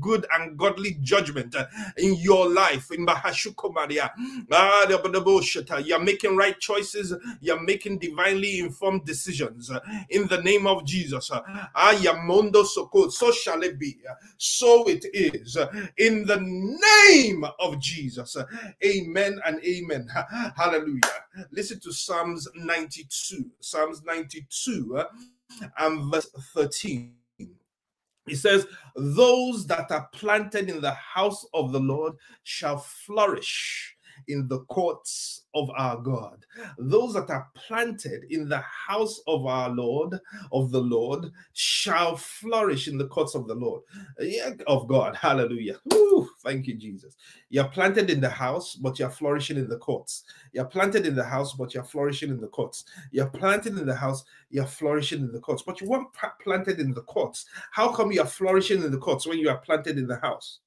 good 0.00 0.26
and 0.32 0.58
godly 0.58 0.98
judgment 1.00 1.54
uh, 1.54 1.66
in 1.96 2.14
your 2.16 2.48
life. 2.48 2.90
In 2.90 3.06
Bahashukomaria, 3.06 4.10
ah, 4.50 5.78
you're 5.84 5.98
making 6.00 6.36
right 6.36 6.58
choices. 6.58 7.14
You're 7.40 7.62
making 7.62 7.98
divinely 7.98 8.60
informed 8.60 9.04
decisions. 9.04 9.70
Uh, 9.70 9.80
in 10.10 10.26
the 10.28 10.42
name 10.42 10.66
of 10.66 10.84
Jesus, 10.84 11.30
Ayamondo 11.76 12.64
Soko, 12.64 13.08
so 13.08 13.32
shall 13.32 13.62
it 13.62 13.78
be. 13.78 13.96
So 14.36 14.88
it 14.88 15.06
is. 15.12 15.56
In 15.98 16.26
the 16.26 16.40
name 16.40 17.44
of 17.60 17.78
Jesus. 17.80 18.36
Amen 18.84 19.40
and 19.44 19.64
amen. 19.64 20.08
Hallelujah. 20.56 21.00
Listen 21.50 21.80
to 21.80 21.92
Psalms 21.92 22.48
92. 22.54 23.50
Psalms 23.60 24.02
92 24.04 24.96
uh, 24.98 25.04
and 25.78 26.12
verse 26.12 26.30
13. 26.54 27.14
He 28.26 28.34
says, 28.34 28.66
Those 28.94 29.66
that 29.66 29.90
are 29.90 30.08
planted 30.12 30.70
in 30.70 30.80
the 30.80 30.92
house 30.92 31.44
of 31.54 31.72
the 31.72 31.80
Lord 31.80 32.14
shall 32.44 32.78
flourish 32.78 33.96
in 34.28 34.48
the 34.48 34.60
courts 34.64 35.42
of 35.54 35.70
our 35.76 35.96
God. 35.96 36.44
Those 36.78 37.14
that 37.14 37.30
are 37.30 37.48
planted 37.54 38.24
in 38.30 38.48
the 38.48 38.60
house 38.60 39.20
of 39.26 39.46
our 39.46 39.68
Lord, 39.70 40.18
of 40.52 40.70
the 40.70 40.80
Lord, 40.80 41.30
shall 41.52 42.16
flourish 42.16 42.88
in 42.88 42.98
the 42.98 43.08
courts 43.08 43.34
of 43.34 43.46
the 43.46 43.54
Lord, 43.54 43.82
yeah, 44.20 44.52
of 44.66 44.88
God. 44.88 45.16
Hallelujah. 45.16 45.76
Woo, 45.90 46.28
thank 46.42 46.66
you, 46.66 46.74
Jesus. 46.74 47.16
You're 47.50 47.68
planted 47.68 48.10
in 48.10 48.20
the 48.20 48.30
house, 48.30 48.74
but 48.74 48.98
you're 48.98 49.10
flourishing 49.10 49.56
in 49.56 49.68
the 49.68 49.78
courts. 49.78 50.24
You're 50.52 50.64
planted 50.64 51.06
in 51.06 51.14
the 51.14 51.24
house, 51.24 51.52
but 51.52 51.74
you're 51.74 51.84
flourishing 51.84 52.30
in 52.30 52.40
the 52.40 52.48
courts. 52.48 52.84
You're 53.10 53.26
planted 53.26 53.78
in 53.78 53.86
the 53.86 53.94
house, 53.94 54.24
you're 54.50 54.66
flourishing 54.66 55.20
in 55.20 55.32
the 55.32 55.40
courts, 55.40 55.62
but 55.62 55.80
you 55.80 55.88
weren't 55.88 56.08
planted 56.42 56.80
in 56.80 56.94
the 56.94 57.02
courts. 57.02 57.46
How 57.70 57.92
come 57.92 58.12
you're 58.12 58.26
flourishing 58.26 58.82
in 58.82 58.90
the 58.90 58.98
courts 58.98 59.26
when 59.26 59.38
you 59.38 59.48
are 59.50 59.58
planted 59.58 59.98
in 59.98 60.06
the 60.06 60.18
house? 60.18 60.60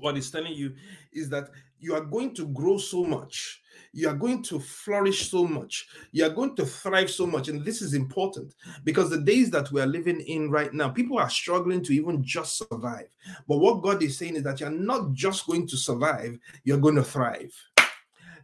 What 0.00 0.16
he's 0.16 0.30
telling 0.30 0.54
you 0.54 0.74
is 1.12 1.28
that 1.28 1.50
you 1.78 1.94
are 1.94 2.04
going 2.04 2.34
to 2.34 2.46
grow 2.48 2.78
so 2.78 3.04
much 3.04 3.62
you 3.92 4.08
are 4.08 4.14
going 4.14 4.42
to 4.42 4.60
flourish 4.60 5.30
so 5.30 5.44
much 5.46 5.88
you 6.12 6.24
are 6.24 6.30
going 6.30 6.54
to 6.54 6.64
thrive 6.64 7.10
so 7.10 7.26
much 7.26 7.48
and 7.48 7.64
this 7.64 7.82
is 7.82 7.94
important 7.94 8.54
because 8.84 9.10
the 9.10 9.20
days 9.20 9.50
that 9.50 9.70
we 9.72 9.80
are 9.80 9.86
living 9.86 10.20
in 10.20 10.50
right 10.50 10.72
now 10.72 10.88
people 10.88 11.18
are 11.18 11.30
struggling 11.30 11.82
to 11.82 11.92
even 11.92 12.22
just 12.22 12.58
survive 12.58 13.08
but 13.48 13.58
what 13.58 13.82
god 13.82 14.02
is 14.02 14.16
saying 14.16 14.36
is 14.36 14.42
that 14.42 14.60
you're 14.60 14.70
not 14.70 15.12
just 15.12 15.46
going 15.46 15.66
to 15.66 15.76
survive 15.76 16.38
you're 16.64 16.78
going 16.78 16.94
to 16.94 17.02
thrive 17.02 17.52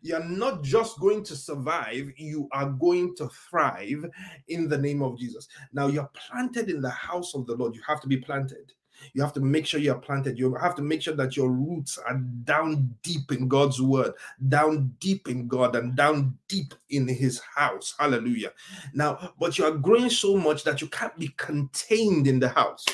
you're 0.07 0.25
not 0.25 0.63
just 0.63 1.01
going 1.01 1.25
to 1.25 1.35
survive, 1.35 2.13
you 2.17 2.49
are 2.53 2.71
going 2.71 3.17
to 3.17 3.29
thrive 3.51 4.05
in 4.49 4.69
the 4.69 4.79
name 4.79 5.03
of 5.03 5.19
Jesus. 5.19 5.49
Now, 5.73 5.89
you're 5.89 6.11
planted 6.15 6.71
in 6.71 6.81
the 6.81 6.91
house 6.91 7.35
of 7.35 7.47
the 7.47 7.55
Lord. 7.55 7.75
You 7.75 7.83
have 7.87 8.01
to 8.03 8.09
be 8.09 8.19
planted. 8.19 8.73
You 9.13 9.23
have 9.23 9.33
to 9.35 9.41
make 9.41 9.67
sure 9.67 9.81
you're 9.81 9.95
planted. 9.95 10.39
You 10.39 10.55
have 10.55 10.75
to 10.77 10.83
make 10.83 11.03
sure 11.03 11.15
that 11.15 11.37
your 11.37 11.51
roots 11.51 11.99
are 11.99 12.17
down 12.45 12.95
deep 13.03 13.33
in 13.33 13.49
God's 13.49 13.81
word, 13.81 14.13
down 14.49 14.95
deep 15.01 15.29
in 15.29 15.49
God, 15.49 15.77
and 15.77 15.97
down 15.97 16.37
deep 16.49 16.75
in 16.91 17.09
his 17.09 17.41
house. 17.41 17.95
Hallelujah. 17.99 18.53
Now, 18.95 19.33
but 19.39 19.59
you 19.59 19.65
are 19.65 19.73
growing 19.73 20.11
so 20.11 20.37
much 20.37 20.65
that 20.65 20.81
you 20.81 20.89
can't 20.89 21.17
be 21.19 21.29
contained 21.37 22.27
in 22.27 22.39
the 22.39 22.49
house 22.49 22.85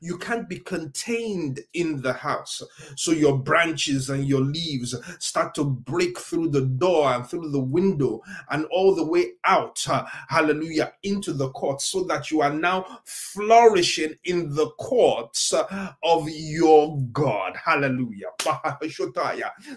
you 0.00 0.18
can't 0.18 0.48
be 0.48 0.58
contained 0.58 1.60
in 1.74 2.00
the 2.02 2.12
house. 2.12 2.62
So 2.96 3.12
your 3.12 3.38
branches 3.38 4.10
and 4.10 4.26
your 4.26 4.40
leaves 4.40 4.94
start 5.18 5.54
to 5.54 5.64
break 5.64 6.18
through 6.18 6.50
the 6.50 6.62
door 6.62 7.12
and 7.12 7.26
through 7.26 7.50
the 7.50 7.60
window 7.60 8.22
and 8.50 8.64
all 8.66 8.94
the 8.94 9.04
way 9.04 9.32
out, 9.44 9.84
uh, 9.88 10.04
hallelujah, 10.28 10.92
into 11.02 11.32
the 11.32 11.50
court, 11.50 11.80
so 11.80 12.04
that 12.04 12.30
you 12.30 12.40
are 12.40 12.52
now 12.52 13.00
flourishing 13.04 14.14
in 14.24 14.54
the 14.54 14.70
courts 14.78 15.52
uh, 15.52 15.92
of 16.02 16.28
your 16.28 16.98
God. 17.12 17.56
Hallelujah. 17.56 18.28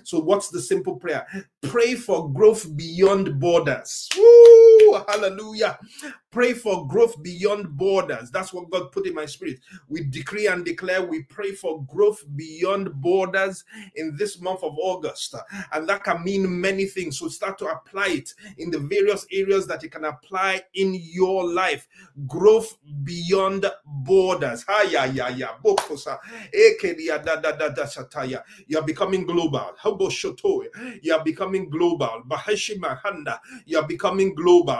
So, 0.04 0.20
what's 0.20 0.50
the 0.50 0.62
simple 0.62 0.96
prayer? 0.96 1.28
Pray 1.62 1.96
for 1.96 2.32
growth 2.32 2.76
beyond 2.76 3.40
borders. 3.40 4.10
Woo! 4.18 5.04
Hallelujah. 5.08 5.80
Pray 6.34 6.54
for 6.54 6.88
growth 6.88 7.22
beyond 7.22 7.78
borders. 7.78 8.32
That's 8.32 8.52
what 8.52 8.72
God 8.72 8.92
put 8.92 9.06
in 9.06 9.14
my 9.14 9.28
spirit. 9.28 9.60
We 9.88 10.04
decree 10.06 10.48
and 10.48 10.66
declare, 10.66 11.06
we 11.06 11.22
pray 11.22 11.52
for 11.52 11.86
growth 11.86 12.24
beyond 12.36 12.92
borders 13.02 13.64
in 13.96 14.16
this 14.18 14.42
month 14.42 14.64
of 14.64 14.74
August. 14.80 15.36
And 15.72 15.88
that 15.88 16.04
can 16.04 16.24
mean 16.24 16.60
many 16.60 16.86
things. 16.86 17.20
So 17.20 17.28
start 17.28 17.60
to 17.60 17.68
apply 17.68 18.08
it 18.08 18.34
in 18.58 18.72
the 18.72 18.80
various 18.80 19.28
areas 19.32 19.68
that 19.68 19.84
you 19.84 19.92
can 19.92 20.06
apply 20.06 20.64
in 20.74 20.96
your 20.96 21.48
life. 21.48 21.88
Growth 22.26 22.78
beyond 23.04 23.68
borders. 23.86 24.66
You're 28.68 28.82
becoming 28.82 29.26
global. 29.28 29.76
You're 31.04 31.24
becoming 31.24 31.70
global. 31.70 32.24
You're 33.68 33.88
becoming 33.88 34.34
global 34.34 34.80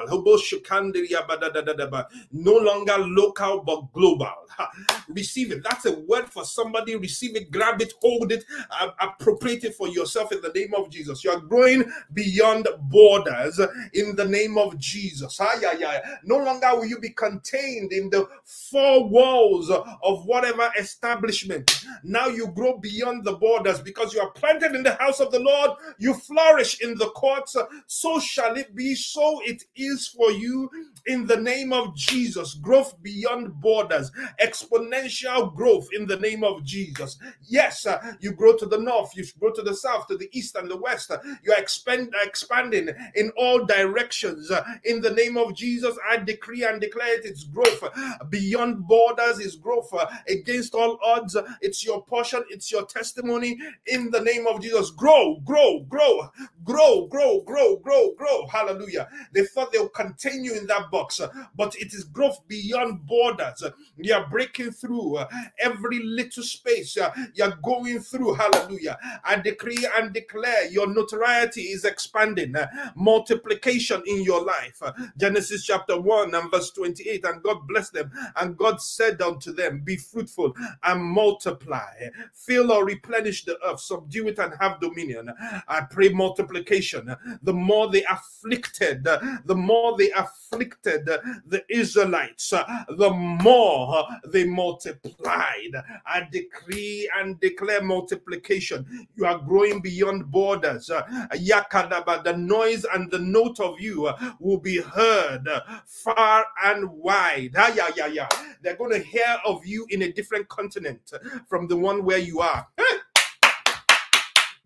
No 2.32 2.54
longer 2.56 2.98
local, 3.00 3.62
but 3.62 3.91
global. 3.94 4.32
Receive 5.10 5.52
it. 5.52 5.64
That's 5.64 5.86
a 5.86 6.00
word 6.02 6.30
for 6.30 6.46
somebody. 6.46 6.96
Receive 6.96 7.36
it, 7.36 7.52
grab 7.52 7.82
it, 7.82 7.94
hold 8.02 8.32
it, 8.32 8.46
uh, 8.72 8.89
appropriate 9.00 9.64
it 9.64 9.76
for 9.76 9.88
yourself 9.88 10.32
in 10.32 10.41
the 10.41 10.52
name 10.54 10.74
of 10.76 10.89
Jesus. 10.89 11.24
You 11.24 11.32
are 11.32 11.39
growing 11.39 11.84
beyond 12.14 12.68
borders 12.84 13.60
in 13.94 14.16
the 14.16 14.26
name 14.26 14.58
of 14.58 14.78
Jesus. 14.78 15.39
No 16.24 16.38
longer 16.38 16.70
will 16.76 16.86
you 16.86 17.00
be 17.00 17.10
contained 17.10 17.91
in 17.91 18.10
the 18.10 18.28
four 18.46 19.08
walls 19.08 19.70
of 19.70 20.26
whatever 20.26 20.72
establishment. 20.78 21.86
Now 22.04 22.28
you 22.28 22.48
grow 22.48 22.78
beyond 22.78 23.24
the 23.26 23.34
borders 23.34 23.82
because 23.82 24.14
you 24.14 24.22
are 24.22 24.32
planted 24.32 24.76
in 24.76 24.84
the 24.84 24.96
house 24.96 25.20
of 25.20 25.32
the 25.32 25.39
Lord. 25.39 25.72
You 25.98 26.14
flourish 26.14 26.82
in 26.82 26.96
the 26.98 27.10
courts. 27.10 27.56
So 27.88 28.20
shall 28.20 28.56
it 28.58 28.76
be. 28.76 28.96
So 28.96 29.41
it 29.46 29.64
is 29.76 30.08
for 30.08 30.32
you 30.32 30.70
in 31.06 31.28
the 31.28 31.38
name 31.38 31.74
of 31.74 31.95
Jesus. 31.95 32.56
Growth 32.56 33.01
beyond 33.01 33.60
borders, 33.62 34.12
exponential 34.41 35.54
growth 35.56 35.89
in 35.93 36.06
the 36.08 36.18
name 36.18 36.43
of 36.43 36.64
Jesus. 36.64 37.18
Yes, 37.47 37.86
uh, 37.86 38.14
you 38.20 38.32
grow 38.32 38.56
to 38.58 38.66
the 38.66 38.78
north, 38.80 39.16
you 39.16 39.26
grow 39.39 39.51
to 39.51 39.62
the 39.62 39.76
south, 39.76 40.08
to 40.08 40.18
the 40.18 40.30
east 40.32 40.56
and 40.56 40.70
the 40.70 40.78
west. 40.78 41.12
Uh, 41.12 41.20
you 41.43 41.51
are 41.51 41.60
expand, 41.60 42.14
expanding 42.24 42.89
in 43.16 43.32
all 43.38 43.66
directions. 43.66 44.49
Uh, 44.51 44.64
in 44.86 45.01
the 45.01 45.12
name 45.12 45.38
of 45.38 45.56
Jesus, 45.56 45.97
I 46.10 46.18
decree 46.18 46.64
and 46.64 46.80
declare 46.80 47.16
it, 47.16 47.26
it's 47.26 47.43
growth 47.43 47.84
beyond 48.30 48.88
borders, 48.88 49.39
is 49.39 49.56
growth 49.56 49.93
uh, 49.93 50.06
against 50.28 50.74
all 50.76 50.99
odds. 51.04 51.36
It's 51.62 51.86
your 51.86 52.04
portion, 52.04 52.43
it's 52.49 52.72
your 52.72 52.86
testimony 52.86 53.58
in 53.88 54.10
the 54.12 54.22
name 54.22 54.47
of 54.47 54.62
Jesus. 54.62 54.91
Grow, 54.91 55.39
grow, 55.43 55.82
grow, 55.89 56.30
grow, 56.64 57.08
grow, 57.08 57.41
grow, 57.41 57.78
grow, 57.78 58.14
grow. 58.18 58.47
Hallelujah. 58.47 59.08
They 59.34 59.43
thought 59.45 59.72
they'll 59.72 59.89
continue 59.89 60.54
in 60.54 60.68
that 60.68 60.91
box, 60.94 61.20
uh, 61.20 61.28
but 61.56 61.76
it 61.76 61.91
is 61.94 62.04
growth 62.04 62.39
beyond 62.48 63.06
borders. 63.08 63.64
You 63.98 64.14
are 64.14 64.30
breaking 64.30 64.72
through 64.72 65.18
uh, 65.18 65.28
every 65.60 66.00
little 66.04 66.44
space 66.44 66.96
uh, 66.98 67.10
you're 67.34 67.58
going 67.64 68.00
through. 68.00 68.36
Hallelujah. 68.36 68.98
I 69.26 69.38
decree 69.38 69.88
and 69.98 70.14
declare 70.14 70.70
your 70.70 70.88
notoriety 70.88 71.62
is 71.62 71.84
expanding, 71.84 72.54
multiplication 72.96 74.04
in 74.06 74.22
your 74.22 74.46
life. 74.46 74.82
Genesis 75.18 75.66
chapter 75.66 76.00
1 76.00 76.36
and 76.36 76.52
verse 76.52 76.70
28. 76.72 77.26
And 77.26 77.41
God 77.41 77.68
blessed 77.68 77.94
them, 77.94 78.12
and 78.36 78.56
God 78.56 78.80
said 78.80 79.20
unto 79.22 79.52
them, 79.52 79.82
Be 79.84 79.98
fruitful 79.98 80.54
and 80.84 81.04
multiply, 81.04 81.94
fill 82.34 82.72
or 82.72 82.86
replenish 82.86 83.46
the 83.46 83.58
earth, 83.66 83.80
subdue 83.80 84.28
it 84.28 84.38
and 84.38 84.54
have 84.62 84.80
dominion. 84.80 85.34
I 85.68 85.82
pray 85.89 86.10
multiplication. 86.10 87.16
The 87.41 87.54
more 87.54 87.89
they 87.89 88.04
afflicted, 88.04 89.04
the 89.04 89.56
more 89.56 89.98
they 89.98 90.12
afflicted 90.12 90.82
the 90.84 91.63
Israelites, 91.69 92.53
uh, 92.53 92.63
the 92.97 93.09
more 93.09 93.97
uh, 93.97 94.17
they 94.27 94.45
multiplied. 94.45 95.73
I 96.05 96.27
decree 96.31 97.09
and 97.17 97.39
declare 97.39 97.81
multiplication. 97.81 99.07
You 99.15 99.25
are 99.25 99.39
growing 99.39 99.81
beyond 99.81 100.31
borders. 100.31 100.89
Uh, 100.89 101.03
Yakadaba, 101.34 102.23
the 102.23 102.38
noise 102.38 102.86
and 102.93 103.09
the 103.11 103.19
note 103.19 103.59
of 103.59 103.79
you 103.79 104.11
will 104.39 104.59
be 104.59 104.81
heard 104.81 105.47
far 105.86 106.45
and 106.63 106.89
wide. 106.91 107.51
Ah, 107.57 107.73
yeah. 107.95 108.27
They're 108.61 108.75
going 108.75 108.91
to 108.91 108.99
hear 108.99 109.38
of 109.45 109.65
you 109.65 109.86
in 109.89 110.03
a 110.03 110.11
different 110.11 110.47
continent 110.47 111.11
from 111.47 111.67
the 111.67 111.77
one 111.77 112.03
where 112.03 112.19
you 112.19 112.39
are. 112.39 112.67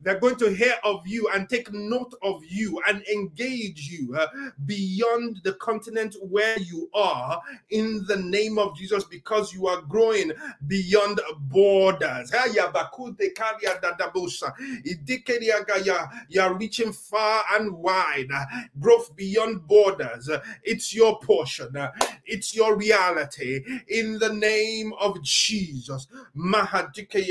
They're 0.08 0.20
going 0.22 0.38
to 0.38 0.54
hear 0.54 0.76
of 0.86 1.06
you 1.06 1.28
and 1.34 1.50
take 1.50 1.70
note 1.74 2.14
of 2.24 2.42
you 2.46 2.82
and 2.88 3.06
engage 3.08 3.90
you 3.90 4.16
uh, 4.16 4.28
beyond 4.66 5.42
the 5.44 5.52
continent 5.56 6.16
where 6.22 6.58
you 6.60 6.90
are 6.94 7.42
in 7.72 8.06
the 8.08 8.16
name 8.16 8.58
of 8.58 8.78
Jesus 8.78 9.04
because 9.04 9.54
you 9.54 9.68
are 9.68 9.82
growing 9.82 10.32
beyond 10.66 11.20
borders. 11.40 12.32
You're 16.30 16.54
reaching 16.54 16.94
far 16.94 17.44
and 17.52 17.72
wide. 17.74 18.30
Growth 18.80 19.14
beyond 19.14 19.68
borders. 19.68 20.30
It's 20.64 20.96
your 20.96 21.20
portion. 21.20 21.76
It's 22.26 22.56
your 22.56 22.78
reality. 22.78 23.62
In 23.90 24.20
the 24.20 24.32
name 24.32 24.94
of 25.02 25.22
Jesus. 25.22 26.08
Mahadike 26.34 27.26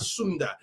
Sunda. 0.00 0.55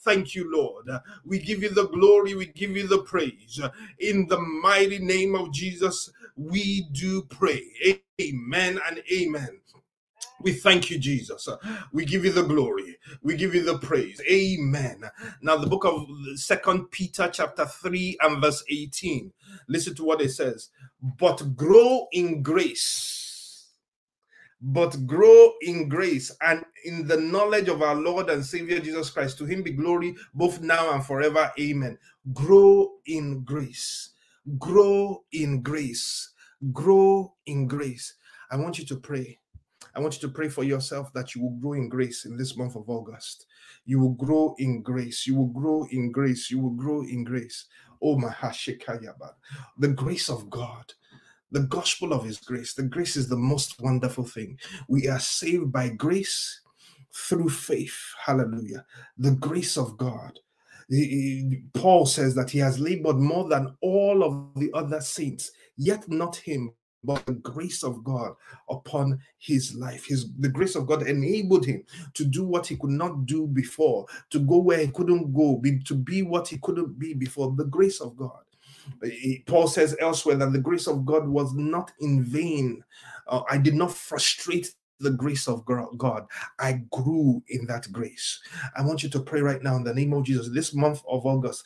Thank 0.00 0.34
you, 0.34 0.52
Lord. 0.52 0.86
We 1.24 1.38
give 1.40 1.62
you 1.62 1.70
the 1.70 1.88
glory, 1.88 2.34
we 2.34 2.46
give 2.46 2.76
you 2.76 2.86
the 2.88 3.02
praise. 3.02 3.60
In 4.00 4.26
the 4.28 4.40
mighty 4.40 4.98
name 4.98 5.34
of 5.34 5.52
Jesus, 5.52 6.10
we 6.36 6.88
do 6.92 7.22
pray. 7.24 7.62
Amen 8.20 8.80
and 8.88 9.02
amen. 9.12 9.60
We 10.42 10.52
thank 10.52 10.90
you, 10.90 10.98
Jesus. 10.98 11.48
We 11.92 12.04
give 12.06 12.24
you 12.24 12.32
the 12.32 12.44
glory. 12.44 12.96
We 13.22 13.36
give 13.36 13.54
you 13.54 13.64
the 13.64 13.78
praise. 13.78 14.22
Amen. 14.30 15.04
Now, 15.42 15.56
the 15.56 15.66
book 15.68 15.84
of 15.84 16.06
Second 16.36 16.90
Peter, 16.92 17.30
chapter 17.32 17.66
3, 17.66 18.18
and 18.22 18.42
verse 18.42 18.64
18. 18.70 19.32
Listen 19.68 19.94
to 19.96 20.04
what 20.04 20.22
it 20.22 20.30
says. 20.30 20.70
But 21.18 21.56
grow 21.56 22.06
in 22.12 22.42
grace 22.42 23.29
but 24.60 25.06
grow 25.06 25.52
in 25.62 25.88
grace 25.88 26.30
and 26.42 26.64
in 26.84 27.06
the 27.06 27.16
knowledge 27.16 27.68
of 27.68 27.82
our 27.82 27.94
Lord 27.94 28.28
and 28.28 28.44
Savior 28.44 28.78
Jesus 28.80 29.10
Christ. 29.10 29.38
To 29.38 29.44
him 29.46 29.62
be 29.62 29.72
glory 29.72 30.14
both 30.34 30.60
now 30.60 30.92
and 30.92 31.04
forever. 31.04 31.50
Amen. 31.58 31.98
Grow 32.34 32.92
in 33.06 33.42
grace. 33.44 34.10
Grow 34.58 35.24
in 35.32 35.62
grace. 35.62 36.30
Grow 36.72 37.34
in 37.46 37.66
grace. 37.66 38.14
I 38.50 38.56
want 38.56 38.78
you 38.78 38.84
to 38.86 38.96
pray. 38.96 39.38
I 39.94 40.00
want 40.00 40.14
you 40.14 40.28
to 40.28 40.34
pray 40.34 40.48
for 40.48 40.62
yourself 40.62 41.12
that 41.14 41.34
you 41.34 41.42
will 41.42 41.56
grow 41.58 41.72
in 41.72 41.88
grace 41.88 42.24
in 42.24 42.36
this 42.36 42.56
month 42.56 42.76
of 42.76 42.88
August. 42.88 43.46
You 43.86 43.98
will 43.98 44.14
grow 44.14 44.54
in 44.58 44.82
grace. 44.82 45.26
You 45.26 45.36
will 45.36 45.48
grow 45.48 45.86
in 45.90 46.12
grace. 46.12 46.50
You 46.50 46.60
will 46.60 46.70
grow 46.70 47.02
in 47.02 47.24
grace. 47.24 47.66
Oh, 48.02 48.16
my 48.16 48.28
Hashikayabad. 48.28 49.32
The 49.78 49.88
grace 49.88 50.28
of 50.28 50.48
God 50.48 50.92
the 51.52 51.60
gospel 51.60 52.12
of 52.12 52.24
his 52.24 52.38
grace. 52.38 52.74
The 52.74 52.84
grace 52.84 53.16
is 53.16 53.28
the 53.28 53.36
most 53.36 53.80
wonderful 53.80 54.24
thing. 54.24 54.58
We 54.88 55.08
are 55.08 55.18
saved 55.18 55.72
by 55.72 55.88
grace 55.90 56.60
through 57.12 57.48
faith. 57.48 57.98
Hallelujah. 58.24 58.84
The 59.18 59.32
grace 59.32 59.76
of 59.76 59.96
God. 59.96 60.38
Paul 61.74 62.06
says 62.06 62.34
that 62.34 62.50
he 62.50 62.58
has 62.58 62.80
labored 62.80 63.16
more 63.16 63.48
than 63.48 63.76
all 63.80 64.24
of 64.24 64.60
the 64.60 64.70
other 64.74 65.00
saints, 65.00 65.52
yet 65.76 66.08
not 66.08 66.34
him, 66.36 66.72
but 67.04 67.24
the 67.26 67.34
grace 67.34 67.82
of 67.82 68.02
God 68.04 68.32
upon 68.68 69.20
his 69.38 69.74
life. 69.74 70.04
His 70.06 70.32
the 70.38 70.48
grace 70.48 70.74
of 70.74 70.86
God 70.86 71.06
enabled 71.06 71.64
him 71.64 71.84
to 72.14 72.24
do 72.24 72.44
what 72.44 72.66
he 72.66 72.76
could 72.76 72.90
not 72.90 73.24
do 73.24 73.46
before, 73.46 74.06
to 74.30 74.40
go 74.40 74.58
where 74.58 74.78
he 74.78 74.88
couldn't 74.88 75.32
go, 75.32 75.56
be, 75.56 75.78
to 75.84 75.94
be 75.94 76.22
what 76.22 76.48
he 76.48 76.58
couldn't 76.58 76.98
be 76.98 77.14
before. 77.14 77.54
The 77.56 77.64
grace 77.66 78.00
of 78.00 78.16
God. 78.16 78.42
Paul 79.46 79.68
says 79.68 79.96
elsewhere 80.00 80.36
that 80.36 80.52
the 80.52 80.58
grace 80.58 80.86
of 80.86 81.04
God 81.04 81.28
was 81.28 81.54
not 81.54 81.92
in 82.00 82.24
vain. 82.24 82.82
Uh, 83.26 83.42
I 83.50 83.58
did 83.58 83.74
not 83.74 83.92
frustrate 83.92 84.74
the 85.00 85.10
grace 85.10 85.48
of 85.48 85.64
God. 85.64 86.26
I 86.58 86.82
grew 86.90 87.42
in 87.48 87.66
that 87.66 87.90
grace. 87.90 88.40
I 88.76 88.82
want 88.82 89.02
you 89.02 89.08
to 89.10 89.20
pray 89.20 89.40
right 89.40 89.62
now 89.62 89.76
in 89.76 89.84
the 89.84 89.94
name 89.94 90.12
of 90.12 90.24
Jesus. 90.24 90.50
This 90.50 90.74
month 90.74 91.02
of 91.08 91.26
August, 91.26 91.64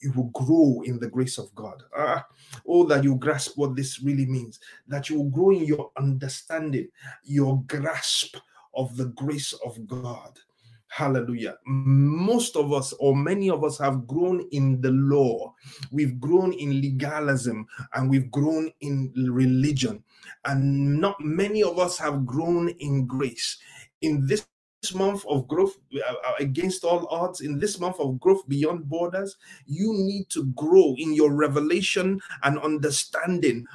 you 0.00 0.12
will 0.12 0.30
grow 0.30 0.82
in 0.84 0.98
the 0.98 1.08
grace 1.08 1.38
of 1.38 1.54
God. 1.54 1.82
Ah, 1.96 2.26
oh, 2.66 2.84
that 2.86 3.04
you 3.04 3.16
grasp 3.16 3.56
what 3.56 3.76
this 3.76 4.02
really 4.02 4.26
means. 4.26 4.58
That 4.88 5.10
you 5.10 5.18
will 5.18 5.30
grow 5.30 5.50
in 5.50 5.64
your 5.64 5.90
understanding, 5.98 6.88
your 7.22 7.62
grasp 7.66 8.36
of 8.74 8.96
the 8.96 9.06
grace 9.06 9.52
of 9.64 9.86
God. 9.86 10.38
Hallelujah. 10.90 11.56
Most 11.66 12.56
of 12.56 12.72
us, 12.72 12.92
or 12.98 13.14
many 13.14 13.48
of 13.48 13.62
us, 13.62 13.78
have 13.78 14.08
grown 14.08 14.40
in 14.50 14.80
the 14.80 14.90
law. 14.90 15.54
We've 15.92 16.18
grown 16.18 16.52
in 16.52 16.80
legalism 16.80 17.66
and 17.94 18.10
we've 18.10 18.28
grown 18.32 18.72
in 18.80 19.12
religion. 19.14 20.02
And 20.44 21.00
not 21.00 21.14
many 21.20 21.62
of 21.62 21.78
us 21.78 21.96
have 21.98 22.26
grown 22.26 22.70
in 22.80 23.06
grace. 23.06 23.56
In 24.02 24.26
this 24.26 24.44
month 24.94 25.24
of 25.28 25.46
growth 25.46 25.76
uh, 25.94 26.14
uh, 26.26 26.32
against 26.40 26.84
all 26.84 27.06
odds 27.10 27.42
in 27.42 27.58
this 27.58 27.78
month 27.78 28.00
of 28.00 28.18
growth 28.18 28.48
beyond 28.48 28.88
borders 28.88 29.36
you 29.66 29.92
need 29.92 30.24
to 30.30 30.46
grow 30.56 30.94
in 30.96 31.12
your 31.12 31.34
revelation 31.34 32.18
and 32.44 32.58
understanding 32.60 33.66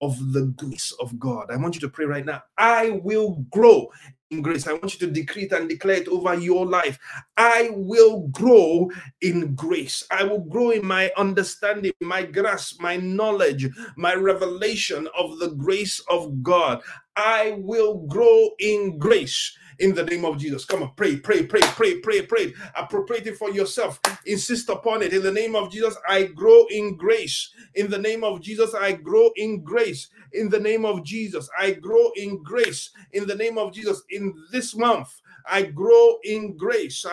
of 0.00 0.32
the 0.32 0.46
grace 0.56 0.92
of 1.00 1.18
God. 1.18 1.50
I 1.50 1.56
want 1.56 1.74
you 1.74 1.80
to 1.82 1.88
pray 1.88 2.04
right 2.04 2.24
now. 2.24 2.42
I 2.58 3.00
will 3.02 3.44
grow 3.50 3.88
in 4.30 4.42
grace. 4.42 4.66
I 4.66 4.72
want 4.72 4.92
you 4.94 5.06
to 5.06 5.12
decree 5.12 5.44
it 5.44 5.52
and 5.52 5.68
declare 5.68 5.96
it 5.96 6.08
over 6.08 6.34
your 6.34 6.66
life. 6.66 6.98
I 7.36 7.70
will 7.72 8.28
grow 8.28 8.90
in 9.22 9.54
grace. 9.54 10.04
I 10.10 10.24
will 10.24 10.40
grow 10.40 10.70
in 10.70 10.84
my 10.86 11.12
understanding, 11.16 11.92
my 12.00 12.24
grasp, 12.24 12.80
my 12.80 12.96
knowledge, 12.96 13.68
my 13.96 14.14
revelation 14.14 15.08
of 15.16 15.38
the 15.38 15.50
grace 15.50 16.00
of 16.10 16.42
God. 16.42 16.82
I 17.16 17.56
will 17.58 18.06
grow 18.06 18.50
in 18.58 18.98
grace 18.98 19.56
in 19.80 19.94
the 19.94 20.04
name 20.04 20.24
of 20.24 20.38
Jesus. 20.38 20.64
Come 20.64 20.82
on, 20.82 20.92
pray, 20.96 21.16
pray, 21.16 21.44
pray, 21.44 21.60
pray, 21.62 21.98
pray, 22.00 22.22
pray. 22.22 22.54
Appropriate 22.76 23.26
it 23.26 23.36
for 23.38 23.50
yourself. 23.50 24.00
Insist 24.26 24.68
upon 24.68 25.02
it 25.02 25.12
in 25.12 25.22
the 25.22 25.32
name 25.32 25.56
of 25.56 25.70
Jesus. 25.72 25.96
I 26.08 26.24
grow 26.24 26.66
in 26.70 26.96
grace. 26.96 27.50
In 27.74 27.90
the 27.90 27.98
name 27.98 28.24
of 28.24 28.40
Jesus, 28.40 28.74
I 28.74 28.92
grow 28.92 29.30
in 29.36 29.62
grace. 29.64 30.08
In 30.32 30.48
the 30.50 30.60
name 30.60 30.84
of 30.84 31.04
Jesus, 31.04 31.48
I 31.58 31.72
grow 31.72 32.10
in 32.16 32.42
grace. 32.42 32.90
In 33.12 33.26
the 33.26 33.34
name 33.36 33.58
of 33.58 33.72
Jesus, 33.72 34.02
in 34.10 34.34
this 34.52 34.76
month, 34.76 35.20
I 35.48 35.64
grow 35.64 36.18
in 36.24 36.56
grace. 36.56 37.04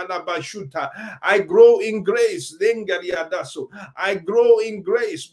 I 1.22 1.40
grow 1.40 1.80
in 1.80 2.04
grace. 2.04 2.56
I 3.98 4.16
grow 4.16 4.60
in 4.60 4.84
grace. 4.84 5.30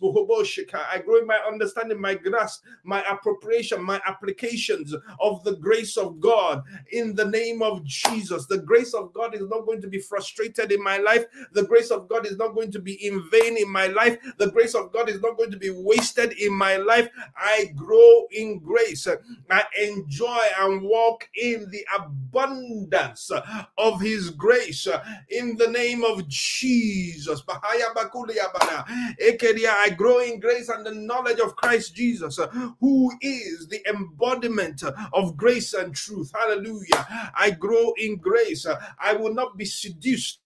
I 0.92 0.98
grow 1.04 1.18
in 1.18 1.26
my 1.26 1.40
understanding, 1.48 2.00
my 2.00 2.14
grasp, 2.14 2.64
my 2.84 3.02
appropriation, 3.10 3.82
my 3.82 4.00
applications 4.06 4.94
of 5.20 5.44
the 5.44 5.56
grace 5.56 5.96
of 5.96 6.20
God 6.20 6.62
in 6.92 7.14
the 7.14 7.26
name 7.26 7.62
of 7.62 7.84
Jesus. 7.84 8.46
The 8.46 8.58
grace 8.58 8.94
of 8.94 9.12
God 9.14 9.34
is 9.34 9.42
not 9.48 9.66
going 9.66 9.82
to 9.82 9.88
be 9.88 10.00
frustrated 10.00 10.72
in 10.72 10.82
my 10.82 10.98
life. 10.98 11.24
The 11.52 11.64
grace 11.64 11.90
of 11.90 12.08
God 12.08 12.26
is 12.26 12.36
not 12.38 12.54
going 12.54 12.72
to 12.72 12.80
be 12.80 12.94
in 13.06 13.28
vain 13.30 13.56
in 13.58 13.70
my 13.70 13.88
life. 13.88 14.18
The 14.38 14.50
grace 14.50 14.74
of 14.74 14.92
God 14.92 15.08
is 15.10 15.20
not 15.20 15.36
going 15.38 15.50
to 15.52 15.58
be 15.58 15.70
wasted 15.70 16.32
in 16.34 16.52
my 16.54 16.76
life. 16.76 17.08
I 17.36 17.72
grow 17.76 18.26
in 18.32 18.60
grace. 18.60 19.06
I 19.50 19.64
enjoy 19.82 20.40
and 20.60 20.82
walk 20.82 21.28
in 21.34 21.70
the 21.70 21.86
abundance 21.96 22.89
abundance 22.90 23.30
of 23.78 24.00
his 24.00 24.30
grace 24.30 24.86
in 25.28 25.56
the 25.56 25.68
name 25.68 26.04
of 26.04 26.26
Jesus. 26.28 27.42
I 27.48 27.90
grow 29.96 30.18
in 30.20 30.40
grace 30.40 30.68
and 30.68 30.84
the 30.84 30.94
knowledge 30.94 31.40
of 31.40 31.56
Christ 31.56 31.94
Jesus, 31.94 32.38
who 32.80 33.10
is 33.20 33.68
the 33.68 33.80
embodiment 33.88 34.82
of 35.12 35.36
grace 35.36 35.74
and 35.74 35.94
truth. 35.94 36.32
Hallelujah. 36.34 37.32
I 37.34 37.50
grow 37.50 37.92
in 37.98 38.16
grace. 38.16 38.66
I 38.98 39.12
will 39.14 39.34
not 39.34 39.56
be 39.56 39.64
seduced 39.64 40.40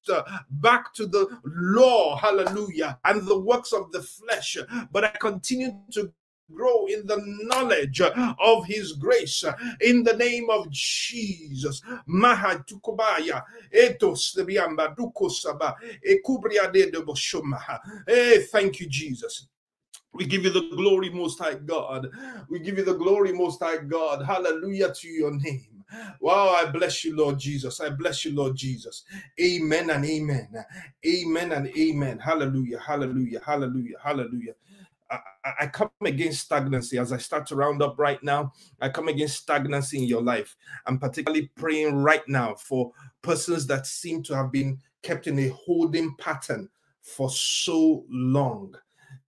back 0.50 0.92
to 0.94 1.06
the 1.06 1.38
law, 1.44 2.16
hallelujah, 2.16 2.98
and 3.04 3.26
the 3.26 3.38
works 3.38 3.72
of 3.72 3.90
the 3.92 4.02
flesh, 4.02 4.56
but 4.92 5.04
I 5.04 5.10
continue 5.20 5.72
to 5.92 6.12
grow 6.52 6.86
in 6.86 7.06
the 7.06 7.22
knowledge 7.42 8.00
of 8.00 8.66
his 8.66 8.92
grace 8.92 9.44
in 9.80 10.02
the 10.02 10.16
name 10.16 10.48
of 10.50 10.70
Jesus. 10.70 11.82
Mahatukubaya 12.08 13.42
etos 13.72 14.36
biamba 14.44 14.94
dukosaba 14.96 15.74
ekubria 16.06 16.72
de 16.72 16.90
boshoma. 16.90 17.60
Hey, 18.06 18.36
eh, 18.36 18.42
thank 18.50 18.80
you, 18.80 18.86
Jesus. 18.88 19.48
We 20.12 20.26
give 20.26 20.44
you 20.44 20.50
the 20.50 20.70
glory, 20.76 21.10
Most 21.10 21.40
High 21.40 21.54
God. 21.54 22.08
We 22.48 22.60
give 22.60 22.78
you 22.78 22.84
the 22.84 22.94
glory, 22.94 23.32
Most 23.32 23.60
High 23.60 23.78
God. 23.78 24.24
Hallelujah 24.24 24.92
to 24.94 25.08
your 25.08 25.32
name. 25.32 25.84
Wow, 26.20 26.50
I 26.50 26.66
bless 26.66 27.04
you, 27.04 27.16
Lord 27.16 27.38
Jesus. 27.38 27.80
I 27.80 27.90
bless 27.90 28.24
you, 28.24 28.34
Lord 28.34 28.56
Jesus. 28.56 29.04
Amen 29.40 29.90
and 29.90 30.04
amen. 30.04 30.48
Amen 31.06 31.52
and 31.52 31.66
amen. 31.76 32.18
Hallelujah. 32.18 32.78
Hallelujah. 32.78 33.40
Hallelujah. 33.44 33.96
Hallelujah. 34.02 34.54
I, 35.10 35.66
come 35.66 35.90
against 36.02 36.42
stagnancy 36.42 36.98
as 36.98 37.12
I 37.12 37.18
start 37.18 37.46
to 37.48 37.56
round 37.56 37.82
up 37.82 37.98
right 37.98 38.22
now. 38.22 38.52
I 38.80 38.88
come 38.88 39.08
against 39.08 39.38
stagnancy 39.38 39.98
in 39.98 40.04
your 40.04 40.22
life. 40.22 40.56
I'm 40.86 40.98
particularly 40.98 41.50
praying 41.56 41.96
right 41.96 42.26
now 42.28 42.54
for 42.54 42.92
persons 43.22 43.66
that 43.66 43.86
seem 43.86 44.22
to 44.24 44.36
have 44.36 44.50
been 44.50 44.78
kept 45.02 45.26
in 45.26 45.38
a 45.38 45.48
holding 45.48 46.14
pattern 46.18 46.68
for 47.02 47.30
so 47.30 48.04
long. 48.08 48.74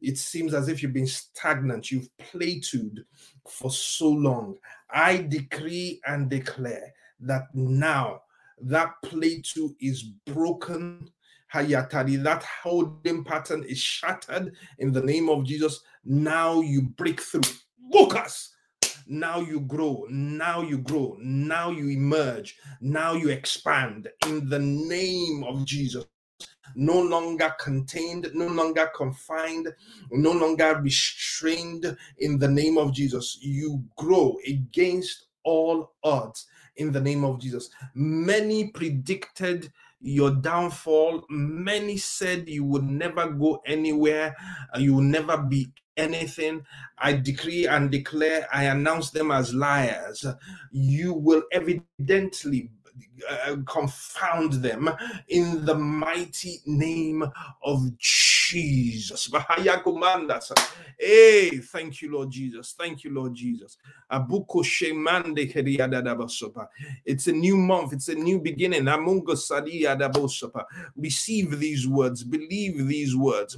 It 0.01 0.19
seems 0.19 0.55
as 0.55 0.69
if 0.69 0.83
you've 0.83 0.93
been 0.93 1.07
stagnant, 1.07 1.91
you've 1.91 2.09
plateaued 2.19 3.05
for 3.49 3.71
so 3.71 4.09
long. 4.09 4.57
I 4.91 5.19
decree 5.19 6.01
and 6.07 6.31
declare 6.31 6.93
that 7.21 7.55
now 7.55 8.23
that 8.61 8.95
plateau 9.03 9.75
is 9.81 10.03
broken 10.27 11.11
Hayatari, 11.55 12.23
that 12.23 12.45
holding 12.63 13.25
pattern 13.25 13.65
is 13.65 13.79
shattered 13.79 14.55
in 14.79 14.93
the 14.93 15.03
name 15.03 15.29
of 15.29 15.45
Jesus. 15.45 15.81
Now 16.05 16.61
you 16.61 16.83
break 16.83 17.21
through. 17.21 17.43
Focus. 17.93 18.55
Now 19.07 19.41
you 19.41 19.61
grow. 19.61 20.07
Now 20.11 20.63
you 20.63 20.79
grow. 20.79 21.17
Now 21.21 21.71
you 21.71 21.89
emerge. 21.89 22.57
Now 22.81 23.15
you 23.15 23.29
expand 23.31 24.09
in 24.27 24.49
the 24.49 24.59
name 24.59 25.45
of 25.45 25.65
Jesus. 25.65 26.05
No 26.75 27.01
longer 27.01 27.55
contained, 27.61 28.29
no 28.35 28.49
longer 28.49 28.91
confined, 28.95 29.69
no 30.11 30.33
longer 30.33 30.81
restrained 30.83 31.97
in 32.19 32.39
the 32.39 32.49
name 32.49 32.77
of 32.77 32.93
Jesus. 32.93 33.39
You 33.41 33.85
grow 33.97 34.37
against 34.47 35.27
all 35.45 35.93
odds 36.03 36.47
in 36.77 36.93
the 36.93 37.01
name 37.01 37.25
of 37.25 37.41
Jesus. 37.41 37.71
Many 37.95 38.69
predicted 38.73 39.73
your 40.07 40.31
downfall. 40.31 41.25
Many 41.29 41.97
said 41.97 42.49
you 42.49 42.65
would 42.65 42.85
never 42.85 43.29
go 43.31 43.61
anywhere, 43.67 44.37
you 44.77 44.95
will 44.95 45.03
never 45.03 45.37
be 45.37 45.73
anything. 45.97 46.65
I 46.99 47.15
decree 47.15 47.67
and 47.67 47.91
declare, 47.91 48.47
I 48.53 48.65
announce 48.65 49.11
them 49.11 49.31
as 49.31 49.53
liars. 49.55 50.25
You 50.71 51.15
will 51.15 51.43
evidently 51.53 52.71
uh, 53.29 53.57
confound 53.67 54.55
them 54.55 54.91
in 55.29 55.65
the 55.65 55.75
mighty 55.75 56.61
name 56.67 57.25
of 57.63 57.99
Jesus. 57.99 58.36
Hey, 60.99 61.59
thank 61.59 62.01
you, 62.01 62.13
Lord 62.13 62.31
Jesus. 62.31 62.75
Thank 62.79 63.05
you, 63.05 63.13
Lord 63.13 63.35
Jesus. 63.35 63.77
It's 67.05 67.27
a 67.27 67.33
new 67.33 67.57
month, 67.57 67.93
it's 67.93 68.09
a 68.09 68.15
new 68.15 68.41
beginning. 68.41 68.87
Receive 70.97 71.59
these 71.59 71.87
words, 71.87 72.25
believe 72.25 72.87
these 72.87 73.15
words. 73.17 73.57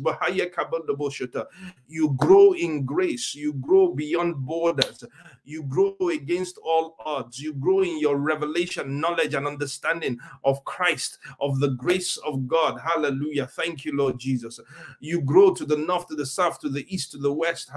You 1.87 2.15
grow 2.17 2.53
in 2.55 2.85
grace, 2.85 3.35
you 3.35 3.53
grow 3.55 3.95
beyond 3.95 4.37
borders, 4.45 5.05
you 5.45 5.63
grow 5.63 5.95
against 6.13 6.59
all 6.59 6.97
odds, 7.05 7.41
you 7.41 7.53
grow 7.55 7.83
in 7.83 7.99
your 8.01 8.17
revelation, 8.17 9.01
knowledge, 9.01 9.35
and 9.35 9.47
understanding 9.47 10.19
of 10.45 10.65
Christ, 10.65 11.19
of 11.41 11.61
the 11.61 11.69
grace 11.69 12.17
of 12.19 12.49
God. 12.49 12.81
Hallelujah. 12.81 13.47
Thank 13.47 13.85
you, 13.85 13.97
Lord 13.97 14.19
Jesus. 14.19 14.59
You 15.01 15.21
grow 15.21 15.55
to 15.55 15.65
the 15.65 15.77
north, 15.77 16.09
to 16.09 16.15
the 16.15 16.27
south, 16.27 16.59
to 16.61 16.69
the 16.69 16.87
east, 16.93 17.13
to 17.13 17.19
the 17.19 17.33
west. 17.33 17.71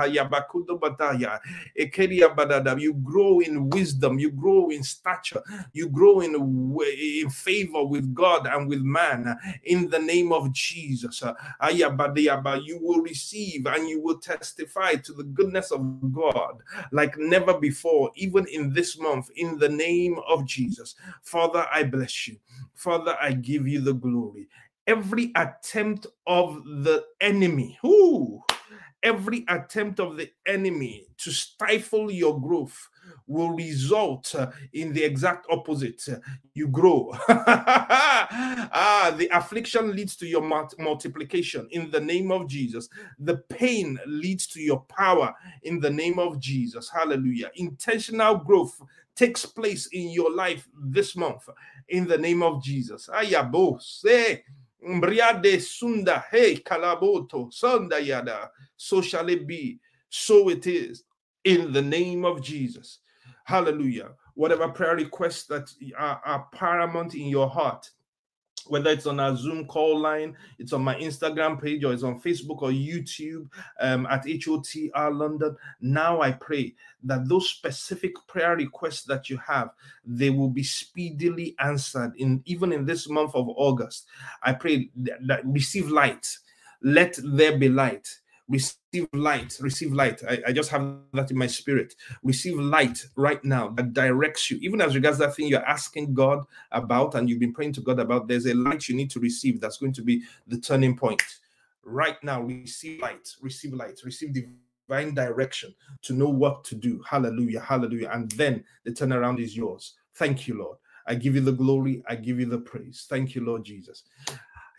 You 2.80 2.94
grow 2.94 3.40
in 3.40 3.70
wisdom, 3.70 4.20
you 4.20 4.32
grow 4.32 4.70
in 4.70 4.84
stature, 4.84 5.44
you 5.74 5.90
grow 5.90 6.22
in, 6.22 6.36
in 6.36 7.30
favor 7.30 7.84
with 7.84 8.14
God 8.14 8.48
and 8.48 8.68
with 8.68 8.82
man. 8.82 9.38
In 9.66 9.90
the 9.90 10.00
name 10.00 10.32
of 10.32 10.52
Jesus, 10.52 11.22
you 11.22 12.80
will 12.82 13.02
receive 13.02 13.66
and 13.66 13.90
you 13.90 14.02
will 14.02 14.20
testify 14.20 14.96
to 14.96 15.14
the 15.14 15.24
goodness 15.24 15.72
of 15.72 16.12
God 16.12 16.62
like 16.92 17.18
never 17.18 17.58
before, 17.60 18.12
even 18.16 18.46
in 18.48 18.74
this 18.74 18.98
month, 18.98 19.30
in 19.36 19.58
the 19.58 19.70
name 19.70 20.18
of 20.28 20.46
Jesus. 20.46 20.96
Father, 21.24 21.66
I 21.72 21.84
bless 21.84 22.28
you. 22.28 22.38
Father, 22.76 23.16
I 23.22 23.34
give 23.34 23.68
you 23.68 23.82
the 23.82 23.94
glory. 23.94 24.48
Every 24.88 25.32
attempt 25.36 26.08
of 26.26 26.64
the 26.66 27.06
enemy, 27.22 27.78
who 27.82 28.44
every 29.04 29.44
attempt 29.48 30.00
of 30.00 30.18
the 30.18 30.30
enemy 30.46 31.08
to 31.18 31.32
stifle 31.32 32.12
your 32.12 32.40
growth 32.40 32.90
will 33.28 33.50
result 33.52 34.34
uh, 34.36 34.52
in 34.74 34.94
the 34.94 35.04
exact 35.04 35.48
opposite. 35.50 36.04
You 36.54 36.68
grow. 36.68 37.12
ah, 37.30 39.14
the 39.18 39.28
affliction 39.30 39.96
leads 39.96 40.16
to 40.18 40.28
your 40.28 40.42
multiplication 40.42 41.68
in 41.72 41.90
the 41.90 42.00
name 42.00 42.32
of 42.32 42.48
Jesus. 42.48 42.90
The 43.20 43.38
pain 43.38 44.00
leads 44.06 44.48
to 44.48 44.62
your 44.62 44.82
power 44.82 45.34
in 45.64 45.80
the 45.80 45.90
name 45.90 46.20
of 46.20 46.40
Jesus. 46.40 46.90
Hallelujah. 46.90 47.52
Intentional 47.56 48.36
growth 48.38 48.80
takes 49.16 49.46
place 49.46 49.88
in 49.88 50.10
your 50.10 50.34
life 50.34 50.68
this 50.80 51.16
month 51.16 51.50
in 51.90 52.08
the 52.08 52.18
name 52.18 52.42
of 52.42 52.64
Jesus. 52.64 53.10
Ayabo 53.14 53.82
say 53.82 54.44
Mbriade 54.88 55.62
Sunda 55.62 56.24
Hey 56.30 56.58
Kalaboto 56.58 57.54
Sunda 57.54 58.02
Yada. 58.02 58.50
So 58.78 59.02
shall 59.02 59.30
it 59.30 59.48
be. 59.48 59.80
So 60.10 60.50
it 60.50 60.68
is 60.68 61.04
in 61.44 61.72
the 61.72 61.82
name 61.82 62.26
of 62.26 62.42
Jesus. 62.42 63.00
Hallelujah. 63.46 64.10
Whatever 64.36 64.70
prayer 64.70 64.96
requests 64.96 65.46
that 65.48 65.70
are, 65.98 66.22
are 66.26 66.48
paramount 66.54 67.16
in 67.16 67.28
your 67.28 67.50
heart, 67.50 67.90
whether 68.72 68.90
it's 68.90 69.06
on 69.06 69.20
our 69.20 69.36
Zoom 69.36 69.66
call 69.66 70.00
line, 70.00 70.34
it's 70.58 70.72
on 70.72 70.82
my 70.82 70.96
Instagram 70.96 71.62
page, 71.62 71.84
or 71.84 71.92
it's 71.92 72.04
on 72.04 72.22
Facebook 72.22 72.62
or 72.62 72.70
YouTube 72.70 73.50
um, 73.82 74.06
at 74.10 74.24
HOTR 74.24 75.14
London. 75.14 75.58
Now 75.82 76.22
I 76.22 76.32
pray 76.32 76.74
that 77.04 77.28
those 77.28 77.50
specific 77.50 78.14
prayer 78.28 78.56
requests 78.56 79.04
that 79.04 79.30
you 79.30 79.36
have, 79.46 79.72
they 80.06 80.30
will 80.30 80.50
be 80.50 80.64
speedily 80.64 81.54
answered 81.60 82.14
in 82.16 82.42
even 82.46 82.72
in 82.72 82.86
this 82.86 83.10
month 83.10 83.36
of 83.36 83.50
August. 83.50 84.08
I 84.42 84.54
pray 84.54 84.90
that, 84.96 85.28
that 85.28 85.46
receive 85.46 85.90
light. 85.90 86.26
Let 86.82 87.20
there 87.22 87.58
be 87.58 87.68
light 87.68 88.21
receive 88.52 89.08
light 89.14 89.58
receive 89.62 89.94
light. 89.94 90.22
I, 90.30 90.42
I, 90.48 90.52
just 90.52 90.70
have 90.72 90.98
that 91.14 91.32
in 91.32 91.38
my 91.38 91.48
spirit. 91.48 91.96
Receive 92.24 92.60
light 92.60 93.06
right 93.16 93.44
now 93.44 93.70
that 93.70 93.94
directs 93.94 94.52
you. 94.52 94.58
Even 94.62 94.82
as 94.82 94.94
regards 94.94 95.18
that 95.20 95.36
thing 95.36 95.48
you're 95.48 95.66
asking 95.66 96.14
god 96.14 96.44
about 96.72 97.16
and 97.16 97.30
you've 97.30 97.40
been 97.40 97.54
praying 97.54 97.74
to 97.74 97.82
god 97.82 98.00
about 98.00 98.28
there's 98.28 98.46
a 98.46 98.54
light 98.54 98.90
you 98.90 98.96
need 98.96 99.10
to 99.12 99.20
receive 99.20 99.62
that's 99.62 99.78
going 99.78 99.94
to 99.94 100.02
be 100.02 100.22
the 100.48 100.60
turning 100.60 100.96
point. 100.96 101.24
Right 101.84 102.22
now 102.24 102.42
receive 102.42 103.00
light 103.00 103.34
receive 103.42 103.74
light 103.74 104.02
receive 104.04 104.34
divine 104.34 105.14
direction 105.14 105.74
to 106.04 106.14
know 106.14 106.30
what 106.30 106.64
to 106.66 106.76
do. 106.76 107.02
Hallelujah 107.10 107.62
hallelujah. 107.62 108.10
And 108.12 108.30
then 108.32 108.64
the 108.84 108.92
turnaround 108.92 109.40
is 109.40 109.56
yours. 109.56 109.94
Thank 110.16 110.48
you 110.48 110.58
lord. 110.58 110.78
I 111.08 111.16
give 111.16 111.36
you 111.36 111.42
the 111.42 111.54
glory. 111.54 112.04
I 112.08 112.16
give 112.16 112.40
you 112.40 112.46
the 112.46 112.60
praise. 112.60 113.08
Thank 113.10 113.34
you 113.34 113.46
lord 113.46 113.64
jesus 113.64 114.04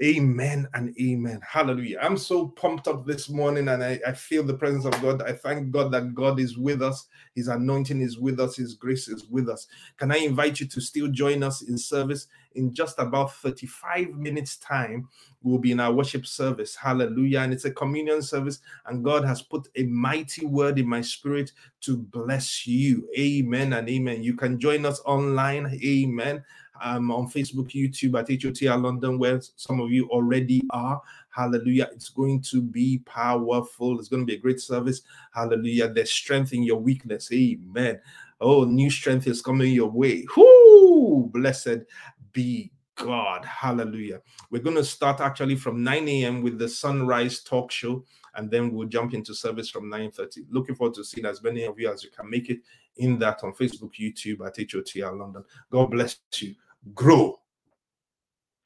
Amen 0.03 0.66
and 0.74 0.92
amen. 1.00 1.40
Hallelujah. 1.48 2.00
I'm 2.03 2.16
so 2.16 2.48
pumped 2.48 2.88
up 2.88 3.07
this 3.07 3.28
morning 3.28 3.68
and 3.68 3.84
I, 3.84 4.00
I, 4.05 4.12
feel 4.12 4.42
the 4.42 4.55
presence 4.55 4.84
of 4.84 5.00
God. 5.00 5.22
I 5.22 5.32
thank 5.32 5.70
God 5.70 5.92
that 5.92 6.12
God 6.12 6.40
is 6.40 6.59
with 6.59 6.82
us. 6.82 7.07
His 7.36 7.46
anointing 7.46 8.00
is 8.00 8.18
with 8.18 8.40
us. 8.40 8.57
His 8.57 8.74
grace 8.74 9.07
is 9.07 9.26
with 9.26 9.48
us. 9.48 9.68
Can 9.98 10.11
I 10.11 10.16
invite 10.16 10.59
you 10.59 10.66
to 10.66 10.80
still 10.80 11.07
join 11.07 11.44
us 11.44 11.62
in 11.62 11.78
service 11.78 12.26
in 12.57 12.74
just 12.74 12.98
about 12.98 13.32
35 13.34 14.09
minutes' 14.14 14.57
time? 14.57 15.09
We'll 15.40 15.59
be 15.59 15.70
in 15.70 15.78
our 15.78 15.92
worship 15.92 16.26
service. 16.26 16.74
Hallelujah. 16.74 17.38
And 17.40 17.53
it's 17.53 17.64
a 17.64 17.70
communion 17.70 18.22
service. 18.22 18.59
And 18.86 19.05
God 19.05 19.24
has 19.24 19.40
put 19.40 19.68
a 19.76 19.84
mighty 19.84 20.46
word 20.46 20.80
in 20.80 20.88
my 20.88 21.03
spirit 21.03 21.53
to 21.82 21.96
bless 21.96 22.66
you. 22.66 23.09
Amen 23.16 23.72
and 23.74 23.88
amen. 23.88 24.24
You 24.24 24.34
can 24.34 24.59
join 24.59 24.84
us 24.84 25.00
online. 25.05 25.78
Amen 25.84 26.42
um, 26.80 27.10
on 27.10 27.28
Facebook, 27.28 27.70
YouTube 27.70 28.18
at 28.18 28.28
HOTR 28.28 28.82
London, 28.82 29.18
where 29.18 29.40
some 29.56 29.80
of 29.80 29.90
you 29.90 30.08
already 30.08 30.62
are. 30.70 31.00
Hallelujah. 31.30 31.88
It's 31.92 32.08
going 32.08 32.40
to 32.42 32.62
be 32.62 32.98
powerful. 33.04 33.98
It's 33.98 34.08
going 34.08 34.22
to 34.22 34.26
be 34.26 34.34
a 34.34 34.40
great 34.40 34.60
service. 34.60 35.02
Hallelujah. 35.34 35.88
There's 35.88 36.10
strength 36.10 36.52
in 36.52 36.62
your 36.62 36.78
weakness. 36.78 37.30
Amen. 37.32 38.00
Oh, 38.40 38.64
new 38.64 38.90
strength 38.90 39.26
is 39.26 39.40
coming 39.40 39.72
your 39.72 39.90
way. 39.90 40.26
Whoo! 40.36 41.30
Blessed 41.32 41.84
be 42.32 42.72
God. 42.96 43.44
Hallelujah. 43.44 44.20
We're 44.50 44.62
going 44.62 44.76
to 44.76 44.84
start 44.84 45.20
actually 45.20 45.56
from 45.56 45.82
9 45.82 46.08
a.m. 46.08 46.42
with 46.42 46.58
the 46.58 46.68
Sunrise 46.68 47.40
Talk 47.40 47.70
Show, 47.70 48.04
and 48.34 48.50
then 48.50 48.72
we'll 48.72 48.88
jump 48.88 49.14
into 49.14 49.34
service 49.34 49.70
from 49.70 49.90
9:30. 49.90 50.46
Looking 50.50 50.74
forward 50.74 50.94
to 50.94 51.04
seeing 51.04 51.26
as 51.26 51.42
many 51.42 51.64
of 51.64 51.78
you 51.78 51.90
as 51.90 52.02
you 52.04 52.10
can 52.10 52.28
make 52.28 52.50
it 52.50 52.60
in 52.97 53.18
that 53.18 53.43
on 53.45 53.53
Facebook, 53.53 53.93
YouTube 54.01 54.47
at 54.47 54.57
HOTR 54.57 55.18
London. 55.18 55.45
God 55.70 55.90
bless 55.90 56.18
you 56.38 56.55
grow 56.95 57.38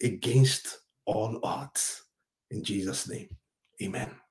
against 0.02 0.80
all 1.04 1.40
odds. 1.42 2.04
In 2.50 2.62
Jesus' 2.64 3.08
name, 3.08 3.28
amen. 3.82 4.02
Amen. 4.02 4.25